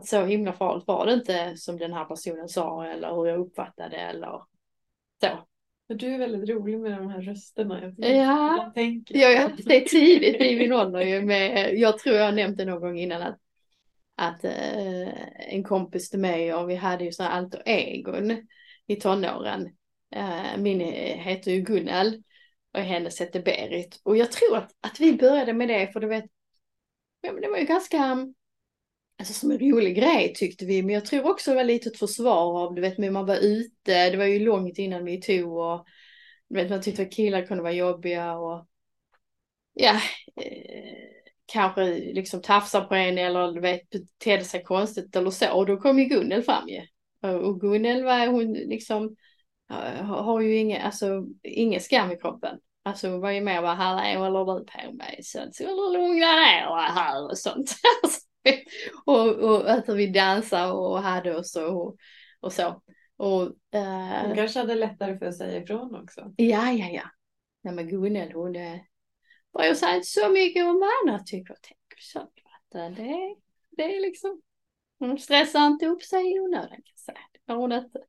Att 0.00 0.06
så 0.06 0.24
himla 0.24 0.52
farligt 0.52 0.86
var 0.86 1.06
det 1.06 1.12
inte 1.12 1.56
som 1.56 1.78
den 1.78 1.92
här 1.92 2.04
personen 2.04 2.48
sa 2.48 2.84
eller 2.84 3.14
hur 3.14 3.26
jag 3.26 3.40
uppfattade 3.40 3.88
det 3.88 3.96
eller 3.96 4.42
så. 5.20 5.46
Du 5.94 6.14
är 6.14 6.18
väldigt 6.18 6.50
rolig 6.50 6.80
med 6.80 6.92
de 6.92 7.08
här 7.08 7.22
rösterna. 7.22 7.82
Jag 7.82 8.10
Ja. 8.16 8.56
jag 8.64 8.74
tänker. 8.74 9.16
Ja, 9.16 9.50
det 9.64 9.76
är 9.76 9.80
tidigt 9.80 10.40
i 10.40 10.58
min 10.58 10.72
ålder 10.72 11.00
ju 11.00 11.22
med, 11.22 11.74
jag 11.78 11.98
tror 11.98 12.16
jag 12.16 12.24
har 12.24 12.32
nämnt 12.32 12.58
det 12.58 12.64
någon 12.64 12.80
gång 12.80 12.98
innan 12.98 13.22
att, 13.22 13.38
att 14.14 14.44
eh, 14.44 15.52
en 15.54 15.64
kompis 15.64 16.10
till 16.10 16.20
mig 16.20 16.54
och 16.54 16.70
vi 16.70 16.74
hade 16.74 17.04
ju 17.04 17.12
sådana 17.12 17.34
alter 17.34 17.62
egon 17.66 18.48
i 18.86 18.96
tonåren. 18.96 19.68
Eh, 20.14 20.58
min 20.58 20.80
heter 20.80 21.50
ju 21.50 21.60
Gunnel 21.60 22.22
och 22.74 22.80
hennes 22.80 23.20
hette 23.20 23.40
Berit. 23.40 24.00
Och 24.02 24.16
jag 24.16 24.32
tror 24.32 24.56
att, 24.56 24.70
att 24.80 25.00
vi 25.00 25.12
började 25.12 25.52
med 25.52 25.68
det 25.68 25.92
för 25.92 26.00
du 26.00 26.06
vet, 26.06 26.24
ja, 27.20 27.32
men 27.32 27.42
det 27.42 27.48
var 27.48 27.58
ju 27.58 27.64
ganska, 27.64 28.26
alltså 29.20 29.34
som 29.34 29.50
en 29.50 29.58
rolig 29.58 29.96
grej 29.96 30.32
tyckte 30.34 30.66
vi, 30.66 30.82
men 30.82 30.94
jag 30.94 31.04
tror 31.04 31.30
också 31.30 31.50
det 31.50 31.56
var 31.56 31.64
lite 31.64 31.88
ett 31.88 31.98
försvar 31.98 32.62
av, 32.62 32.74
du 32.74 32.80
vet, 32.80 32.98
när 32.98 33.10
man 33.10 33.26
var 33.26 33.36
ute, 33.36 34.10
det 34.10 34.16
var 34.16 34.24
ju 34.24 34.38
långt 34.38 34.78
innan 34.78 35.04
vi 35.04 35.20
tog 35.20 35.56
och 35.56 35.86
du 36.48 36.54
vet, 36.54 36.70
man 36.70 36.82
tyckte 36.82 37.02
att 37.02 37.12
killar 37.12 37.46
kunde 37.46 37.62
vara 37.62 37.72
jobbiga 37.72 38.36
och 38.36 38.66
ja, 39.72 39.94
eh, 40.36 41.10
kanske 41.52 41.84
liksom 41.86 42.42
tafsa 42.42 42.80
på 42.80 42.94
en 42.94 43.18
eller 43.18 43.52
du 43.52 43.60
vet, 43.60 43.90
betedde 43.90 44.44
sig 44.44 44.62
konstigt 44.62 45.16
eller 45.16 45.30
så. 45.30 45.52
Och 45.52 45.66
då 45.66 45.76
kom 45.76 45.98
ju 45.98 46.04
Gunnel 46.04 46.42
fram 46.42 46.68
ju. 46.68 46.80
Och 47.22 47.60
Gunnel 47.60 48.04
var 48.04 48.26
hon 48.26 48.52
liksom, 48.52 49.16
har 50.00 50.40
ju 50.40 50.56
ingen, 50.56 50.82
alltså, 50.82 51.26
ingen 51.42 51.80
skam 51.80 52.10
i 52.12 52.16
kroppen. 52.16 52.58
Alltså 52.82 53.08
hon 53.08 53.20
var 53.20 53.30
ju 53.30 53.40
mer 53.40 53.62
bara, 53.62 53.74
här 53.74 54.16
håller 54.16 54.54
du 54.58 54.64
på 54.64 54.92
med 54.92 55.16
sånt, 55.22 55.54
så 55.54 55.92
lugna 55.92 56.26
ner 56.26 56.76
dig 56.76 56.90
här 56.94 57.24
och 57.24 57.38
sånt. 57.38 57.74
Alltså, 58.02 58.20
och, 59.04 59.28
och 59.28 59.70
att 59.70 59.88
vi 59.88 60.06
dansade 60.06 60.72
och 60.72 61.02
hade 61.02 61.36
oss 61.36 61.56
och, 61.56 61.96
och 62.40 62.52
så. 62.52 62.82
Och, 63.16 63.42
eh, 63.74 64.26
Hon 64.26 64.36
kanske 64.36 64.58
hade 64.58 64.74
lättare 64.74 65.18
för 65.18 65.26
att 65.26 65.36
säga 65.36 65.62
ifrån 65.62 65.94
också. 66.02 66.32
Ja, 66.36 66.72
ja, 66.72 66.88
ja. 66.88 67.10
Nej 67.62 67.74
men 67.74 67.88
Gunnel 67.88 68.32
hon. 68.32 68.52
Bara 69.52 69.66
jag 69.66 69.76
säger 69.76 69.94
inte 69.94 70.06
så 70.06 70.28
mycket 70.28 70.64
om 70.64 70.80
vad 70.80 70.90
andra 71.02 71.24
tycker 71.24 71.52
och 71.52 71.62
tänker. 71.62 71.98
Så 72.00 72.18
att 72.18 72.32
det, 72.70 73.36
det 73.70 73.96
är 73.96 74.00
liksom... 74.00 74.42
Hon 74.98 75.18
stressar 75.18 75.66
inte 75.66 75.86
upp 75.86 76.02
sig 76.02 76.34
i 76.34 76.40
onödan 76.40 76.68
kan 76.68 76.82
jag 76.84 76.98
säga. 76.98 77.18
Det 77.32 77.52
gör 77.52 77.58
hon 77.58 77.72
inte. 77.72 78.00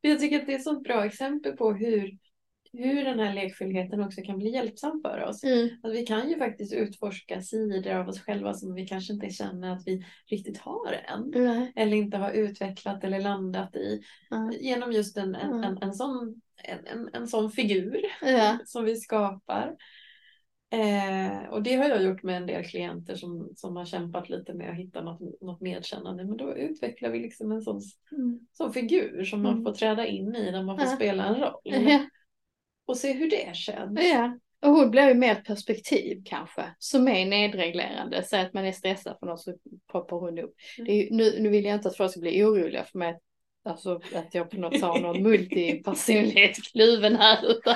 Jag 0.00 0.20
tycker 0.20 0.40
att 0.40 0.46
det 0.46 0.52
är 0.52 0.56
ett 0.56 0.64
sånt 0.64 0.82
bra 0.82 1.04
exempel 1.04 1.56
på 1.56 1.72
hur, 1.72 2.18
hur 2.72 3.04
den 3.04 3.18
här 3.18 3.34
lekfullheten 3.34 4.00
också 4.02 4.22
kan 4.22 4.38
bli 4.38 4.50
hjälpsam 4.50 5.00
för 5.04 5.24
oss. 5.24 5.44
Mm. 5.44 5.68
Att 5.82 5.92
vi 5.92 6.06
kan 6.06 6.28
ju 6.28 6.38
faktiskt 6.38 6.72
utforska 6.74 7.40
sidor 7.42 7.92
av 7.94 8.08
oss 8.08 8.20
själva 8.20 8.54
som 8.54 8.74
vi 8.74 8.86
kanske 8.86 9.12
inte 9.12 9.30
känner 9.30 9.72
att 9.72 9.82
vi 9.86 10.04
riktigt 10.26 10.58
har 10.58 10.92
än. 10.92 11.30
Nej. 11.34 11.72
Eller 11.76 11.96
inte 11.96 12.16
har 12.16 12.30
utvecklat 12.32 13.04
eller 13.04 13.20
landat 13.20 13.76
i. 13.76 14.00
Ja. 14.30 14.52
Genom 14.60 14.92
just 14.92 15.16
en, 15.16 15.34
en, 15.34 15.50
Mm. 15.52 15.64
en, 15.64 15.78
en, 15.82 15.94
sån, 15.94 16.40
en, 16.64 16.86
en, 16.86 17.08
en 17.12 17.26
sån 17.28 17.50
figur 17.50 18.00
som 18.64 18.84
vi 18.84 18.96
skapar. 18.96 19.76
Eh, 20.70 21.48
och 21.50 21.62
det 21.62 21.74
har 21.76 21.88
jag 21.88 22.02
gjort 22.02 22.22
med 22.22 22.36
en 22.36 22.46
del 22.46 22.64
klienter 22.64 23.14
som, 23.14 23.52
som 23.56 23.76
har 23.76 23.84
kämpat 23.84 24.28
lite 24.30 24.54
med 24.54 24.70
att 24.70 24.76
hitta 24.76 25.02
något, 25.02 25.40
något 25.40 25.60
medkännande. 25.60 26.24
Men 26.24 26.36
då 26.36 26.56
utvecklar 26.56 27.10
vi 27.10 27.18
liksom 27.18 27.52
en 27.52 27.62
sån, 27.62 27.80
Mm. 28.12 28.40
sån 28.52 28.72
figur 28.72 29.24
som 29.24 29.42
man 29.42 29.52
Mm. 29.52 29.64
får 29.64 29.72
träda 29.72 30.06
in 30.06 30.36
i 30.36 30.50
där 30.50 30.62
man 30.62 30.76
får 30.78 30.86
Ja. 30.86 30.96
spela 30.96 31.24
en 31.24 31.34
roll. 31.40 31.60
Ja. 31.64 32.06
Och 32.86 32.96
se 32.96 33.12
hur 33.12 33.30
det 33.30 33.56
känns. 33.56 34.00
ja. 34.02 34.38
Och 34.62 34.70
hon 34.70 34.90
blir 34.90 35.08
ju 35.08 35.14
mer 35.14 35.32
ett 35.32 35.44
perspektiv 35.44 36.22
kanske. 36.24 36.62
Som 36.78 37.08
är 37.08 37.26
nedreglerande. 37.26 38.22
Säg 38.22 38.40
att 38.40 38.52
man 38.54 38.64
är 38.64 38.72
stressad 38.72 39.16
för 39.18 39.26
något 39.26 39.40
så 39.40 39.54
poppar 39.92 40.16
hon 40.16 40.38
upp. 40.38 40.54
Mm. 40.78 40.94
Ju- 40.94 41.08
nu, 41.10 41.36
nu 41.40 41.48
vill 41.48 41.64
jag 41.64 41.74
inte 41.74 41.88
att 41.88 41.96
folk 41.96 42.10
ska 42.10 42.20
bli 42.20 42.44
oroliga 42.44 42.84
för 42.84 42.98
mig. 42.98 43.18
Alltså 43.64 44.00
att 44.14 44.34
jag 44.34 44.50
på 44.50 44.56
något 44.56 44.72
sätt 44.72 44.82
har 44.82 45.00
någon 45.00 45.22
multipersonlighet 45.22 46.56
kluven 46.72 47.16
här. 47.16 47.50
Utan 47.50 47.74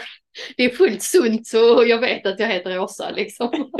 det 0.56 0.64
är 0.64 0.68
fullt 0.70 1.02
sunt 1.02 1.46
så 1.46 1.84
jag 1.86 2.00
vet 2.00 2.26
att 2.26 2.40
jag 2.40 2.48
heter 2.48 2.78
Åsa 2.80 3.10
liksom. 3.10 3.50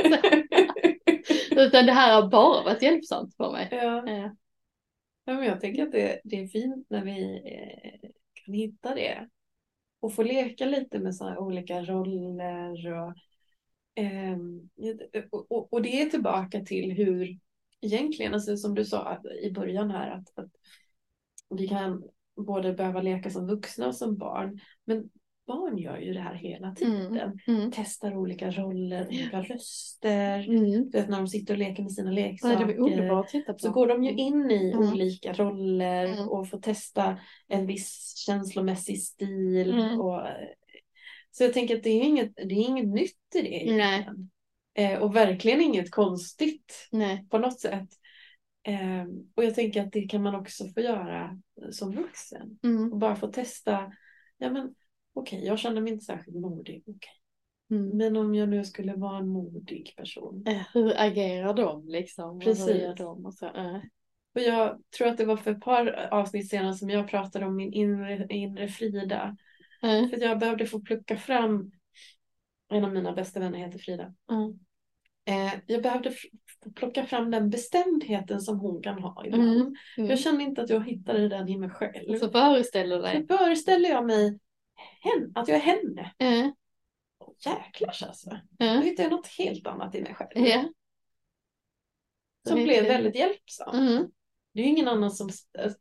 Utan 1.51 1.87
det 1.87 1.93
här 1.93 2.23
har 2.23 2.29
bara 2.29 2.63
varit 2.65 2.83
hjälpsamt 2.83 3.37
för 3.37 3.53
mig. 3.53 3.69
ja. 3.71 4.05
Ja. 4.11 4.37
Ja, 5.29 5.35
men 5.35 5.45
jag 5.45 5.61
tänker 5.61 5.83
att 5.83 5.93
det, 5.93 6.21
det 6.25 6.41
är 6.41 6.47
fint 6.47 6.87
när 6.91 7.05
vi 7.05 7.35
eh, 7.45 8.11
kan 8.45 8.55
hitta 8.55 8.95
det. 8.95 9.29
Och 10.01 10.15
få 10.15 10.23
leka 10.23 10.67
lite 10.67 10.99
med 10.99 11.17
sådana 11.17 11.39
olika 11.39 11.83
roller. 11.83 12.93
Och, 12.93 13.15
eh, 14.03 14.39
och, 15.31 15.53
och, 15.53 15.73
och 15.73 15.83
det 15.83 16.03
är 16.03 16.11
tillbaka 16.11 16.61
till 16.61 16.93
hur 16.93 17.39
egentligen, 17.81 18.35
alltså 18.35 18.57
som 18.57 18.75
du 18.75 18.85
sa 18.85 19.23
i 19.43 19.51
början 19.51 19.91
här, 19.91 20.11
att, 20.11 20.39
att 20.39 20.51
vi 21.51 21.69
kan 21.69 22.05
både 22.37 22.73
behöva 22.73 23.03
leka 23.03 23.31
som 23.31 23.47
vuxna 23.47 23.87
och 23.87 23.95
som 23.95 24.17
barn. 24.17 24.61
Men 24.85 25.11
barn 25.47 25.79
gör 25.79 25.97
ju 25.99 26.13
det 26.15 26.21
här 26.21 26.35
hela 26.35 26.75
tiden. 26.75 27.39
Mm. 27.47 27.71
Testar 27.75 28.17
olika 28.17 28.51
roller, 28.51 29.07
olika 29.09 29.43
röster. 29.43 30.49
Mm. 30.49 30.91
Du 30.91 30.91
vet 30.99 31.09
när 31.09 31.17
de 31.17 31.29
sitter 31.29 31.55
och 31.55 31.59
leker 31.59 31.83
med 31.83 31.93
sina 31.93 32.11
leksaker. 32.11 32.57
Så 33.59 33.71
går 33.71 33.87
de 33.87 34.05
ju 34.05 34.11
in 34.13 34.51
i 34.51 34.73
Mm. 34.73 34.89
olika 34.93 35.33
roller 35.33 36.07
Mm. 36.07 36.29
och 36.29 36.49
får 36.51 36.59
testa 36.59 37.19
en 37.49 37.67
viss 37.67 38.15
känslomässig 38.27 39.03
stil. 39.03 39.73
Mm. 39.75 40.01
Och, 40.01 40.23
så 41.31 41.45
jag 41.45 41.53
tänker 41.53 41.77
att 41.77 41.83
det 41.83 41.91
är 41.91 42.03
inget, 42.03 42.33
det 42.37 42.55
är 42.55 42.69
inget 42.69 42.89
nytt 42.89 43.35
i 43.35 43.43
det. 43.43 43.73
Nej. 43.77 43.93
egentligen. 43.93 44.31
Eh, 44.75 44.99
och 45.03 45.17
verkligen 45.17 45.61
inget 45.61 45.91
konstigt 45.91 46.89
Nej. 46.93 47.27
på 47.31 47.39
något 47.39 47.61
sätt. 47.61 47.89
Eh, 48.69 49.05
och 49.35 49.45
jag 49.45 49.55
tänker 49.55 49.83
att 49.83 49.93
det 49.93 50.03
kan 50.03 50.23
man 50.23 50.35
också 50.35 50.65
få 50.69 50.81
göra 50.81 51.41
som 51.71 51.93
vuxen. 51.93 52.59
Mm. 52.65 52.93
Och 52.93 52.99
bara 52.99 53.17
få 53.17 53.27
testa. 53.27 53.93
Ja 54.39 54.51
men 54.51 54.75
okej, 55.17 55.45
jag 55.45 55.59
känner 55.59 55.81
mig 55.81 55.93
inte 55.93 56.05
särskilt 56.05 56.37
modig. 56.37 56.83
Okej. 56.87 57.11
Mm. 57.71 57.89
Men 57.97 58.17
om 58.17 58.35
jag 58.35 58.49
nu 58.49 58.65
skulle 58.65 58.95
vara 58.95 59.19
en 59.19 59.29
modig 59.29 59.95
person. 59.97 60.45
Eh, 60.47 60.63
Hur 60.75 61.01
agerar 61.01 61.55
de 61.55 61.89
liksom? 61.89 62.37
Och 62.37 62.43
Precis. 62.43 62.69
Hur 62.69 62.75
gör 62.75 62.95
de 62.95 63.27
och 63.27 63.35
så. 63.35 63.47
eh. 63.47 63.77
Och 64.35 64.41
jag 64.43 64.83
tror 64.99 65.09
att 65.09 65.19
det 65.19 65.25
var 65.25 65.37
för 65.37 65.51
ett 65.51 65.61
par 65.61 66.09
avsnitt 66.11 66.51
sedan 66.51 66.75
som 66.75 66.91
jag 66.91 67.09
pratade 67.09 67.47
om 67.47 67.57
min 67.57 67.73
inre, 67.73 68.27
inre 68.31 68.69
Frida. 68.69 69.37
Eh. 69.83 70.09
För 70.09 70.21
jag 70.23 70.39
behövde 70.39 70.67
få 70.67 70.81
plocka 70.81 71.17
fram, 71.17 71.71
en 72.73 72.85
av 72.85 72.93
mina 72.93 73.13
bästa 73.13 73.41
vänner 73.41 73.59
heter 73.59 73.79
Frida. 73.79 74.15
Mm. 74.31 74.59
Eh, 75.29 75.55
jag 75.67 75.83
behövde 75.83 76.13
plocka 76.75 77.07
fram 77.07 77.31
den 77.31 77.51
bestämdheten 77.51 78.41
som 78.41 78.59
hon 78.61 78.83
kan 78.83 79.03
ha 79.03 79.27
ibland. 79.27 79.51
Mm. 79.57 79.75
Mm. 79.99 80.11
Jag 80.11 80.19
kände 80.19 80.45
inte 80.45 80.63
att 80.63 80.71
jag 80.71 80.87
hittade 80.87 81.29
den 81.29 81.49
i 81.49 81.59
mig 81.59 81.71
själv. 81.71 82.19
Så 82.19 82.31
föreställer 82.31 82.97
Så 82.97 83.03
dig. 83.03 83.27
föreställer 83.27 83.89
jag 83.89 84.07
mig 84.07 84.39
hen, 85.01 85.33
att 85.35 85.49
jag 85.49 85.57
är 85.57 85.61
henne. 85.61 86.15
Eh. 86.19 86.51
Åh, 87.19 87.35
jäklars 87.39 88.03
alltså. 88.03 88.31
Eh. 88.31 88.75
Då 88.75 88.81
hittar 88.81 89.03
jag 89.03 89.13
något 89.13 89.27
helt 89.27 89.67
annat 89.67 89.95
i 89.95 90.03
mig 90.03 90.15
själv. 90.15 90.31
Ja. 90.35 90.69
Som 92.49 92.63
blev 92.63 92.85
väldigt 92.85 93.15
hjälpsamt. 93.15 93.75
Mm. 93.75 94.11
Det 94.53 94.61
är 94.61 94.65
ju 94.65 94.71
ingen 94.71 94.89
annan 94.89 95.11
som, 95.11 95.31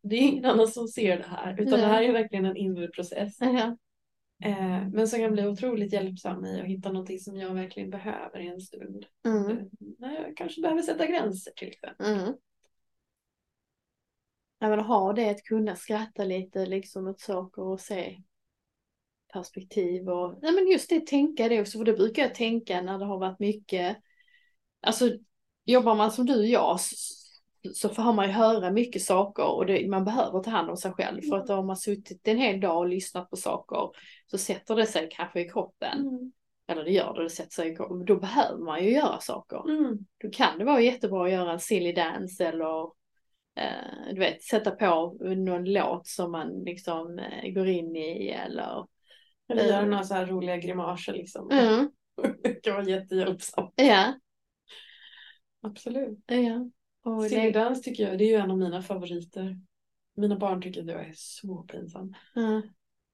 det 0.02 0.16
är 0.16 0.22
ingen 0.22 0.46
annan 0.46 0.68
som 0.68 0.88
ser 0.88 1.18
det 1.18 1.28
här. 1.28 1.62
Utan 1.62 1.80
Nej. 1.80 1.82
det 1.82 1.88
här 1.88 2.04
är 2.04 2.14
verkligen 2.14 2.46
en 2.46 2.58
inre 2.58 2.88
process. 2.88 3.42
Eh, 4.44 4.88
men 4.94 5.08
som 5.08 5.20
kan 5.20 5.32
bli 5.32 5.48
otroligt 5.48 5.94
hjälpsam 5.94 6.46
i 6.46 6.62
att 6.62 6.68
hitta 6.68 6.92
någonting 6.92 7.20
som 7.20 7.38
jag 7.38 7.54
verkligen 7.54 7.90
behöver 7.90 8.40
i 8.40 8.48
en 8.48 8.62
stund. 8.62 9.06
Mm. 9.26 9.50
Eh, 9.52 9.58
När 10.00 10.16
jag 10.16 10.38
kanske 10.38 10.62
behöver 10.62 10.82
sätta 10.82 11.08
gränser 11.08 11.52
till 11.52 11.68
exempel. 11.68 12.06
Mm. 12.06 12.34
Ja 14.60 14.70
men 14.70 14.80
ha 14.80 15.14
det 15.14 15.30
att 15.30 15.44
kunna 15.44 15.76
skratta 15.76 16.24
lite 16.24 16.66
liksom 16.66 17.08
åt 17.08 17.20
saker 17.20 17.62
och 17.62 17.80
se 17.80 18.22
perspektiv 19.36 20.10
och 20.10 20.40
nej 20.42 20.52
men 20.52 20.68
just 20.68 20.90
det 20.90 21.08
tänka 21.08 21.50
det 21.50 21.62
också 21.62 21.78
för 21.78 21.86
det 21.86 21.94
brukar 21.94 22.22
jag 22.24 22.36
tänka 22.36 22.82
när 22.82 23.00
det 23.00 23.06
har 23.06 23.18
varit 23.20 23.40
mycket 23.40 23.98
alltså 24.82 25.10
jobbar 25.66 25.96
man 25.96 26.12
som 26.12 26.26
du 26.26 26.40
och 26.40 26.46
jag 26.46 26.80
så 27.74 27.90
får 27.90 28.14
man 28.14 28.26
ju 28.28 28.32
höra 28.32 28.72
mycket 28.72 29.02
saker 29.02 29.44
och 29.46 29.66
det, 29.66 29.88
man 29.90 30.06
behöver 30.06 30.40
ta 30.40 30.50
hand 30.50 30.70
om 30.70 30.78
sig 30.78 30.92
själv 30.92 31.22
för 31.22 31.38
att 31.38 31.50
har 31.50 31.64
man 31.64 31.78
suttit 31.78 32.28
en 32.28 32.38
hel 32.38 32.60
dag 32.60 32.78
och 32.78 32.88
lyssnat 32.88 33.30
på 33.30 33.36
saker 33.36 33.90
så 34.28 34.38
sätter 34.38 34.76
det 34.76 34.86
sig 34.86 35.10
kanske 35.12 35.42
i 35.42 35.50
kroppen 35.50 36.00
Mm. 36.00 36.32
eller 36.68 36.84
det 36.84 36.92
gör 36.92 37.14
det, 37.14 37.24
det 37.24 37.30
sätter 37.30 37.52
sig 37.52 37.72
i 37.72 37.76
kroppen 37.76 38.06
då 38.06 38.16
behöver 38.16 38.64
man 38.64 38.84
ju 38.84 38.92
göra 38.92 39.20
saker 39.20 39.70
Mm. 39.70 39.98
då 40.18 40.30
kan 40.30 40.58
det 40.60 40.66
vara 40.66 40.82
jättebra 40.82 41.26
att 41.26 41.32
göra 41.32 41.52
en 41.52 41.60
silly 41.60 41.92
dance 41.92 42.46
eller 42.46 42.84
eh, 43.56 44.14
du 44.14 44.20
vet, 44.20 44.44
sätta 44.44 44.72
på 44.72 45.18
någon 45.22 45.74
låt 45.74 46.08
som 46.08 46.32
man 46.32 46.64
liksom 46.66 47.20
eh, 47.20 47.52
går 47.54 47.68
in 47.68 47.96
i 47.96 48.30
eller 48.30 48.86
Eller 49.50 49.64
göra 49.66 49.78
Mm. 49.78 49.90
några 49.90 50.04
så 50.04 50.14
här 50.14 50.26
roliga 50.26 50.58
grimaser 50.58 51.14
liksom. 51.14 51.52
mm. 51.52 51.90
Det 52.44 52.54
kan 52.64 52.74
vara 52.74 52.86
jättehjälpsamt. 52.90 53.74
ja, 53.76 54.14
Absolut. 55.62 56.20
ja. 56.26 56.70
Och 57.04 57.30
tycker 57.84 58.08
jag, 58.10 58.18
det 58.18 58.24
är 58.24 58.30
ju 58.30 58.36
en 58.36 58.52
av 58.52 58.58
mina 58.58 58.82
favoriter. 58.82 59.58
Mina 60.16 60.36
barn 60.36 60.62
tycker 60.62 60.82
att 60.82 60.88
jag 60.88 61.02
är 61.08 61.14
så 61.16 61.58
pinsam. 61.64 62.14
ja, 62.34 62.62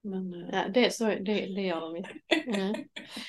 Men 0.02 0.34
eh, 0.34 0.50
ja, 0.52 0.68
det, 0.74 0.94
så, 0.94 1.06
det, 1.06 1.24
det 1.24 1.62
gör 1.62 1.82
de 1.82 1.96
ju. 1.98 2.04
Mm. 2.54 2.76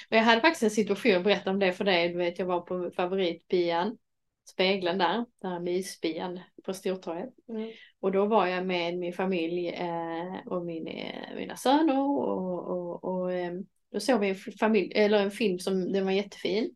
Jag 0.09 0.23
hade 0.23 0.41
faktiskt 0.41 0.63
en 0.63 0.71
situation, 0.71 1.23
berätta 1.23 1.51
om 1.51 1.59
det 1.59 1.73
för 1.73 1.85
dig, 1.85 2.09
du 2.09 2.19
vet 2.19 2.39
jag 2.39 2.47
var 2.47 2.61
på 2.61 2.91
favoritbian, 2.97 3.99
spegeln 4.49 4.99
där, 4.99 5.25
där 5.43 5.61
mysbian 5.61 6.41
på 6.65 6.75
Stortorget. 6.75 7.35
mm. 7.49 7.71
Och 8.01 8.13
då 8.13 8.27
var 8.27 8.47
jag 8.47 8.67
med 8.67 8.99
min 8.99 9.13
familj 9.13 9.69
eh, 9.69 10.47
och 10.47 10.67
min, 10.67 10.87
eh, 10.87 11.35
mina 11.37 11.57
söner 11.57 11.99
och, 11.99 12.69
och, 12.69 13.05
och 13.05 13.33
eh, 13.33 13.53
då 13.93 14.01
såg 14.01 14.21
vi 14.21 14.29
en, 14.29 14.37
familj, 14.37 14.93
eller 14.95 15.23
en 15.23 15.31
film 15.31 15.59
som 15.59 15.93
den 15.93 16.05
var 16.05 16.13
jättefin. 16.13 16.75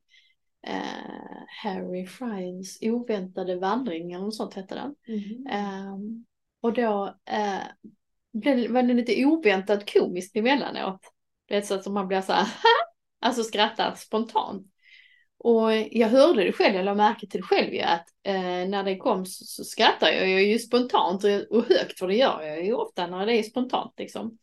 Eh, 0.67 1.43
Harry 1.63 2.07
Friends 2.07 2.79
oväntade 2.83 3.57
vandring 3.57 4.13
eller 4.13 4.25
något 4.25 4.35
sånt 4.35 4.55
hette 4.55 4.75
den. 4.75 4.95
Mhm. 5.09 5.47
Ehm, 5.51 6.25
och 6.61 6.73
då 6.73 7.15
eh, 7.25 7.63
blev, 8.33 8.73
var 8.73 8.83
det 8.83 8.95
lite 8.95 9.25
oväntat 9.25 9.93
komiskt 9.93 10.37
emellanåt. 10.37 11.01
Det 11.49 11.57
är 11.57 11.63
så 11.63 11.75
att 11.75 11.87
man 11.87 12.09
blir 12.09 12.21
så 12.21 12.33
här, 12.33 12.47
alltså 13.21 13.43
skrattar 13.43 13.95
spontant. 13.95 14.67
Och 15.47 15.73
jag 15.91 16.09
hörde 16.09 16.45
det 16.45 16.53
själv, 16.53 16.75
jag 16.75 16.85
la 16.85 16.95
märke 16.95 17.27
till 17.27 17.41
det 17.41 17.47
själv 17.47 17.75
ju 17.75 17.81
att 17.81 18.07
eh, 18.23 18.69
när 18.69 18.85
det 18.85 18.97
kom 18.97 19.27
så, 19.27 19.45
så 19.45 19.65
skrattar 19.65 20.09
jag, 20.09 20.31
jag 20.31 20.41
är 20.41 20.47
ju 20.47 20.59
spontant 20.59 21.25
och, 21.25 21.57
och 21.57 21.65
högt 21.69 21.99
för 21.99 22.09
det 22.09 22.15
gör 22.15 22.43
jag 22.43 22.65
ju 22.65 22.73
ofta 22.73 23.07
när 23.07 23.27
det 23.27 23.39
är 23.39 23.43
spontant 23.43 23.95
liksom. 23.97 24.39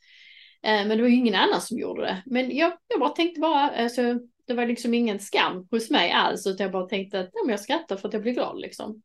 Eh, 0.64 0.88
men 0.88 0.90
det 0.90 1.02
var 1.02 1.10
ju 1.10 1.16
ingen 1.16 1.36
annan 1.36 1.62
som 1.62 1.78
gjorde 1.78 2.02
det. 2.02 2.24
Men 2.26 2.56
jag, 2.56 2.74
jag 2.88 3.00
bara 3.00 3.10
tänkte 3.10 3.40
bara, 3.40 3.70
alltså, 3.70 4.02
det 4.48 4.54
var 4.54 4.66
liksom 4.66 4.94
ingen 4.94 5.20
skam 5.20 5.68
hos 5.72 5.90
mig 5.90 6.12
alls 6.12 6.48
utan 6.48 6.64
jag 6.64 6.72
bara 6.72 6.88
tänkte 6.88 7.20
att 7.20 7.30
nej, 7.34 7.52
jag 7.52 7.60
skrattar 7.60 7.98
för 7.98 8.08
att 8.08 8.14
jag 8.14 8.24
blir 8.24 8.34
glad 8.34 8.60
liksom. 8.60 9.02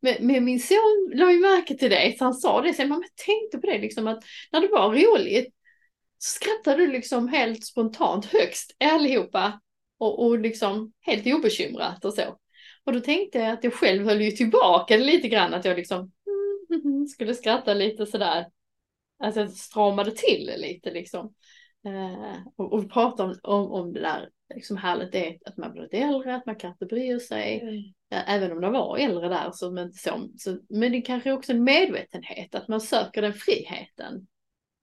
Men, 0.00 0.14
men 0.20 0.44
min 0.44 0.60
son 0.60 1.12
la 1.14 1.32
ju 1.32 1.40
märke 1.40 1.76
till 1.76 1.90
det, 1.90 2.14
så 2.18 2.24
han 2.24 2.34
sa 2.34 2.60
det 2.60 2.74
sen, 2.74 2.88
jag 2.88 3.02
tänkte 3.26 3.58
på 3.58 3.66
det 3.66 3.78
liksom 3.78 4.06
att 4.06 4.24
när 4.52 4.60
det 4.60 4.68
var 4.68 4.94
roligt 4.94 5.54
så 6.18 6.38
skrattade 6.38 6.86
du 6.86 6.92
liksom 6.92 7.28
helt 7.28 7.64
spontant 7.64 8.24
högst 8.24 8.76
allihopa 8.84 9.60
och, 10.02 10.26
och 10.26 10.38
liksom 10.38 10.92
helt 11.00 11.26
obekymrat 11.26 12.04
och 12.04 12.14
så. 12.14 12.38
Och 12.84 12.92
då 12.92 13.00
tänkte 13.00 13.38
jag 13.38 13.52
att 13.52 13.64
jag 13.64 13.74
själv 13.74 14.04
höll 14.04 14.20
ju 14.20 14.30
tillbaka 14.30 14.96
det 14.96 15.04
lite 15.04 15.28
grann, 15.28 15.54
att 15.54 15.64
jag 15.64 15.76
liksom 15.76 16.12
mm, 16.70 17.06
skulle 17.08 17.34
skratta 17.34 17.74
lite 17.74 18.06
sådär. 18.06 18.46
Alltså 19.18 19.40
jag 19.40 19.50
stramade 19.50 20.10
till 20.10 20.46
det 20.46 20.56
lite 20.56 20.90
liksom. 20.90 21.34
Eh, 21.86 22.36
och, 22.56 22.72
och 22.72 22.90
prata 22.92 23.24
om, 23.24 23.38
om, 23.42 23.72
om 23.72 23.92
det 23.92 24.00
där 24.00 24.28
liksom 24.54 24.76
härligt 24.76 25.12
det 25.12 25.28
är 25.28 25.38
att 25.44 25.56
man 25.56 25.72
blir 25.72 25.82
lite 25.82 25.98
äldre, 25.98 26.34
att 26.34 26.46
man 26.46 26.56
kan 26.56 26.70
inte 26.70 26.86
bry 26.86 27.20
sig. 27.20 27.60
Mm. 27.60 27.82
Även 28.26 28.52
om 28.52 28.60
de 28.60 28.72
var 28.72 28.98
äldre 28.98 29.28
där 29.28 29.50
så, 29.52 29.70
men, 29.70 29.92
så, 29.92 30.28
så, 30.38 30.58
men 30.68 30.92
det 30.92 30.98
är 30.98 31.04
kanske 31.04 31.32
också 31.32 31.52
en 31.52 31.64
medvetenhet, 31.64 32.54
att 32.54 32.68
man 32.68 32.80
söker 32.80 33.22
den 33.22 33.32
friheten. 33.32 34.26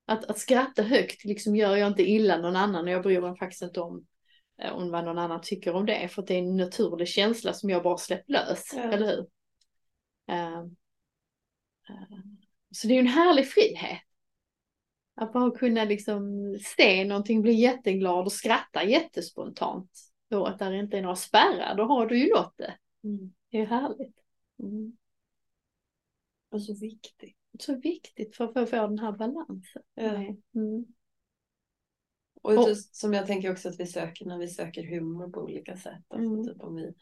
Att, 0.06 0.26
att 0.26 0.40
skratta 0.40 0.84
högt 0.84 1.26
liksom 1.26 1.56
gör 1.56 1.76
jag 1.76 1.88
inte 1.88 2.10
illa 2.10 2.38
någon 2.38 2.56
annan 2.56 2.86
och 2.86 2.92
jag 2.92 3.04
bryr 3.04 3.22
mig 3.22 3.38
faktiskt 3.38 3.62
inte 3.62 3.82
om, 3.82 4.06
om 4.74 4.92
vad 4.92 5.06
någon 5.06 5.18
annan 5.18 5.42
tycker 5.44 5.76
om 5.76 5.86
det. 5.86 6.08
För 6.08 6.22
det 6.22 6.34
är 6.34 6.40
en 6.40 6.58
naturlig 6.58 7.08
känsla 7.08 7.54
som 7.54 7.70
jag 7.70 7.84
bara 7.84 7.98
släppt 7.98 8.30
lös, 8.30 8.74
Ja. 8.74 8.82
eller 8.82 9.08
hur? 9.08 9.28
Eh, 10.28 10.60
eh, 11.90 12.20
så 12.72 12.88
det 12.88 12.94
är 12.94 12.96
ju 12.96 13.00
en 13.00 13.08
härlig 13.08 13.48
frihet. 13.48 14.02
Att 15.16 15.34
bara 15.34 15.52
kunna 15.52 15.84
liksom 15.84 16.56
se 16.78 17.06
någonting, 17.06 17.42
bli 17.42 17.54
jätteglad 17.54 18.26
och 18.26 18.32
skratta 18.32 18.84
jättespontant. 18.84 19.92
Då 20.30 20.46
att 20.46 20.60
där 20.60 20.74
inte 20.74 20.98
är 20.98 21.02
några 21.02 21.16
spärrar, 21.16 21.76
då 21.76 21.84
har 21.84 22.06
du 22.06 22.18
ju 22.20 22.34
nått 22.34 22.54
det. 22.58 22.78
Mm. 23.04 23.34
Det 23.50 23.58
är 23.58 23.66
härligt. 23.66 24.18
Mm. 24.60 24.98
Och 26.52 26.62
så 26.64 26.74
viktigt. 26.74 27.38
Så 27.60 27.76
viktigt 27.76 28.36
för, 28.36 28.48
för 28.48 28.64
att 28.64 28.70
få 28.70 28.76
den 28.76 29.00
här 29.00 29.12
balansen. 29.12 29.82
Ja. 29.94 30.04
Mm. 30.56 30.86
Och 32.42 32.58
Och- 32.58 32.70
just, 32.70 32.96
som 32.96 33.14
jag 33.14 33.28
tänker 33.28 33.52
också 33.52 33.70
att 33.70 33.80
vi 33.80 33.86
söker 33.86 34.26
när 34.26 34.38
vi 34.38 34.48
söker 34.48 34.84
humor 34.84 35.30
på 35.32 35.40
olika 35.42 35.78
sätt. 35.78 36.04
Alltså 36.08 36.34
Mm. 36.34 36.44
typ 36.48 36.64
om 36.64 36.76
vi, 36.76 36.94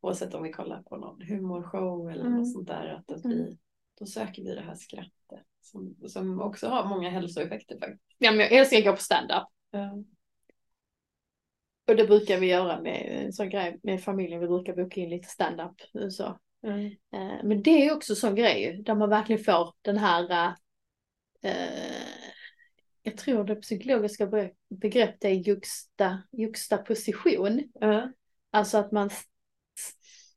oavsett 0.00 0.34
om 0.34 0.42
vi 0.42 0.52
kollar 0.52 0.82
på 0.82 0.96
någon 0.96 1.22
humorshow 1.22 2.10
eller 2.10 2.24
Mm. 2.24 2.34
något 2.38 2.52
sånt 2.52 2.68
där. 2.68 2.86
Att, 2.88 3.12
att 3.12 3.24
Mm. 3.24 3.36
vi, 3.38 3.58
då 3.98 4.06
söker 4.06 4.42
vi 4.42 4.54
det 4.54 4.60
här 4.60 4.74
skrattet. 4.74 5.46
Som, 5.60 5.96
som 6.08 6.40
också 6.40 6.68
har 6.68 6.88
många 6.88 7.10
hälsoeffekter 7.10 7.78
faktiskt. 7.78 8.02
Ja, 8.18 8.30
men 8.30 8.40
jag 8.40 8.52
älskar 8.52 8.78
att 8.78 8.84
gå 8.84 8.92
på 8.92 9.02
stand-up. 9.02 9.48
Ja. 9.70 10.04
Och 11.88 11.96
det 11.96 12.04
brukar 12.04 12.38
vi 12.38 12.46
göra 12.46 12.80
med 12.80 13.24
en 13.26 13.32
sån 13.32 13.50
grej 13.50 13.80
med 13.82 14.02
familjen. 14.04 14.40
Vi 14.40 14.46
brukar 14.46 14.76
boka 14.76 15.00
in 15.00 15.10
lite 15.10 15.28
stand-up. 15.28 15.74
Så. 16.10 16.38
Mm. 16.66 16.86
Eh, 16.86 17.44
Men 17.44 17.62
det 17.62 17.70
är 17.86 17.94
också 17.96 18.12
en 18.12 18.16
sån 18.16 18.34
grej 18.34 18.82
där 18.82 18.94
man 18.94 19.10
verkligen 19.10 19.44
får 19.44 19.74
den 19.82 19.98
här, 19.98 20.54
eh, 21.42 22.11
jag 23.02 23.16
tror 23.16 23.44
det 23.44 23.54
psykologiska 23.56 24.26
be- 24.26 24.52
begreppet 24.68 25.24
är 25.24 25.30
juxta, 25.30 26.22
juxtaposition. 26.32 27.62
Ja. 27.80 28.12
Alltså 28.50 28.78
att 28.78 28.92
man 28.92 29.10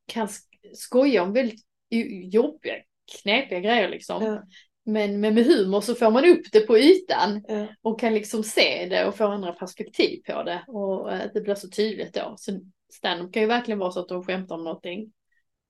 kan 0.06 0.28
sk- 0.28 0.73
skoja 0.73 1.23
om 1.23 1.34
väldigt 1.34 1.65
jo- 1.89 2.30
jobbiga, 2.41 2.73
knepiga 3.21 3.60
grejer 3.60 3.89
liksom. 3.89 4.23
Ja. 4.23 4.43
Men, 4.84 5.19
men 5.19 5.34
med 5.36 5.45
humor 5.45 5.82
så 5.82 5.95
får 5.95 6.12
man 6.12 6.25
upp 6.25 6.51
det 6.51 6.60
på 6.62 6.78
ytan 6.78 7.45
Ja. 7.47 7.67
och 7.82 7.99
kan 7.99 8.13
liksom 8.13 8.43
se 8.43 8.86
det 8.89 9.06
och 9.06 9.15
få 9.15 9.25
andra 9.25 9.54
perspektiv 9.54 10.21
på 10.25 10.43
det. 10.43 10.63
Och 10.67 11.13
eh, 11.13 11.30
det 11.34 11.41
blir 11.41 11.56
så 11.56 11.69
tydligt 11.69 12.13
då. 12.13 12.36
Så 12.38 12.60
stand-up 12.93 13.34
kan 13.34 13.41
ju 13.41 13.47
verkligen 13.47 13.80
vara 13.80 13.91
så 13.91 13.99
att 13.99 14.08
de 14.10 14.23
skämtar 14.23 14.56
om 14.56 14.63
någonting 14.63 15.12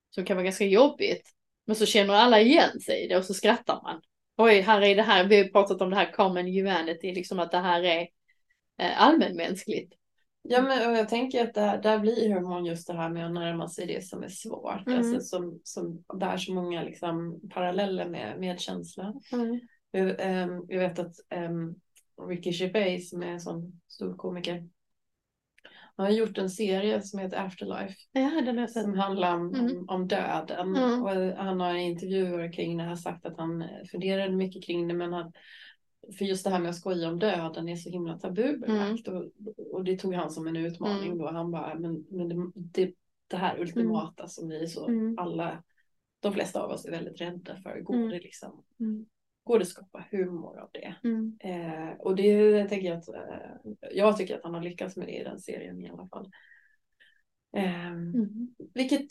som 0.09 0.25
kan 0.25 0.37
vara 0.37 0.43
ganska 0.43 0.65
jobbigt. 0.65 1.29
Men 1.65 1.75
så 1.75 1.85
känner 1.85 2.13
alla 2.13 2.41
igen 2.41 2.79
sig 2.79 3.03
i 3.05 3.07
det 3.07 3.17
och 3.17 3.25
så 3.25 3.33
skrattar 3.33 3.81
man. 3.83 4.01
Oj, 4.37 4.61
här 4.61 4.81
är 4.81 4.95
det 4.95 5.01
här, 5.01 5.27
vi 5.27 5.37
har 5.37 5.47
pratat 5.47 5.81
om 5.81 5.89
det 5.89 5.95
här 5.95 6.11
common 6.11 6.45
humanity, 6.45 7.13
liksom 7.13 7.39
att 7.39 7.51
det 7.51 7.57
här 7.57 7.83
är 7.83 8.01
eh, 8.77 9.01
allmänmänskligt. 9.01 9.93
Ja 10.41 10.61
men 10.61 10.89
och 10.89 10.97
jag 10.97 11.09
tänker 11.09 11.43
att 11.43 11.53
där, 11.53 11.81
där 11.81 11.99
blir 11.99 12.33
humorn 12.33 12.65
just 12.65 12.87
det 12.87 12.93
här 12.93 13.09
med 13.09 13.25
att 13.25 13.33
närma 13.33 13.69
sig 13.69 13.85
det 13.85 14.05
som 14.05 14.23
är 14.23 14.29
svårt. 14.29 14.87
Mm. 14.87 14.99
Alltså 14.99 15.19
som, 15.19 15.59
som 15.63 16.03
bär 16.19 16.37
så 16.37 16.53
många 16.53 16.83
liksom 16.83 17.41
paralleller 17.49 18.09
med 18.09 18.39
medkänsla. 18.39 19.13
Jag, 19.91 20.15
ehm, 20.19 20.65
jag 20.67 20.79
vet 20.79 20.99
att 20.99 21.15
um, 21.35 21.75
Ricky 22.29 22.49
Gervais 22.49 23.09
som 23.09 23.23
är 23.23 23.27
en 23.27 23.39
sån 23.39 23.81
stor 23.87 24.15
komiker. 24.15 24.67
Han 25.97 26.05
har 26.05 26.13
gjort 26.13 26.37
en 26.37 26.49
serie 26.49 27.01
som 27.01 27.19
heter 27.19 27.37
Afterlife. 27.37 27.93
Ja, 28.11 28.41
den 28.45 28.57
har. 28.57 28.67
Som 28.67 28.93
handlar 28.93 29.35
om, 29.35 29.55
Mm. 29.55 29.85
om, 29.89 30.07
döden. 30.07 30.75
Mm. 30.75 31.03
Och 31.03 31.09
han 31.37 31.59
har 31.59 31.75
intervjuer 31.75 32.53
kring 32.53 32.77
det 32.77 32.83
här 32.83 32.95
sagt 32.95 33.25
att 33.25 33.37
han 33.37 33.63
funderade 33.91 34.35
mycket 34.35 34.63
kring 34.63 34.87
det. 34.87 34.93
Men 34.93 35.13
han, 35.13 35.31
för 36.17 36.25
just 36.25 36.43
det 36.43 36.49
här 36.49 36.59
med 36.59 36.69
att 36.69 36.75
skoja 36.75 37.09
om 37.09 37.19
döden 37.19 37.69
är 37.69 37.75
så 37.75 37.89
himla 37.89 38.19
tabubelagt. 38.19 39.07
Och, 39.07 39.25
och 39.71 39.83
det 39.83 39.97
tog 39.99 40.13
han 40.13 40.31
som 40.31 40.47
en 40.47 40.55
utmaning 40.57 41.05
Mm. 41.05 41.17
då. 41.17 41.31
Han 41.31 41.51
bara, 41.51 41.75
men, 41.79 42.05
men 42.09 42.29
det, 42.29 42.51
det, 42.55 42.93
det 43.27 43.37
här 43.37 43.59
ultimata 43.59 44.27
som 44.27 44.49
vi 44.49 44.67
så 44.67 44.87
Mm. 44.87 45.15
alla, 45.19 45.63
de 46.19 46.33
flesta 46.33 46.61
av 46.63 46.71
oss 46.71 46.85
är 46.85 46.91
väldigt 46.91 47.21
rädda 47.21 47.55
för. 47.55 47.79
Går 47.79 47.95
Mm. 47.95 48.09
det 48.09 48.19
liksom, 48.19 48.63
Mm. 48.79 49.05
Går 49.45 49.59
det 49.59 49.63
att 49.63 49.67
skapa 49.69 50.05
humor 50.11 50.59
av 50.59 50.69
det? 50.73 50.95
Mm. 51.03 51.37
Eh, 51.39 51.89
och 51.99 52.15
det 52.15 52.65
tänker 52.69 52.87
jag 52.87 52.97
att, 52.97 53.07
eh, 53.09 53.75
jag 53.91 54.17
tycker 54.17 54.35
att 54.35 54.43
han 54.43 54.53
har 54.53 54.61
lyckats 54.61 54.97
med 54.97 55.07
det 55.07 55.19
i 55.19 55.23
den 55.23 55.39
serien 55.39 55.81
i 55.81 55.89
alla 55.89 56.07
fall. 56.07 56.31
Eh, 57.57 57.87
Mm. 57.87 58.55
vilket 58.73 59.07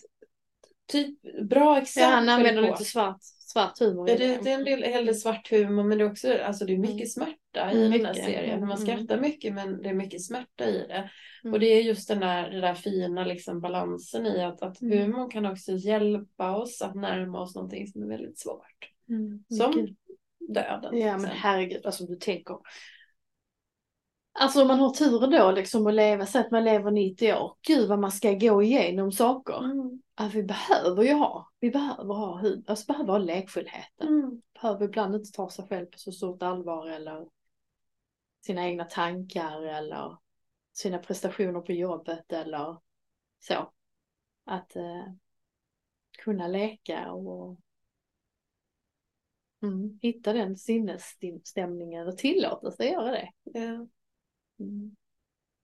typ 0.86 1.22
bra 1.48 1.74
Ja, 1.76 1.82
exempel 1.82 2.12
han 2.14 2.28
använder 2.28 2.62
på. 2.62 2.68
lite 2.70 2.84
svart, 2.84 3.18
svart 3.22 3.78
humor. 3.80 4.08
Ja, 4.10 4.16
det, 4.18 4.38
det 4.42 4.50
är 4.50 4.58
en 4.58 4.64
del 4.64 4.82
hellre 4.82 5.14
svart 5.14 5.50
humor 5.50 5.84
men 5.84 5.98
det 5.98 6.04
är 6.04 6.10
också 6.10 6.38
alltså 6.38 6.64
det 6.64 6.72
är 6.72 6.78
mycket 6.78 6.94
Mm. 6.94 7.06
smärta 7.06 7.72
i 7.72 7.76
Mm, 7.76 7.82
den 7.82 7.92
här 7.92 7.98
mycket. 8.14 8.24
serien. 8.24 8.60
Man 8.60 8.78
Mm. 8.82 8.86
skrattar 8.86 9.20
mycket 9.20 9.54
men 9.54 9.82
det 9.82 9.88
är 9.88 9.94
mycket 9.94 10.24
smärta 10.24 10.64
i 10.64 10.72
det. 10.88 11.10
Mm. 11.44 11.54
Och 11.54 11.60
det 11.60 11.66
är 11.66 11.82
just 11.82 12.08
den 12.08 12.20
där, 12.20 12.50
den 12.50 12.60
där 12.60 12.74
fina 12.74 13.24
liksom 13.24 13.60
balansen 13.60 14.26
i 14.26 14.44
att, 14.44 14.62
att 14.62 14.82
Mm. 14.82 14.98
humorn 14.98 15.30
kan 15.30 15.46
också 15.46 15.72
hjälpa 15.72 16.56
oss 16.56 16.82
att 16.82 16.94
närma 16.94 17.40
oss 17.40 17.54
någonting 17.54 17.86
som 17.86 18.02
är 18.02 18.06
väldigt 18.06 18.38
svårt. 18.38 18.90
Mm. 19.08 19.44
Som 19.48 19.72
Gud. 19.72 19.96
Döden. 20.48 20.98
Ja 20.98 21.06
men 21.06 21.14
exempel. 21.14 21.38
herregud, 21.38 21.86
alltså 21.86 22.04
du 22.04 22.16
tänker. 22.16 22.58
Alltså 24.38 24.62
om 24.62 24.68
man 24.68 24.80
har 24.80 24.90
turen 24.90 25.30
då 25.30 25.50
liksom 25.50 25.86
att 25.86 25.94
leva, 25.94 26.26
så 26.26 26.38
att 26.38 26.50
man 26.50 26.64
lever 26.64 26.90
90 26.90 27.34
år. 27.34 27.56
Gud 27.66 27.88
vad 27.88 27.98
man 27.98 28.12
ska 28.12 28.32
gå 28.32 28.62
igenom 28.62 29.12
saker. 29.12 29.58
Mm. 29.64 30.02
Att 30.14 30.34
vi 30.34 30.42
behöver 30.42 31.02
ju 31.02 31.12
ha, 31.12 31.50
vi 31.60 31.70
behöver 31.70 32.14
ha 32.14 32.38
hud, 32.38 32.70
alltså 32.70 32.86
behöver 32.86 33.12
ha 33.12 33.18
lekfullheten. 33.18 34.08
Mm. 34.08 34.42
Behöver 34.60 34.84
ibland 34.84 35.14
inte 35.14 35.32
ta 35.32 35.50
sig 35.50 35.66
själv 35.68 35.86
på 35.86 35.98
så 35.98 36.12
stort 36.12 36.42
allvar 36.42 36.86
eller 36.86 37.26
sina 38.46 38.64
egna 38.66 38.84
tankar 38.84 39.62
eller 39.62 40.16
sina 40.72 40.98
prestationer 40.98 41.60
på 41.60 41.72
jobbet 41.72 42.32
eller 42.32 42.76
så. 43.40 43.72
Att 44.44 44.76
eh, 44.76 45.04
kunna 46.18 46.48
leka 46.48 47.12
och 47.12 47.60
mm, 49.66 49.98
hitta 50.02 50.32
den 50.32 50.56
sinnesstämningen 50.56 52.08
och 52.08 52.18
tillåtelse 52.18 52.82
att 52.82 52.92
göra 52.92 53.10
det. 53.10 53.28
Ja. 53.44 53.86
Mm. 54.60 54.96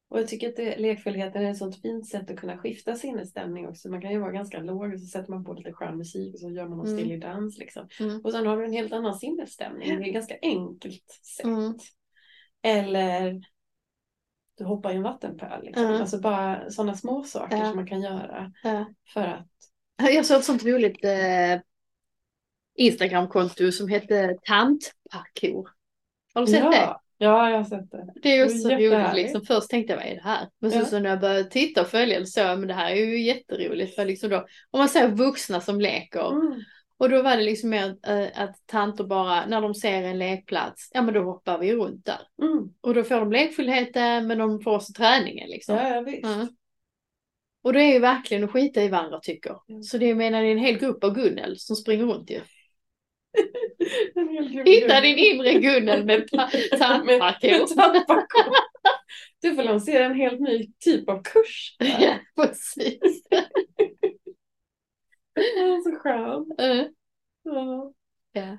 Och 0.08 0.18
jag 0.18 0.28
tycker 0.28 0.48
att 0.48 0.56
det, 0.56 0.76
lekfullheten 0.76 1.46
är 1.46 1.50
ett 1.50 1.58
sånt 1.58 1.82
fint 1.82 2.08
sätt 2.08 2.30
att 2.30 2.36
kunna 2.36 2.58
skifta 2.58 2.94
sinnesstämning 2.94 3.68
också. 3.68 3.88
Man 3.88 4.00
kan 4.00 4.10
ju 4.10 4.18
vara 4.18 4.32
ganska 4.32 4.58
låg 4.58 4.92
och 4.94 5.00
så 5.00 5.06
sätter 5.06 5.30
man 5.30 5.44
på 5.44 5.52
lite 5.52 5.72
skön 5.72 5.98
musik 5.98 6.34
och 6.34 6.40
så 6.40 6.50
gör 6.50 6.68
man 6.68 6.78
någon 6.78 6.86
Mm. 6.86 6.98
stilig 6.98 7.20
dans 7.20 7.58
liksom. 7.58 7.88
Mm. 8.00 8.20
Och 8.20 8.32
sen 8.32 8.46
har 8.46 8.56
du 8.56 8.64
en 8.64 8.72
helt 8.72 8.92
annan 8.92 9.14
sinnesstämning. 9.14 9.88
Det 9.88 9.94
är 9.94 10.08
ett 10.08 10.14
ganska 10.14 10.36
enkelt 10.42 11.20
sätt. 11.36 11.44
Mm. 11.44 11.74
Eller 12.62 13.40
du 14.58 14.64
hoppar 14.64 14.92
i 14.92 14.96
en 14.96 15.02
vattenpöl. 15.02 15.64
Liksom. 15.64 15.84
Mm. 15.84 16.00
Alltså 16.00 16.20
bara 16.20 16.70
sådana 16.70 16.94
små 16.94 17.22
saker 17.22 17.64
som 17.64 17.76
man 17.76 17.86
kan 17.86 18.02
göra 18.02 18.52
för 19.14 19.24
att 19.24 19.46
Jag 19.98 20.26
såg 20.26 20.38
ett 20.38 20.44
sånt 20.44 20.64
roligt 20.64 21.04
eh, 21.04 21.60
Instagramkonto 22.76 23.72
som 23.72 23.88
hette 23.88 24.37
Tantparkour. 24.42 25.68
Har 26.35 26.40
du 26.40 26.46
sett 26.46 26.70
det? 26.70 26.76
Ja, 26.76 27.02
Ja, 27.22 27.50
jag 27.50 27.56
har 27.56 27.64
sett 27.64 27.90
det. 27.90 28.12
Det 28.22 28.33
är 28.33 28.37
ju 28.37 28.44
Det 28.44 28.52
är 28.52 28.59
så 28.59 28.68
roligt 28.68 29.14
liksom. 29.14 29.42
Först 29.42 29.70
tänkte 29.70 29.92
jag, 29.92 29.98
vad 29.98 30.06
är 30.06 30.14
det 30.14 30.22
här? 30.22 30.48
Men 30.59 30.70
Ja. 30.70 30.80
så, 30.80 30.87
så 30.87 30.98
när 30.98 31.11
jag 31.11 31.20
började 31.20 31.44
titta 31.44 31.80
och 31.80 31.87
följa 31.87 32.26
så, 32.26 32.40
men 32.40 32.68
det 32.68 32.74
här 32.74 32.90
är 32.90 32.96
ju 32.96 33.22
jätteroligt. 33.22 33.94
För 33.94 34.04
liksom 34.04 34.30
då, 34.30 34.46
om 34.70 34.78
man 34.78 34.88
ser 34.88 35.09
vuxna 35.09 35.61
som 35.61 35.80
leker. 35.80 36.30
Mm. 36.30 36.61
Och 36.98 37.11
då 37.11 37.22
var 37.22 37.37
det 37.37 37.42
liksom 37.42 37.70
mer 37.70 37.96
äh, 38.06 38.42
att 38.42 38.66
tanter 38.66 39.04
bara, 39.04 39.46
när 39.46 39.61
de 39.61 39.74
ser 39.74 40.02
en 40.02 40.18
lekplats, 40.18 40.90
ja 40.94 41.02
men 41.02 41.14
då 41.14 41.22
hoppar 41.22 41.59
vi 41.59 41.72
runt 41.72 42.04
där. 42.04 42.20
Mm. 42.42 42.68
Och 42.80 42.94
då 42.94 43.04
får 43.04 43.14
de 43.14 43.33
lekfullheten 43.33 44.26
men 44.26 44.38
de 44.38 44.61
får 44.61 44.74
också 44.74 44.92
träningen 44.92 45.50
liksom. 45.50 45.76
Ja, 45.76 45.88
ja 45.88 46.00
visst. 46.00 46.22
Ja. 46.22 46.48
Och 47.62 47.72
det 47.72 47.83
är 47.83 47.92
ju 47.92 47.98
verkligen 47.98 48.44
att 48.44 48.50
skita 48.50 48.83
i 48.83 48.88
vad 48.88 49.00
andra 49.00 49.20
tycker. 49.20 49.56
Mm. 49.68 49.83
Så 49.83 49.98
det 49.98 50.06
jag 50.06 50.16
menar 50.16 50.42
det 50.42 50.48
är 50.48 50.52
en 50.52 50.59
hel 50.59 50.78
grupp 50.78 51.04
av 51.04 51.14
Gunnel 51.14 51.59
som 51.59 51.76
springer 51.76 52.04
runt 52.04 52.30
ju. 52.30 52.40
Hitta 54.64 55.00
din 55.00 55.18
inre 55.18 55.54
Gunnel 55.54 56.04
med 56.04 56.28
ta- 56.30 56.48
Med 56.52 56.78
tandparkour. 56.78 57.74
tandparkour. 57.76 58.54
Du 59.42 59.54
får 59.54 59.62
lansera 59.62 60.04
en 60.04 60.14
helt 60.14 60.40
ny 60.40 60.72
typ 60.84 61.08
av 61.08 61.22
kurs. 61.22 61.76
Ja, 61.78 62.14
precis. 62.36 63.22
Så 65.84 65.96
skön. 66.02 66.52
Eh, 66.58 66.86
Ja. 67.42 67.92
Ja. 68.32 68.58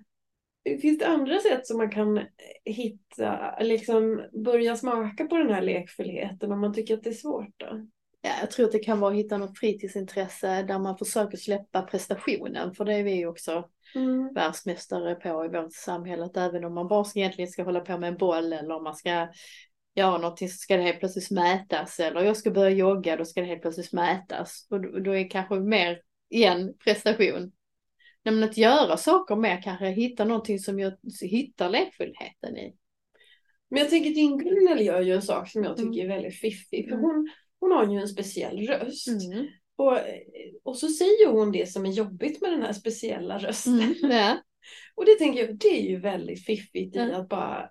Finns 0.82 1.00
det 1.00 1.08
andra 1.08 1.40
sätt 1.40 1.68
som 1.68 1.78
man 1.78 1.92
kan 1.92 2.26
hitta, 2.66 3.60
liksom 3.60 4.24
börja 4.46 4.76
smaka 4.76 5.26
på 5.26 5.38
den 5.38 5.50
här 5.54 5.62
lekfullheten 5.62 6.52
om 6.52 6.60
man 6.62 6.74
tycker 6.74 6.94
att 6.94 7.04
det 7.04 7.10
är 7.10 7.14
svårt 7.14 7.54
då? 7.58 7.88
Ja, 8.22 8.32
jag 8.40 8.52
tror 8.52 8.66
att 8.66 8.72
det 8.72 8.80
kan 8.80 9.00
vara 9.00 9.12
att 9.12 9.18
hitta 9.20 9.38
något 9.38 9.60
fritidsintresse 9.60 10.64
där 10.64 10.80
man 10.80 10.98
försöker 10.98 11.38
släppa 11.38 11.82
prestationen. 11.82 12.76
För 12.76 12.86
det 12.86 12.94
är 12.94 13.04
vi 13.04 13.26
också 13.26 13.70
Mm. 13.96 14.34
världsmästare 14.34 15.16
på 15.16 15.46
i 15.46 15.48
vårt 15.48 15.74
samhälle. 15.74 16.26
Att 16.26 16.38
även 16.38 16.66
om 16.66 16.74
man 16.74 16.88
bara 16.88 17.04
ska, 17.04 17.20
egentligen 17.20 17.52
ska 17.52 17.64
hålla 17.64 17.80
på 17.80 17.98
med 17.98 18.08
en 18.08 18.18
boll 18.18 18.54
eller 18.54 18.72
om 18.76 18.84
man 18.84 18.96
ska 18.96 19.28
göra 19.96 20.18
någonting 20.18 20.50
så 20.50 20.58
ska 20.58 20.78
det 20.78 20.84
helt 20.84 21.00
plötsligt 21.00 21.32
mätas. 21.32 22.00
Eller 22.00 22.22
jag 22.22 22.38
ska 22.38 22.52
börja 22.52 22.70
jogga, 22.70 23.16
då 23.16 23.26
ska 23.26 23.42
det 23.42 23.48
helt 23.48 23.62
plötsligt 23.62 23.94
mätas. 23.94 24.68
Och 24.70 24.82
då, 24.82 25.00
då 25.00 25.16
är 25.16 25.30
kanske 25.30 25.56
mer 25.60 26.02
igen 26.30 26.74
prestation. 26.84 27.52
Nej, 28.24 28.36
men 28.36 28.44
att 28.44 28.58
göra 28.58 28.98
saker 28.98 29.36
mer 29.36 29.62
kanske 29.62 29.86
hitta 29.88 30.26
någonting 30.26 30.60
som 30.60 30.80
jag 30.80 30.94
hittar 31.22 31.70
lekfullheten 31.70 32.58
i. 32.58 32.76
Men 33.70 33.80
jag 33.80 33.90
tänker 33.90 34.10
din 34.10 34.38
Gunnel 34.38 34.86
gör 34.86 35.02
ju 35.02 35.14
en 35.16 35.22
sak 35.22 35.50
som 35.50 35.64
jag 35.64 35.78
tycker 35.78 36.04
är 36.04 36.08
väldigt 36.08 36.36
fiffig. 36.40 36.90
För 36.90 36.96
Mm. 36.96 37.06
hon, 37.06 37.30
hon 37.62 37.72
har 37.72 37.88
ju 37.88 38.00
en 38.00 38.08
speciell 38.08 38.68
röst. 38.68 39.08
Mm. 39.08 39.48
Och, 39.76 39.98
och 40.64 40.78
så 40.78 40.88
säger 40.88 41.28
hon 41.32 41.52
det 41.52 41.72
som 41.72 41.86
är 41.86 41.92
jobbigt 41.92 42.42
med 42.42 42.52
den 42.52 42.62
här 42.62 42.74
speciella 42.74 43.38
rösten. 43.38 43.82
Mm. 43.82 43.96
Ja. 44.02 44.38
Och 44.96 45.06
det 45.06 45.16
tänker 45.16 45.46
jag, 45.46 45.58
det 45.58 45.68
är 45.68 45.90
ju 45.90 46.00
väldigt 46.00 46.46
fiffigt 46.46 46.96
i 46.96 47.00
Ja. 47.00 47.16
att 47.16 47.30
bara 47.30 47.70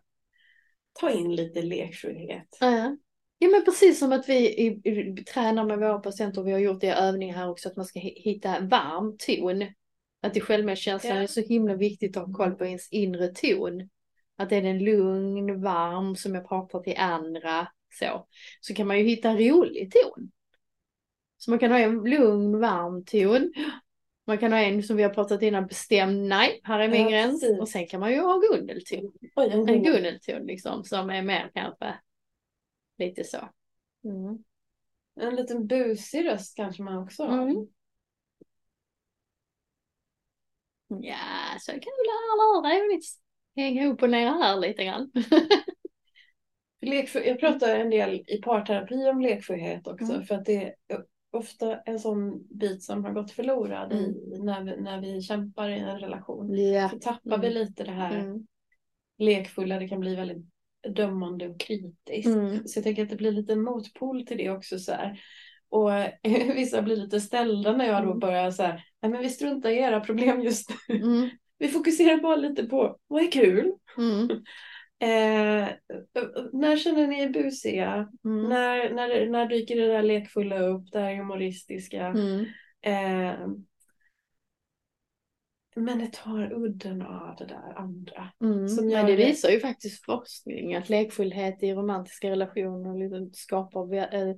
ta 0.93 1.11
in 1.11 1.37
lite 1.37 1.63
lekfullhet. 1.63 2.57
Ja. 2.61 2.97
ja 3.39 3.49
men 3.49 3.65
precis 3.65 3.99
som 3.99 4.13
att 4.13 4.29
vi 4.29 4.35
i, 4.49 4.67
i, 4.67 5.25
tränar 5.25 5.65
med 5.65 5.79
våra 5.79 5.99
patienter, 5.99 6.43
vi 6.43 6.53
har 6.53 6.59
gjort 6.59 6.81
det 6.81 6.87
i 6.87 6.91
övning 6.91 7.35
här 7.35 7.51
också, 7.51 7.69
att 7.69 7.77
man 7.77 7.87
ska 7.87 7.99
hi- 7.99 8.23
hitta 8.23 8.61
varm 8.61 9.17
ton. 9.19 9.67
Att 10.23 10.37
i 10.37 10.41
självmedkänslan 10.41 11.17
Ja. 11.17 11.23
är 11.23 11.27
så 11.27 11.41
himla 11.41 11.75
viktigt 11.75 12.17
att 12.17 12.27
ha 12.27 12.33
koll 12.33 12.55
på 12.55 12.65
ens 12.65 12.89
inre 12.93 13.29
ton. 13.29 13.89
Att 14.37 14.51
det 14.51 14.57
är 14.57 14.63
den 14.63 14.85
lugn, 14.85 15.63
varm 15.63 16.17
som 16.17 16.35
jag 16.35 16.49
pratar 16.49 16.81
till 16.81 16.97
andra. 16.97 17.69
Så. 17.91 18.27
så 18.61 18.75
kan 18.75 18.87
man 18.87 18.99
ju 18.99 19.05
hitta 19.05 19.29
en 19.31 19.39
rolig 19.39 19.93
ton. 19.93 20.31
Så 21.37 21.51
man 21.51 21.59
kan 21.59 21.71
ha 21.71 21.79
en 21.79 22.05
lugn, 22.05 22.61
varm 22.61 23.05
ton. 23.05 23.53
Man 24.27 24.39
kan 24.39 24.53
ha 24.53 24.59
en 24.59 24.83
som 24.83 24.97
vi 24.97 25.03
har 25.03 25.11
pratat 25.11 25.43
innan, 25.43 25.67
bestämd, 25.67 26.29
nej, 26.29 26.61
här 26.63 26.81
är 26.81 26.89
min 26.89 27.03
Ja, 27.03 27.09
gräns. 27.11 27.41
precis. 27.41 27.61
Och 27.61 27.69
sen 27.69 27.87
kan 27.87 28.01
man 28.01 28.13
ju 28.13 28.21
ha 28.21 28.39
Gunnel-ton. 28.39 29.13
Oj, 29.37 29.51
en. 29.53 29.83
Gunnel-ton 29.83 30.47
liksom, 30.47 30.85
som 30.85 31.11
är 31.11 31.23
mer 31.23 31.51
kanske 31.55 31.95
lite 32.99 33.25
så. 33.25 33.49
Mm. 34.05 34.45
En 35.21 35.37
liten 35.37 35.67
busig 35.67 36.25
röst 36.27 36.57
kanske 36.57 36.83
man 36.83 36.99
också 36.99 37.25
har. 37.25 37.43
Mm. 37.43 37.67
Ja, 40.89 41.17
så 41.61 41.73
kan 41.73 41.81
du 41.81 42.05
lära 42.05 42.69
dig 42.69 42.97
att 42.97 43.03
hänga 43.57 43.87
upp 43.87 44.03
och 44.03 44.11
ner 44.11 44.27
här 44.27 44.57
lite 44.57 44.85
grann. 44.85 45.13
Lekfull, 46.83 47.23
jag 47.27 47.41
pratar 47.41 47.77
en 47.77 47.91
del 47.91 48.25
i 48.27 48.41
parterapi 48.43 49.09
om 49.11 49.21
lekfullhet 49.21 49.87
också 49.87 50.13
Mm. 50.13 50.25
för 50.27 50.35
att 50.35 50.45
det 50.45 50.65
är 50.89 51.05
ofta 51.33 51.81
en 51.81 51.99
sån 51.99 52.47
bit 52.59 52.83
som 52.83 53.05
har 53.05 53.13
gått 53.13 53.31
förlorad 53.31 53.93
i, 53.93 54.15
när, 54.43 54.65
vi, 54.65 54.77
när 54.83 55.01
vi 55.01 55.23
kämpar 55.23 55.69
i 55.69 55.79
en 55.79 55.99
relation. 56.01 56.59
Ja. 56.59 56.89
Så 56.89 56.99
tappar 56.99 57.39
vi 57.39 57.47
Mm. 57.47 57.53
lite 57.59 57.85
det 57.85 57.91
här 57.91 58.19
Mm. 58.21 58.47
lekfulla, 59.19 59.79
det 59.79 59.89
kan 59.89 60.01
bli 60.01 60.17
väldigt 60.17 60.45
dömande 60.89 61.49
och 61.49 61.61
kritiskt. 61.61 62.27
Mm. 62.27 62.67
Så 62.67 62.79
jag 62.79 62.85
tänker 62.85 63.03
att 63.03 63.11
det 63.11 63.17
blir 63.17 63.33
lite 63.33 63.57
motpol 63.57 64.27
till 64.27 64.37
det 64.37 64.51
också 64.51 64.79
så 64.79 64.93
här. 64.93 65.21
Och 65.69 65.91
vissa 66.57 66.83
blir 66.83 66.97
lite 66.97 67.21
ställda 67.21 67.77
när 67.77 67.85
jag 67.87 68.03
då 68.03 68.09
Mm. 68.09 68.19
börjar 68.19 68.51
så 68.51 68.63
här, 68.63 68.85
nej 69.03 69.13
men 69.13 69.21
vi 69.23 69.29
struntar 69.29 69.71
i 69.71 69.79
era 69.79 70.01
problem 70.01 70.41
just 70.43 70.71
nu. 70.89 70.97
Mm. 70.97 71.29
Vi 71.59 71.69
fokuserar 71.69 72.21
bara 72.21 72.37
lite 72.37 72.65
på 72.65 72.97
vad 73.07 73.23
är 73.23 73.31
kul. 73.31 73.73
Mm. 73.99 74.29
Eh, 75.03 75.69
när 76.53 76.77
känner 76.77 77.07
ni 77.07 77.21
er 77.21 77.29
busiga? 77.29 78.09
Mm. 78.25 78.49
När, 78.49 78.95
när, 78.95 79.27
när 79.27 79.47
dyker 79.47 79.77
det 79.77 79.87
där 79.87 80.03
lekfulla 80.03 80.59
upp, 80.59 80.93
det 80.93 80.99
här 80.99 81.17
humoristiska? 81.17 82.07
Mm. 82.07 82.45
Eh, 82.83 83.49
men 85.77 85.99
det 85.99 86.13
tar 86.13 86.53
udden 86.53 87.03
av 87.03 87.37
det 87.39 87.45
där 87.45 87.79
andra. 87.79 88.31
Mm. 88.45 88.69
Som 88.69 88.89
Men 88.89 89.07
det 89.07 89.17
visar 89.17 89.49
ju 89.49 89.61
faktiskt 89.61 90.05
forskning 90.05 90.75
att 90.75 90.89
lekfullhet 90.89 91.63
i 91.63 91.75
romantiska 91.75 92.31
relationer 92.31 92.99
liksom 92.99 93.31
skapar 93.33 93.95
eh, 93.95 94.35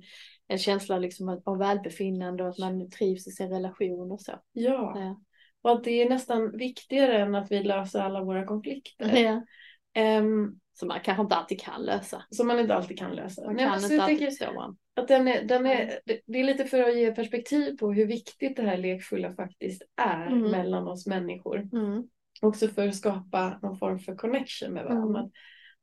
en 0.47 0.57
känsla 0.57 0.97
liksom 0.97 1.29
av- 1.29 1.41
av 1.45 1.57
välbefinnande 1.57 2.43
och 2.43 2.49
att 2.49 2.59
man 2.59 2.89
trivs 2.89 3.27
i 3.27 3.31
sin 3.31 3.49
relation 3.49 4.11
och 4.11 4.21
så. 4.21 4.31
Ja. 4.53 4.93
Ja. 4.99 5.21
Och 5.61 5.71
att 5.71 5.83
det 5.83 6.01
är 6.01 6.09
nästan 6.09 6.57
viktigare 6.57 7.17
än 7.17 7.35
att 7.35 7.51
vi 7.51 7.63
löser 7.63 7.99
alla 7.99 8.23
våra 8.23 8.45
konflikter. 8.45 9.17
Ja. 9.17 9.45
Ehm, 9.93 10.59
Som 10.73 10.87
man 10.87 10.99
kanske 11.03 11.21
inte 11.23 11.35
alltid 11.35 11.61
kan 11.61 11.81
lösa. 11.83 12.23
som 12.29 12.47
man 12.47 12.59
inte 12.59 12.75
alltid 12.75 12.97
kan 12.97 13.15
lösa. 13.15 13.45
Man 13.45 13.55
Nej, 13.55 13.65
kan 13.65 13.71
men 13.71 13.79
så 13.79 13.85
inte 13.85 13.95
jag 13.95 14.03
alltid 14.03 14.17
tänker 14.19 14.31
förstå 14.31 14.53
varandra. 14.53 14.77
att 14.95 15.07
den 15.07 15.27
är, 15.27 15.43
den 15.43 15.65
är, 15.65 15.99
det- 16.05 16.39
är 16.39 16.43
lite 16.43 16.65
för 16.65 16.83
att 16.83 16.95
ge 16.97 17.11
perspektiv 17.11 17.77
på 17.77 17.91
hur 17.93 18.05
viktigt 18.05 18.55
det 18.57 18.63
här 18.63 18.77
lekfulla 18.77 19.33
faktiskt 19.35 19.81
är 19.95 20.27
Mm. 20.27 20.51
mellan 20.51 20.87
oss 20.87 21.07
människor. 21.07 21.69
Mm. 21.73 22.03
Också 22.41 22.67
för 22.67 22.87
att 22.87 22.95
skapa 22.95 23.59
någon 23.61 23.77
form 23.77 23.99
för 23.99 24.15
connection 24.15 24.73
med 24.73 24.83
varandra. 24.85 25.19
Mm. 25.19 25.31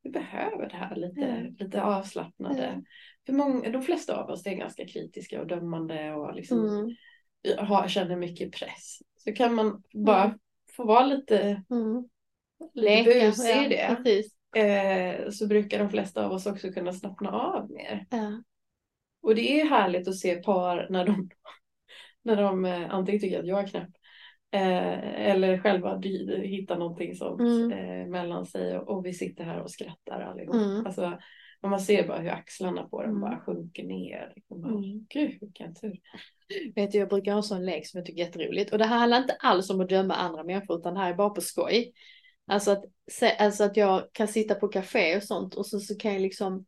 Vi 0.02 0.10
behöver 0.10 0.68
det 0.68 0.76
här 0.76 0.96
lite, 0.96 1.54
lite 1.64 1.82
avslappnade. 1.82 2.82
För 3.26 3.32
många, 3.32 3.70
de 3.70 3.82
flesta 3.82 4.16
av 4.22 4.30
oss 4.30 4.46
är 4.46 4.54
ganska 4.54 4.86
kritiska 4.86 5.40
och 5.40 5.46
dömande 5.46 6.12
och 6.14 6.34
liksom 6.34 6.58
Mm. 6.68 6.96
har, 7.66 7.88
känner 7.88 8.16
mycket 8.16 8.52
press. 8.52 8.98
Så 9.16 9.32
kan 9.32 9.54
man 9.54 9.82
bara 9.94 10.24
Mm. 10.24 10.38
få 10.76 10.84
vara 10.84 11.06
lite, 11.06 11.62
Lite 12.74 13.04
busig 13.20 13.64
i 13.64 13.68
det. 13.68 13.96
Precis. 13.96 14.34
Eh, 14.56 15.30
så 15.30 15.46
brukar 15.46 15.78
de 15.78 15.90
flesta 15.90 16.26
av 16.26 16.32
oss 16.32 16.46
också 16.46 16.72
kunna 16.72 16.92
slappna 16.92 17.30
av 17.30 17.70
mer. 17.70 18.06
Ja. 18.10 18.42
Och 19.22 19.34
det 19.34 19.60
är 19.60 19.64
härligt 19.66 20.08
att 20.08 20.16
se 20.16 20.34
par 20.36 20.86
när 20.90 21.04
de, 21.06 21.30
när 22.22 22.36
de 22.36 22.64
eh, 22.64 22.94
antingen 22.94 23.20
tycker 23.20 23.40
att 23.40 23.46
jag 23.46 23.60
är 23.60 23.66
knäpp 23.66 23.88
eh, 24.50 25.28
eller 25.30 25.58
själva 25.58 25.98
hittar 26.42 26.78
någonting 26.78 27.14
sånt 27.14 27.40
Mm. 27.40 28.10
mellan 28.10 28.46
sig 28.46 28.78
och, 28.78 28.88
och 28.88 29.06
vi 29.06 29.14
sitter 29.14 29.44
här 29.44 29.60
och 29.60 29.70
skrattar 29.70 30.20
allihop. 30.20 30.54
Mm. 30.54 30.86
Alltså, 30.86 31.18
och 31.62 31.70
man 31.70 31.80
ser 31.80 32.08
bara 32.08 32.18
hur 32.18 32.30
axlarna 32.30 32.82
på 32.88 33.02
dem 33.02 33.10
Mm. 33.10 33.20
bara 33.20 33.40
sjunker 33.40 33.84
ner. 33.84 34.32
Liksom 34.36 34.60
bara, 34.62 34.72
Mm. 34.72 35.06
Gud 35.10 35.38
vilken 35.40 35.74
tur. 35.74 35.98
Vet 36.74 36.92
du, 36.92 36.98
jag 36.98 37.08
brukar 37.08 37.32
ha 37.32 37.36
en 37.38 37.42
sån 37.42 37.66
lek 37.66 37.86
som 37.86 37.98
jag 37.98 38.06
tycker 38.06 38.22
är 38.22 38.26
jätteroligt. 38.26 38.72
Och 38.72 38.78
det 38.78 38.84
här 38.84 38.98
handlar 38.98 39.18
inte 39.18 39.36
alls 39.40 39.70
om 39.70 39.80
att 39.80 39.88
döma 39.88 40.14
andra 40.14 40.44
människor, 40.44 40.78
utan 40.78 40.94
det 40.94 41.00
här 41.00 41.10
är 41.10 41.14
bara 41.16 41.30
på 41.30 41.40
skoj. 41.40 41.92
Alltså 42.50 42.70
att, 42.70 42.84
alltså 43.38 43.64
att 43.64 43.76
jag 43.76 44.02
kan 44.12 44.28
sitta 44.28 44.54
på 44.54 44.68
café 44.68 45.16
och 45.16 45.22
sånt 45.22 45.54
och 45.54 45.66
så, 45.66 45.80
så 45.80 45.96
kan 45.96 46.12
jag 46.12 46.22
liksom 46.22 46.64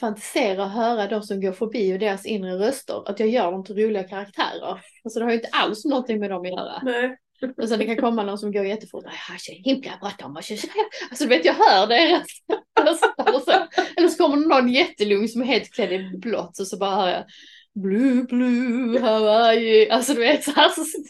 fantisera 0.00 0.62
och 0.64 0.70
höra 0.70 1.06
de 1.06 1.22
som 1.22 1.40
går 1.40 1.52
förbi 1.52 1.94
och 1.94 1.98
deras 1.98 2.26
inre 2.26 2.58
röster. 2.58 3.08
Att 3.10 3.20
jag 3.20 3.28
gör 3.28 3.52
dem 3.52 3.64
till 3.64 3.76
roliga 3.76 4.02
karaktärer. 4.04 4.80
Alltså 5.04 5.18
det 5.18 5.24
har 5.24 5.30
ju 5.32 5.36
inte 5.36 5.48
alls 5.52 5.84
någonting 5.84 6.18
med 6.20 6.30
dem 6.30 6.42
att 6.42 6.48
göra. 6.48 6.82
Nej. 6.82 7.16
Och 7.62 7.68
sen 7.68 7.78
det 7.78 7.86
kan 7.86 7.96
komma 7.96 8.22
någon 8.22 8.38
som 8.38 8.52
går 8.52 8.64
jättefort. 8.66 9.04
"Nej, 9.04 9.14
Jag 9.28 9.34
är 9.34 9.38
så 9.38 9.52
himla 9.52 9.98
bråttom. 10.00 10.34
vad 10.34 10.44
ska 10.44 10.52
jag 10.54 10.60
säga?" 10.60 10.72
Alltså 11.10 11.24
du 11.24 11.28
vet, 11.28 11.44
jag 11.44 11.54
hör 11.54 11.86
deras 11.86 12.26
röster. 12.80 13.68
Eller 13.96 14.08
så 14.08 14.22
kommer 14.24 14.36
någon 14.36 14.68
jättelugn 14.68 15.28
som 15.28 15.42
är 15.42 15.46
helt 15.46 15.72
klädd 15.74 15.92
i 15.92 16.18
blått 16.18 16.60
och 16.60 16.66
så 16.66 16.76
bara 16.78 16.96
hör 16.96 17.08
jag 17.08 17.24
Blue, 17.74 18.22
blue, 18.24 19.00
Hawaii. 19.00 19.90
Alltså 19.90 20.14
du 20.14 20.20
vet 20.20 20.44
så 20.44 20.50
här 20.50 20.68
så, 20.68 20.84
så, 20.84 21.02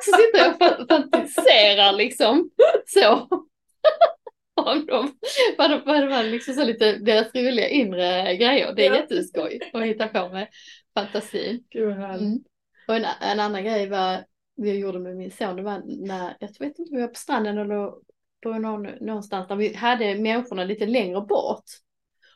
så 0.00 0.16
sitter 0.16 0.38
jag 0.38 0.54
och 0.54 0.60
fa- 0.60 0.88
fantiserar 0.88 1.92
liksom. 1.92 2.50
Så. 2.86 3.28
Om 4.54 4.86
dem. 4.86 5.12
Vad 5.58 5.70
vad 5.86 6.08
var 6.08 6.22
liksom 6.22 6.54
så 6.54 6.64
lite 6.64 6.92
deras 6.98 7.34
roliga 7.34 7.68
inre 7.68 8.36
grejer. 8.36 8.72
Det 8.74 8.86
är 8.86 8.90
Ja. 8.90 8.96
jätteskoj 8.96 9.60
att 9.72 9.84
hitta 9.84 10.08
på 10.08 10.28
med 10.28 10.48
fantasin. 10.94 11.64
Vad. 11.74 12.20
Mm. 12.20 12.38
Och 12.88 12.96
en, 12.96 13.04
en 13.20 13.40
annan 13.40 13.64
grej 13.64 13.88
var, 13.88 14.24
vi 14.56 14.78
gjorde 14.78 14.98
med 14.98 15.16
min 15.16 15.30
son, 15.30 15.56
det 15.56 15.62
var 15.62 15.82
när, 16.06 16.36
jag 16.40 16.48
vet 16.48 16.78
inte 16.78 16.82
om 16.82 16.96
vi 16.96 17.00
var 17.00 17.08
på 17.08 17.14
stranden 17.14 17.58
eller 17.58 17.90
på 18.42 18.52
någon, 18.52 18.82
någonstans 18.82 19.48
där 19.48 19.56
vi 19.56 19.74
hade 19.74 20.14
människorna 20.14 20.64
lite 20.64 20.86
längre 20.86 21.20
bort. 21.20 21.64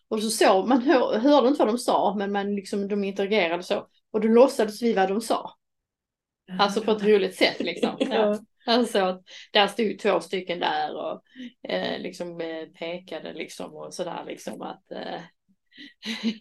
Och 0.08 0.22
så 0.22 0.30
såg 0.30 0.68
man, 0.68 0.82
hör, 0.82 1.18
hörde 1.18 1.48
inte 1.48 1.58
vad 1.58 1.68
de 1.68 1.78
sa, 1.78 2.14
men 2.18 2.32
man 2.32 2.54
liksom, 2.54 2.88
de 2.88 3.04
interagerade 3.04 3.62
så. 3.62 3.86
Och 4.12 4.20
då 4.20 4.28
låtsades 4.28 4.82
vi 4.82 4.92
vad 4.92 5.08
de 5.08 5.20
sa. 5.20 5.54
Alltså 6.58 6.80
på 6.80 6.90
ett 6.90 7.02
roligt 7.02 7.36
sätt 7.36 7.60
liksom. 7.60 7.96
Ja. 8.10 8.38
Alltså 8.68 8.98
att 8.98 9.22
där 9.52 9.66
stod 9.66 9.98
två 9.98 10.20
stycken 10.20 10.60
där 10.60 10.96
och 10.96 11.22
eh, 11.70 12.00
liksom 12.00 12.40
eh, 12.40 12.66
pekade 12.78 13.32
liksom 13.32 13.74
och 13.74 13.94
sådär 13.94 14.24
liksom 14.26 14.62
att 14.62 14.92
eh, 14.92 15.20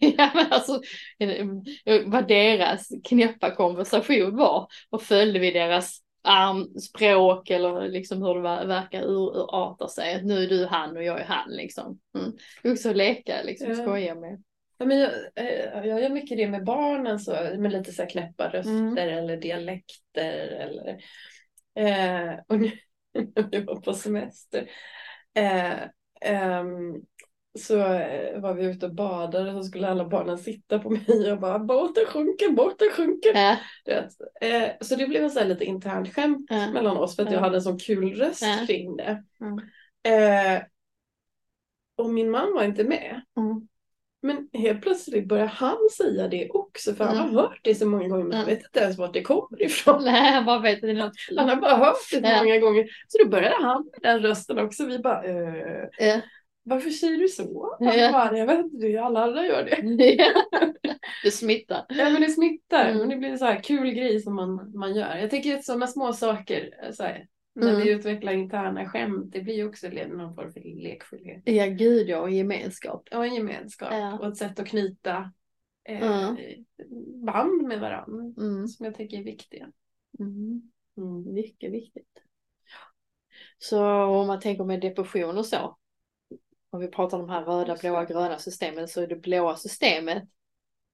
ja 0.00 0.30
men 0.34 0.46
alltså 0.52 0.80
eh, 1.18 2.02
vad 2.06 2.28
deras 2.28 2.88
knäppa 3.04 3.54
konversation 3.54 4.36
var 4.36 4.66
och 4.90 5.02
följde 5.02 5.38
vi 5.38 5.50
deras 5.50 6.00
armspråk 6.26 7.50
eller 7.50 7.88
liksom 7.88 8.22
hur 8.22 8.34
det 8.34 8.66
verkar 8.66 9.02
urarta 9.02 9.88
sig. 9.88 10.14
Att 10.14 10.24
nu 10.24 10.42
är 10.42 10.48
du 10.48 10.66
han 10.66 10.96
och 10.96 11.02
jag 11.04 11.20
är 11.20 11.24
han 11.24 11.50
liksom. 11.50 11.98
Mm. 12.18 12.32
Också 12.64 12.92
leka 12.92 13.42
liksom, 13.42 13.68
ja. 13.68 13.74
skoja 13.74 14.14
med. 14.14 14.42
Ja, 14.78 14.86
men 14.86 14.98
jag, 14.98 15.10
eh, 15.34 15.86
jag 15.86 16.00
gör 16.02 16.08
mycket 16.08 16.38
det 16.38 16.48
med 16.48 16.64
barnen 16.64 17.18
så, 17.18 17.32
med 17.58 17.72
lite 17.72 17.92
så 17.92 18.02
här 18.02 18.10
knäppa 18.10 18.48
röster 18.48 18.70
mm. 18.70 18.98
eller 18.98 19.36
dialekter 19.36 20.48
eller 20.48 20.88
eh, 21.74 22.38
och 22.48 22.60
nu 22.60 22.70
när 23.12 23.50
vi 23.50 23.60
var 23.60 23.80
på 23.80 23.94
semester 23.94 24.70
eh, 25.34 25.78
um, 26.60 27.04
så 27.58 27.78
eh, 27.78 28.40
var 28.40 28.54
vi 28.54 28.64
ute 28.64 28.86
och 28.86 28.94
badade 28.94 29.52
så 29.52 29.62
skulle 29.62 29.88
alla 29.88 30.08
barnen 30.08 30.38
sitta 30.38 30.78
på 30.78 30.90
mig 30.90 31.32
och 31.32 31.40
bara 31.40 31.58
båten 31.58 32.04
sjunker, 32.06 32.50
båten 32.50 32.88
sjunker. 32.92 33.34
Äh. 33.34 33.58
Eh, 34.40 34.70
så 34.80 34.96
det 34.96 35.06
blev 35.06 35.24
en 35.24 35.30
så 35.30 35.44
lite 35.44 35.64
internt 35.64 36.14
skämt 36.14 36.50
äh. 36.50 36.72
mellan 36.72 36.96
oss 36.96 37.16
för 37.16 37.22
att 37.22 37.28
äh. 37.28 37.34
jag 37.34 37.40
hade 37.40 37.56
en 37.56 37.62
sån 37.62 37.78
kul 37.78 38.14
röst 38.14 38.66
kring 38.66 38.96
det. 38.96 39.22
Mm. 39.40 39.58
Eh, 40.06 40.62
och 41.96 42.10
min 42.10 42.30
man 42.30 42.52
var 42.52 42.64
inte 42.64 42.84
med. 42.84 43.22
Mm. 43.36 43.68
Men 44.22 44.48
helt 44.52 44.82
plötsligt 44.82 45.28
börjar 45.28 45.46
han 45.46 45.76
säga 45.96 46.28
det 46.28 46.50
också 46.50 46.94
för 46.94 47.04
han 47.04 47.16
har 47.16 47.24
mm. 47.24 47.36
hört 47.36 47.60
det 47.62 47.74
så 47.74 47.86
många 47.86 48.08
gånger 48.08 48.24
men 48.24 48.36
han 48.36 48.46
vet 48.46 48.64
inte 48.64 48.80
ens 48.80 48.98
vart 48.98 49.12
det 49.12 49.22
kommer 49.22 49.62
ifrån. 49.62 50.04
Nej, 50.04 50.32
han 50.32 50.44
bara 50.44 50.58
vet 50.58 50.80
det. 50.80 51.12
Han 51.36 51.48
har 51.48 51.56
bara 51.56 51.76
hört 51.76 51.96
det 52.10 52.16
så 52.16 52.44
många 52.44 52.58
gånger. 52.58 52.86
Så 53.08 53.18
då 53.22 53.28
började 53.28 53.64
han 53.64 53.90
med 53.92 54.12
den 54.12 54.22
rösten 54.22 54.58
också. 54.58 54.86
Vi 54.86 54.98
bara 54.98 55.24
äh, 55.24 56.20
varför 56.68 56.90
säger 56.90 57.18
du 57.18 57.28
så? 57.28 57.76
Ja. 57.80 58.12
Bara, 58.12 58.38
jag 58.38 58.46
vet 58.46 58.58
inte, 58.58 59.02
alla 59.02 59.24
andra 59.24 59.46
gör 59.46 59.64
det. 59.64 60.16
det 61.24 61.30
smittar. 61.30 61.86
Ja 61.88 62.10
men 62.10 62.22
det 62.22 62.28
smittar. 62.28 62.88
Mm. 62.88 62.98
Men 62.98 63.08
det 63.08 63.16
blir 63.16 63.28
en 63.28 63.38
så 63.38 63.44
här 63.44 63.62
kul 63.62 63.90
grej 63.90 64.20
som 64.20 64.34
man, 64.34 64.72
man 64.74 64.94
gör. 64.94 65.16
Jag 65.16 65.30
tänker 65.30 65.56
att 65.56 65.64
sådana 65.64 65.86
små 65.86 66.12
saker, 66.12 66.92
så 66.92 67.02
här, 67.02 67.26
när 67.54 67.70
mm. 67.70 67.80
vi 67.82 67.90
utvecklar 67.90 68.32
interna 68.32 68.88
skämt, 68.88 69.32
det 69.32 69.40
blir 69.40 69.68
också 69.68 69.88
någon 69.88 70.34
form 70.34 70.52
för 70.52 70.60
lekfullhet. 70.60 71.42
Ja 71.44 71.66
gud 71.66 72.08
ja, 72.08 72.20
och 72.20 72.30
gemenskap. 72.30 73.08
Ja, 73.10 73.24
en 73.24 73.34
gemenskap 73.34 73.88
ja. 73.92 74.18
och 74.18 74.28
ett 74.28 74.36
sätt 74.36 74.60
att 74.60 74.66
knyta 74.66 75.32
eh, 75.84 76.02
mm. 76.02 76.36
band 77.24 77.62
med 77.62 77.80
varandra 77.80 78.42
mm. 78.42 78.68
som 78.68 78.86
jag 78.86 78.94
tycker 78.94 79.18
är 79.18 79.24
viktiga. 79.24 79.68
Mm. 80.18 80.70
Mm. 80.96 81.34
Mycket 81.34 81.72
viktigt. 81.72 82.22
Så 83.58 83.84
om 84.04 84.26
man 84.26 84.40
tänker 84.40 84.64
med 84.64 84.80
depression 84.80 85.38
och 85.38 85.46
så, 85.46 85.76
om 86.76 86.80
vi 86.80 86.88
pratar 86.88 87.18
om 87.18 87.26
de 87.26 87.32
här 87.32 87.44
röda, 87.44 87.76
blåa, 87.76 88.04
gröna 88.04 88.38
systemen 88.38 88.88
så 88.88 89.02
är 89.02 89.06
det 89.06 89.16
blåa 89.16 89.56
systemet 89.56 90.24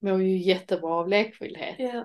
mår 0.00 0.22
ju 0.22 0.38
jättebra 0.38 0.94
av 0.94 1.08
lekfullhet. 1.08 1.80
Yeah. 1.80 2.04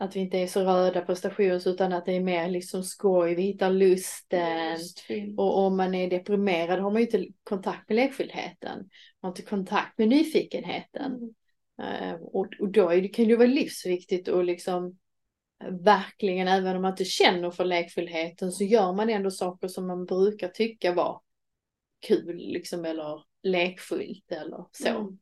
Att 0.00 0.16
vi 0.16 0.20
inte 0.20 0.38
är 0.38 0.46
så 0.46 0.60
röda 0.60 1.00
prestations 1.00 1.66
utan 1.66 1.92
att 1.92 2.06
det 2.06 2.12
är 2.12 2.20
mer 2.20 2.48
liksom 2.48 2.82
skoj, 2.82 3.34
vi 3.34 3.42
hittar 3.42 3.70
lusten. 3.70 4.78
Och 5.36 5.58
om 5.58 5.76
man 5.76 5.94
är 5.94 6.10
deprimerad 6.10 6.80
har 6.80 6.90
man 6.90 7.02
ju 7.02 7.06
inte 7.06 7.26
kontakt 7.44 7.88
med 7.88 7.96
lekfullheten. 7.96 8.78
Man 8.78 8.88
har 9.20 9.28
inte 9.28 9.42
kontakt 9.42 9.98
med 9.98 10.08
nyfikenheten. 10.08 11.12
Mm. 11.12 12.12
Uh, 12.12 12.22
och, 12.22 12.46
och 12.60 12.68
då 12.68 12.88
är 12.88 13.02
det, 13.02 13.08
kan 13.08 13.24
det 13.24 13.30
ju 13.30 13.36
vara 13.36 13.48
livsviktigt 13.48 14.28
att 14.28 14.44
liksom 14.44 14.98
verkligen, 15.84 16.48
även 16.48 16.76
om 16.76 16.82
man 16.82 16.90
inte 16.90 17.04
känner 17.04 17.50
för 17.50 17.64
lekfullheten 17.64 18.52
så 18.52 18.64
gör 18.64 18.92
man 18.92 19.10
ändå 19.10 19.30
saker 19.30 19.68
som 19.68 19.86
man 19.86 20.04
brukar 20.04 20.48
tycka 20.48 20.92
var 20.92 21.20
kul 22.00 22.36
liksom 22.36 22.84
eller 22.84 23.24
lekfullt 23.42 24.32
eller 24.32 24.66
så. 24.72 24.88
Mm. 24.88 25.18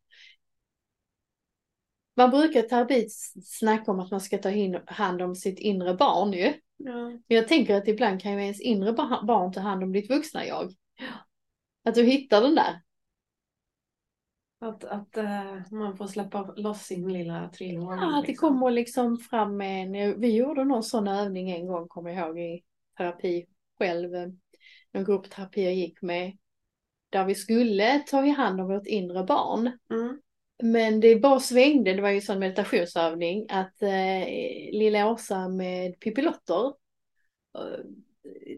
Man 2.16 2.30
brukar 2.30 2.60
i 2.60 2.68
terapi 2.68 3.08
snacka 3.44 3.90
om 3.90 4.00
att 4.00 4.10
man 4.10 4.20
ska 4.20 4.38
ta 4.38 4.50
hand 4.86 5.22
om 5.22 5.34
sitt 5.34 5.58
inre 5.58 5.94
barn 5.94 6.32
ju. 6.32 6.54
Ja. 6.76 7.18
Jag 7.26 7.48
tänker 7.48 7.76
att 7.76 7.88
ibland 7.88 8.22
kan 8.22 8.32
ju 8.32 8.42
ens 8.42 8.60
inre 8.60 8.92
barn 8.92 9.52
ta 9.52 9.60
hand 9.60 9.82
om 9.82 9.92
ditt 9.92 10.10
vuxna 10.10 10.46
jag. 10.46 10.72
Att 11.84 11.94
du 11.94 12.02
hittar 12.02 12.40
den 12.40 12.54
där. 12.54 12.80
Att, 14.60 14.84
att 14.84 15.16
uh, 15.16 15.72
man 15.78 15.96
får 15.96 16.06
släppa 16.06 16.54
loss 16.56 16.82
sin 16.82 17.12
lilla 17.12 17.48
treåring. 17.48 17.98
Ja, 18.00 18.18
att 18.18 18.24
det 18.24 18.28
liksom. 18.28 18.48
kommer 18.48 18.70
liksom 18.70 19.18
fram 19.18 19.56
med 19.56 19.82
en, 19.82 20.20
vi 20.20 20.36
gjorde 20.36 20.64
någon 20.64 20.82
sån 20.82 21.08
övning 21.08 21.50
en 21.50 21.66
gång 21.66 21.88
kommer 21.88 22.10
jag 22.10 22.28
ihåg 22.28 22.38
i 22.38 22.62
terapi 22.96 23.46
själv. 23.78 24.10
Någon 24.92 25.04
gruppterapi 25.04 25.64
jag 25.64 25.74
gick 25.74 26.02
med 26.02 26.36
där 27.14 27.24
vi 27.24 27.34
skulle 27.34 27.98
ta 27.98 28.26
i 28.26 28.30
hand 28.30 28.60
om 28.60 28.68
vårt 28.68 28.86
inre 28.86 29.24
barn. 29.24 29.78
Mm. 29.90 30.20
Men 30.62 31.00
det 31.00 31.16
bara 31.16 31.40
svängde, 31.40 31.92
det 31.92 32.02
var 32.02 32.08
ju 32.08 32.16
en 32.16 32.22
sån 32.22 32.38
meditationsövning, 32.38 33.46
att 33.48 33.82
eh, 33.82 34.26
lilla 34.72 35.10
Åsa 35.10 35.48
med 35.48 36.00
Pippilotter 36.00 36.66
eh, 37.58 37.84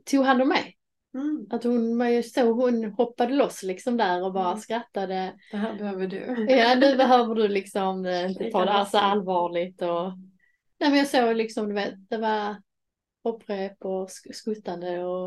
tog 0.04 0.24
hand 0.24 0.42
om 0.42 0.48
mig. 0.48 0.76
Mm. 1.14 1.46
Att 1.50 1.64
hon, 1.64 2.22
så 2.22 2.52
hon 2.52 2.84
hoppade 2.84 3.34
loss 3.34 3.62
liksom 3.62 3.96
där 3.96 4.24
och 4.24 4.32
bara 4.32 4.48
mm. 4.48 4.59
skrattade. 4.59 5.34
Det 5.50 5.57
här 5.57 5.78
behöver 5.78 6.07
du. 6.07 6.46
Ja, 6.48 6.74
nu 6.74 6.96
behöver 6.96 7.34
du 7.34 7.48
liksom 7.48 8.07
eh, 8.07 8.30
inte 8.30 8.50
ta 8.50 8.64
det 8.64 8.70
här 8.70 8.84
så 8.84 8.98
allvarligt. 8.98 9.82
Och... 9.82 10.12
Nej, 10.78 10.90
men 10.90 10.96
jag 10.98 11.09
såg 11.09 11.36
liksom, 11.36 11.68
du 11.68 11.74
vet, 11.74 11.94
det 12.09 12.18
var 12.18 12.57
hopprep 13.24 13.84
och 13.84 14.11
skuttande 14.32 15.04
och 15.04 15.26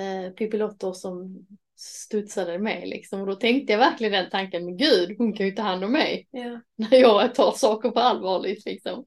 eh, 0.00 0.32
Pippilotter 0.32 0.92
som 0.92 1.46
studsade 1.80 2.58
med 2.58 2.88
liksom. 2.88 3.20
Och 3.20 3.26
då 3.26 3.34
tänkte 3.34 3.72
jag 3.72 3.78
verkligen 3.78 4.12
den 4.12 4.30
tanken, 4.30 4.64
men 4.64 4.76
gud, 4.76 5.14
hon 5.18 5.32
kan 5.32 5.46
ju 5.46 5.52
ta 5.52 5.62
hand 5.62 5.84
om 5.84 5.92
mig. 5.92 6.28
Ja. 6.30 6.60
När 6.76 6.98
jag 6.98 7.34
tar 7.34 7.52
saker 7.52 7.90
på 7.90 8.00
allvarligt 8.00 8.66
liksom. 8.66 9.04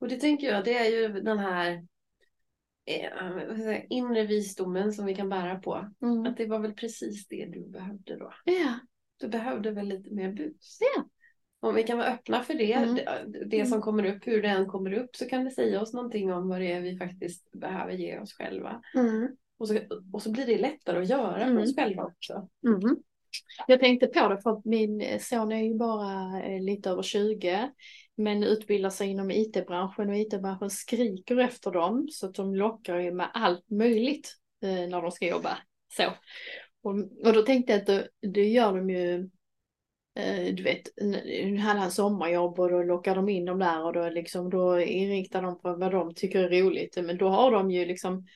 Och 0.00 0.08
det 0.08 0.16
tänker 0.16 0.46
jag, 0.46 0.64
det 0.64 0.78
är 0.78 0.90
ju 0.90 1.20
den 1.20 1.38
här 1.38 1.82
eh, 2.84 3.80
inre 3.88 4.26
visdomen 4.26 4.92
som 4.92 5.06
vi 5.06 5.14
kan 5.14 5.28
bära 5.28 5.58
på. 5.58 5.90
Mm. 6.02 6.26
Att 6.26 6.36
det 6.36 6.46
var 6.46 6.58
väl 6.58 6.74
precis 6.74 7.28
det 7.28 7.46
du 7.46 7.68
behövde 7.68 8.16
då. 8.16 8.32
Ja. 8.44 8.78
Du 9.16 9.28
behövde 9.28 9.70
väl 9.70 9.88
lite 9.88 10.14
mer 10.14 10.32
bus. 10.32 10.78
Ja. 10.96 11.04
Om 11.60 11.74
vi 11.74 11.82
kan 11.82 11.98
vara 11.98 12.08
öppna 12.08 12.42
för 12.42 12.54
det, 12.54 12.72
mm. 12.72 12.94
det, 12.94 13.44
det 13.44 13.64
som 13.64 13.72
mm. 13.72 13.82
kommer 13.82 14.04
upp, 14.04 14.26
hur 14.26 14.42
det 14.42 14.48
än 14.48 14.66
kommer 14.66 14.92
upp, 14.92 15.16
så 15.16 15.26
kan 15.26 15.44
det 15.44 15.50
säga 15.50 15.80
oss 15.80 15.92
någonting 15.92 16.32
om 16.32 16.48
vad 16.48 16.60
det 16.60 16.72
är 16.72 16.80
vi 16.80 16.98
faktiskt 16.98 17.52
behöver 17.52 17.92
ge 17.92 18.18
oss 18.18 18.32
själva. 18.32 18.82
Mm. 18.94 19.36
Och 19.58 19.68
så, 19.68 19.78
och 20.12 20.22
så 20.22 20.30
blir 20.30 20.46
det 20.46 20.58
lättare 20.58 20.98
att 21.02 21.08
göra 21.08 21.46
för 21.46 21.58
oss 21.58 21.72
mm. 21.72 21.74
själva 21.74 22.04
också. 22.04 22.48
Mm. 22.66 22.96
Jag 23.66 23.80
tänkte 23.80 24.06
på 24.06 24.28
det 24.28 24.42
för 24.42 24.50
att 24.50 24.64
min 24.64 25.20
son 25.20 25.52
är 25.52 25.62
ju 25.62 25.74
bara 25.74 26.42
eh, 26.42 26.62
lite 26.62 26.90
över 26.90 27.02
20 27.02 27.70
men 28.16 28.44
utbildar 28.44 28.90
sig 28.90 29.08
inom 29.08 29.30
IT-branschen 29.30 30.08
och 30.08 30.16
IT-branschen 30.16 30.70
skriker 30.70 31.38
efter 31.38 31.70
dem 31.70 32.08
så 32.10 32.26
att 32.26 32.34
de 32.34 32.54
lockar 32.54 32.98
ju 32.98 33.12
med 33.12 33.30
allt 33.34 33.70
möjligt 33.70 34.36
eh, 34.62 34.88
när 34.88 35.02
de 35.02 35.10
ska 35.10 35.26
jobba. 35.26 35.58
Så. 35.96 36.04
Och, 36.82 36.94
och 37.26 37.32
då 37.32 37.42
tänkte 37.42 37.72
jag 37.72 37.80
att 37.80 37.86
det, 37.86 38.08
det 38.20 38.48
gör 38.48 38.76
de 38.76 38.90
ju 38.90 39.30
eh, 40.18 40.54
du 40.54 40.62
vet, 40.62 40.82
hade 41.62 41.80
han 41.80 41.90
sommarjobb 41.90 42.60
och 42.60 42.70
då 42.70 42.82
lockar 42.82 43.14
de 43.14 43.28
in 43.28 43.44
dem 43.44 43.58
där 43.58 43.84
och 43.84 43.92
då, 43.92 44.08
liksom, 44.08 44.50
då 44.50 44.80
inriktar 44.80 45.42
de 45.42 45.60
på 45.60 45.76
vad 45.76 45.92
de 45.92 46.14
tycker 46.14 46.44
är 46.44 46.62
roligt. 46.62 46.98
Men 47.04 47.18
då 47.18 47.28
har 47.28 47.50
de 47.50 47.70
ju 47.70 47.84
liksom 47.84 48.26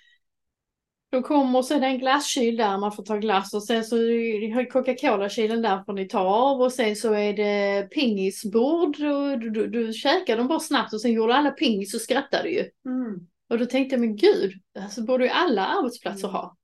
de 1.10 1.22
kommer 1.22 1.80
det 1.80 1.86
en 1.86 1.98
glaskyl 1.98 2.56
där 2.56 2.78
man 2.78 2.92
får 2.92 3.02
ta 3.02 3.16
glass 3.16 3.54
och 3.54 3.64
sen 3.64 3.84
så 3.84 3.96
har 3.96 4.70
Coca-Cola-kylen 4.70 5.62
där 5.62 5.84
får 5.84 5.92
ni 5.92 6.08
ta 6.08 6.20
av 6.20 6.60
och 6.60 6.72
sen 6.72 6.96
så 6.96 7.12
är 7.12 7.32
det 7.32 7.90
pingisbord 7.90 9.00
och 9.00 9.38
du, 9.38 9.50
du, 9.50 9.66
du 9.66 9.92
käkar 9.92 10.36
dem 10.36 10.48
bara 10.48 10.60
snabbt 10.60 10.92
och 10.92 11.00
sen 11.00 11.12
gjorde 11.12 11.34
alla 11.34 11.50
pingis 11.50 11.94
och 11.94 12.00
skrattade 12.00 12.48
ju. 12.48 12.70
Mm. 12.84 13.26
Och 13.48 13.58
då 13.58 13.66
tänkte 13.66 13.94
jag 13.94 14.00
men 14.00 14.16
gud, 14.16 14.52
alltså 14.78 15.02
borde 15.02 15.24
ju 15.24 15.30
alla 15.30 15.66
arbetsplatser 15.66 16.28
ha. 16.28 16.56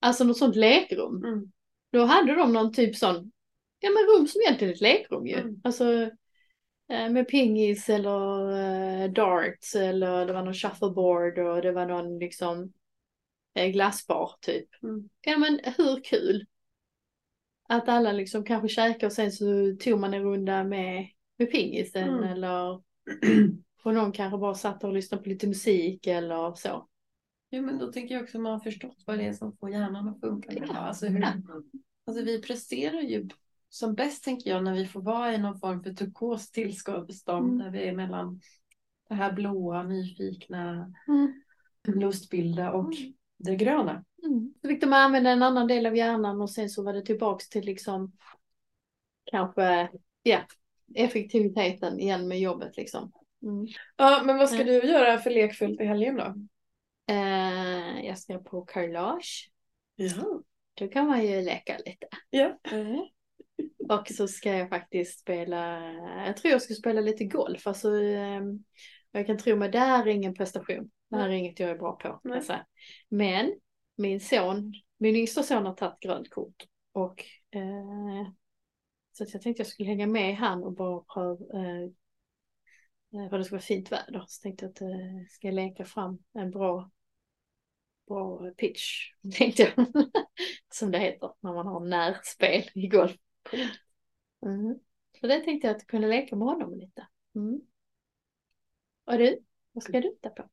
Alltså 0.00 0.24
något 0.24 0.38
sånt 0.38 0.56
lekrum. 0.56 1.24
Mm. 1.24 1.52
Då 1.92 2.04
hade 2.04 2.34
de 2.34 2.52
någon 2.52 2.72
typ 2.72 2.96
sån, 2.96 3.32
ja 3.80 3.90
men 3.90 4.16
rum 4.16 4.26
som 4.26 4.40
egentligen 4.40 4.70
är 4.70 4.74
ett 4.74 4.80
lekrum 4.80 5.26
ju. 5.26 5.38
Mm. 5.38 5.60
Alltså 5.64 6.10
eh, 6.92 7.10
med 7.10 7.28
pingis 7.28 7.88
eller 7.88 8.50
uh, 8.50 9.12
darts 9.12 9.74
eller 9.74 10.26
det 10.26 10.32
var 10.32 10.42
någon 10.42 10.54
shuffleboard 10.54 11.38
och 11.38 11.62
det 11.62 11.72
var 11.72 11.86
någon 11.86 12.18
liksom 12.18 12.72
Eh, 12.72 12.75
glassbar 13.72 14.32
typ. 14.40 14.82
Mm. 14.82 15.08
Ja 15.20 15.38
men 15.38 15.60
hur 15.76 16.04
kul? 16.04 16.46
Att 17.68 17.88
alla 17.88 18.12
liksom 18.12 18.44
kanske 18.44 18.68
käkar 18.68 19.06
och 19.06 19.12
sen 19.12 19.32
så 19.32 19.76
tog 19.80 20.00
man 20.00 20.14
en 20.14 20.22
runda 20.22 20.64
med, 20.64 21.08
med 21.36 21.50
pingisen 21.50 22.08
mm. 22.08 22.24
eller 22.24 22.72
och 23.82 23.94
någon 23.94 24.12
kanske 24.12 24.38
bara 24.38 24.54
satt 24.54 24.84
och 24.84 24.92
lyssnade 24.92 25.22
på 25.22 25.28
lite 25.28 25.46
musik 25.46 26.06
eller 26.06 26.54
så. 26.54 26.88
Jo, 27.50 27.62
men 27.62 27.78
då 27.78 27.92
tänker 27.92 28.14
jag 28.14 28.22
också 28.22 28.38
att 28.38 28.42
man 28.42 28.52
har 28.52 28.60
förstått 28.60 29.02
vad 29.06 29.18
det 29.18 29.24
är 29.24 29.32
som 29.32 29.56
får 29.56 29.70
hjärnan 29.70 30.08
att 30.08 30.20
funka. 30.20 30.52
Ja. 30.52 30.76
Alltså, 30.76 31.06
hur, 31.06 31.24
alltså 32.06 32.24
vi 32.24 32.42
presterar 32.42 33.00
ju 33.00 33.28
som 33.68 33.94
bäst 33.94 34.24
tänker 34.24 34.50
jag 34.50 34.64
när 34.64 34.74
vi 34.74 34.86
får 34.86 35.02
vara 35.02 35.34
i 35.34 35.38
någon 35.38 35.58
form 35.58 35.82
för 35.82 35.92
turkos 35.92 36.50
tillstånd 36.50 37.28
Mm. 37.28 37.58
där 37.58 37.70
vi 37.70 37.88
är 37.88 37.96
mellan 37.96 38.40
det 39.08 39.14
här 39.14 39.32
blåa, 39.32 39.82
nyfikna, 39.82 40.92
Mm. 41.08 41.42
lustbilda 41.84 42.72
och 42.72 42.92
det 43.36 43.56
gröna. 43.56 44.04
Mm. 44.24 44.54
Så 44.62 44.68
fick 44.68 44.80
de 44.80 44.92
använda 44.92 45.30
en 45.30 45.42
annan 45.42 45.66
del 45.66 45.86
av 45.86 45.96
hjärnan 45.96 46.40
och 46.40 46.50
sen 46.50 46.70
så 46.70 46.82
var 46.82 46.92
det 46.92 47.02
tillbaks 47.02 47.48
till 47.48 47.64
liksom 47.64 48.12
kanske, 49.24 49.88
ja, 50.22 50.38
effektiviteten 50.94 52.00
igen 52.00 52.28
med 52.28 52.40
jobbet 52.40 52.76
liksom. 52.76 53.12
Mm. 53.42 53.66
Ja, 53.96 54.22
men 54.24 54.38
vad 54.38 54.48
ska 54.48 54.62
Mm. 54.62 54.66
du 54.66 54.88
göra 54.88 55.18
för 55.18 55.30
lekfullt 55.30 55.80
i 55.80 55.84
helgen 55.84 56.16
då? 56.16 56.34
Eh, 57.14 58.06
jag 58.06 58.18
ska 58.18 58.38
på 58.38 58.62
carrelage. 58.62 59.50
Ja. 59.96 60.42
Då 60.74 60.88
kan 60.88 61.06
man 61.06 61.26
ju 61.26 61.42
leka 61.42 61.78
lite. 61.78 62.06
Ja. 62.30 62.58
Och 63.88 64.08
så 64.08 64.28
ska 64.28 64.52
jag 64.52 64.68
faktiskt 64.68 65.20
spela, 65.20 65.82
jag 66.26 66.36
tror 66.36 66.52
jag 66.52 66.62
ska 66.62 66.74
spela 66.74 67.00
lite 67.00 67.24
golf. 67.24 67.66
Alltså, 67.66 67.90
ehm, 67.94 68.64
jag 69.18 69.26
kan 69.26 69.38
tro 69.38 69.56
mig, 69.56 69.70
det 69.70 69.78
här 69.78 70.06
är 70.06 70.10
ingen 70.10 70.34
prestation. 70.34 70.90
Det 71.10 71.16
här 71.16 71.28
är 71.28 71.32
inget 71.32 71.60
jag 71.60 71.70
är 71.70 71.78
bra 71.78 71.96
på. 71.96 72.20
Men 73.08 73.60
min 73.96 74.20
son, 74.20 74.74
min 74.98 75.16
yngsta 75.16 75.42
son 75.42 75.66
har 75.66 75.74
tagit 75.74 76.00
grönt 76.00 76.30
kort. 76.30 76.64
Och, 76.92 77.24
eh, 77.50 78.32
så 79.12 79.24
jag 79.32 79.42
tänkte 79.42 79.60
jag 79.60 79.66
skulle 79.66 79.88
hänga 79.88 80.06
med 80.06 80.36
han 80.36 80.64
och 80.64 80.72
bara 80.72 81.00
pröva, 81.00 81.44
eh, 81.54 81.82
eh, 83.12 83.30
för 83.30 83.38
det 83.38 83.44
ska 83.44 83.54
vara 83.54 83.62
fint 83.62 83.92
väder. 83.92 84.24
Så 84.28 84.42
tänkte 84.42 84.64
jag 84.64 84.70
att 84.70 84.80
eh, 84.80 85.26
ska 85.28 85.48
jag 85.48 85.54
leka 85.54 85.84
fram 85.84 86.18
en 86.32 86.50
bra, 86.50 86.90
bra 88.08 88.50
pitch, 88.56 89.12
tänkte 89.38 89.62
jag. 89.62 89.86
Som 90.74 90.90
det 90.90 90.98
heter 90.98 91.30
när 91.40 91.52
man 91.52 91.66
har 91.66 91.80
närspel 91.80 92.62
i 92.74 92.88
golf. 92.88 93.16
Mm. 94.46 94.78
Så 95.20 95.26
det 95.26 95.40
tänkte 95.40 95.66
jag 95.66 95.76
att 95.76 95.82
jag 95.82 95.88
kunde 95.88 96.08
leka 96.08 96.36
med 96.36 96.48
honom 96.48 96.78
lite. 96.78 97.06
Mm. 97.34 97.60
Och 99.06 99.18
du, 99.18 99.38
vad 99.72 99.82
ska 99.84 100.00
du 100.00 100.08
hitta 100.08 100.30
på? 100.30 100.48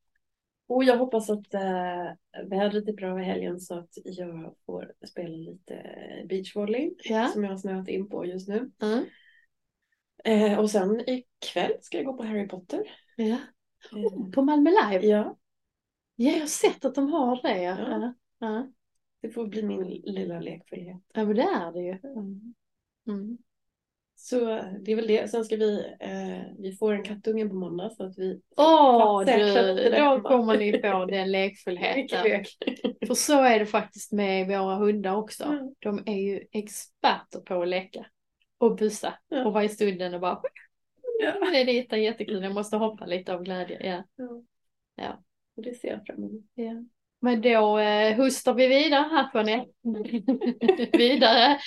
Och 0.67 0.83
jag 0.83 0.97
hoppas 0.97 1.29
att 1.29 1.53
äh, 1.53 2.11
vädret 2.49 2.87
är 2.87 2.93
bra 2.93 3.21
i 3.21 3.23
helgen 3.23 3.59
så 3.59 3.75
att 3.79 3.89
jag 4.03 4.55
får 4.65 4.93
spela 5.07 5.35
lite 5.35 5.83
beachvolley 6.29 6.93
Ja. 7.03 7.27
som 7.27 7.43
jag 7.43 7.51
har 7.51 7.57
snöat 7.57 7.87
in 7.87 8.09
på 8.09 8.25
just 8.25 8.47
nu. 8.47 8.71
Mm. 8.81 9.05
Eh, 10.23 10.59
och 10.59 10.71
sen 10.71 11.09
ikväll 11.09 11.71
ska 11.81 11.97
jag 11.97 12.05
gå 12.05 12.13
på 12.13 12.23
Harry 12.23 12.47
Potter. 12.47 12.79
ja. 13.15 13.37
Eh, 13.95 14.31
På 14.33 14.41
Malmö 14.41 14.69
Live? 14.69 15.05
ja, 15.07 15.37
Ja, 16.15 16.31
jag 16.31 16.39
har 16.39 16.47
sett 16.47 16.85
att 16.85 16.95
de 16.95 17.09
har 17.09 17.41
det. 17.41 17.61
Ja. 17.63 18.13
ja. 18.39 18.67
det 19.21 19.29
får 19.29 19.47
bli 19.47 19.63
min 19.63 19.83
lilla 19.87 20.39
lekfullhet. 20.39 21.01
ja 21.13 21.25
men 21.25 21.35
det 21.35 21.41
är 21.41 21.71
det 21.71 21.79
ju. 21.81 21.91
Mm. 22.09 22.53
Mm. 23.07 23.37
Så 24.25 24.39
det 24.81 24.91
är 24.91 24.95
väl 24.95 25.07
det. 25.07 25.31
Sen 25.31 25.45
ska 25.45 25.55
vi, 25.55 25.85
eh, 25.99 26.41
vi 26.59 26.75
får 26.79 26.93
en 26.93 27.03
kattunge 27.03 27.49
på 27.49 27.55
måndag 27.55 27.89
så 27.89 28.03
att 28.03 28.17
vi 28.17 28.41
Åh 28.57 29.25
du, 29.25 29.89
då 29.89 30.21
kommer 30.21 30.57
ni 30.57 30.81
få 30.81 31.05
den 31.11 31.31
lekfullheten. 31.31 32.23
lek. 32.23 32.47
För 33.07 33.13
så 33.13 33.43
är 33.43 33.59
det 33.59 33.65
faktiskt 33.65 34.11
med 34.11 34.47
våra 34.47 34.75
hundar 34.75 35.15
också. 35.15 35.43
Mm. 35.43 35.73
De 35.79 36.03
är 36.05 36.17
ju 36.19 36.41
experter 36.51 37.39
på 37.39 37.61
att 37.61 37.67
leka 37.67 38.05
och 38.57 38.75
bussa 38.75 39.13
Ja. 39.29 39.45
och 39.45 39.53
vara 39.53 39.63
i 39.63 39.69
stunden 39.69 40.13
och 40.13 40.19
bara 40.21 40.41
Ja. 41.23 41.33
det 41.51 41.57
är 41.57 41.65
jätte, 41.67 41.97
jättekul, 41.97 42.43
jag 42.43 42.53
måste 42.53 42.77
hoppa 42.77 43.05
lite 43.05 43.33
av 43.33 43.43
glädje. 43.43 43.77
Ja. 43.83 44.03
Ja. 44.15 44.43
Ja. 44.95 45.23
Det 45.55 45.73
ser 45.73 45.87
jag 45.87 46.05
fram 46.05 46.17
emot. 46.17 46.43
Ja. 46.55 46.83
Men 47.21 47.41
då 47.41 47.77
eh, 47.79 48.15
hustar 48.15 48.53
vi 48.53 48.67
vidare 48.67 49.07
här 49.11 49.29
får 49.31 49.43
ni. 49.43 49.67
vidare. 50.97 51.59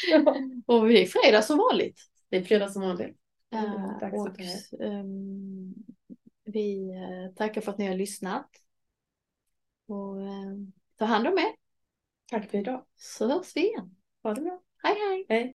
Och 0.66 0.88
det 0.88 1.02
är 1.02 1.06
fredag 1.06 1.42
som 1.42 1.58
vanligt. 1.58 2.00
Är 2.36 2.42
fredag 2.42 2.68
som 2.68 2.82
vanligt. 2.82 3.16
Dags 4.00 4.12
och 4.14 4.40
ehm, 4.80 5.74
vi 6.44 6.90
eh, 6.90 7.34
tackar 7.34 7.60
för 7.60 7.72
att 7.72 7.78
ni 7.78 7.86
har 7.86 7.94
lyssnat. 7.94 8.50
Och 9.86 10.22
eh, 10.22 10.56
ta 10.96 11.04
hand 11.04 11.26
om 11.26 11.38
er 11.38 11.56
Tack 12.30 12.50
för 12.50 12.58
idag. 12.58 12.84
så 12.96 13.28
hörs 13.28 13.56
vi 13.56 13.68
igen. 13.68 13.96
Ha 14.22 14.34
det 14.34 14.40
bra. 14.40 14.62
Hej 14.82 14.94
hej! 14.94 15.26
Hej. 15.28 15.54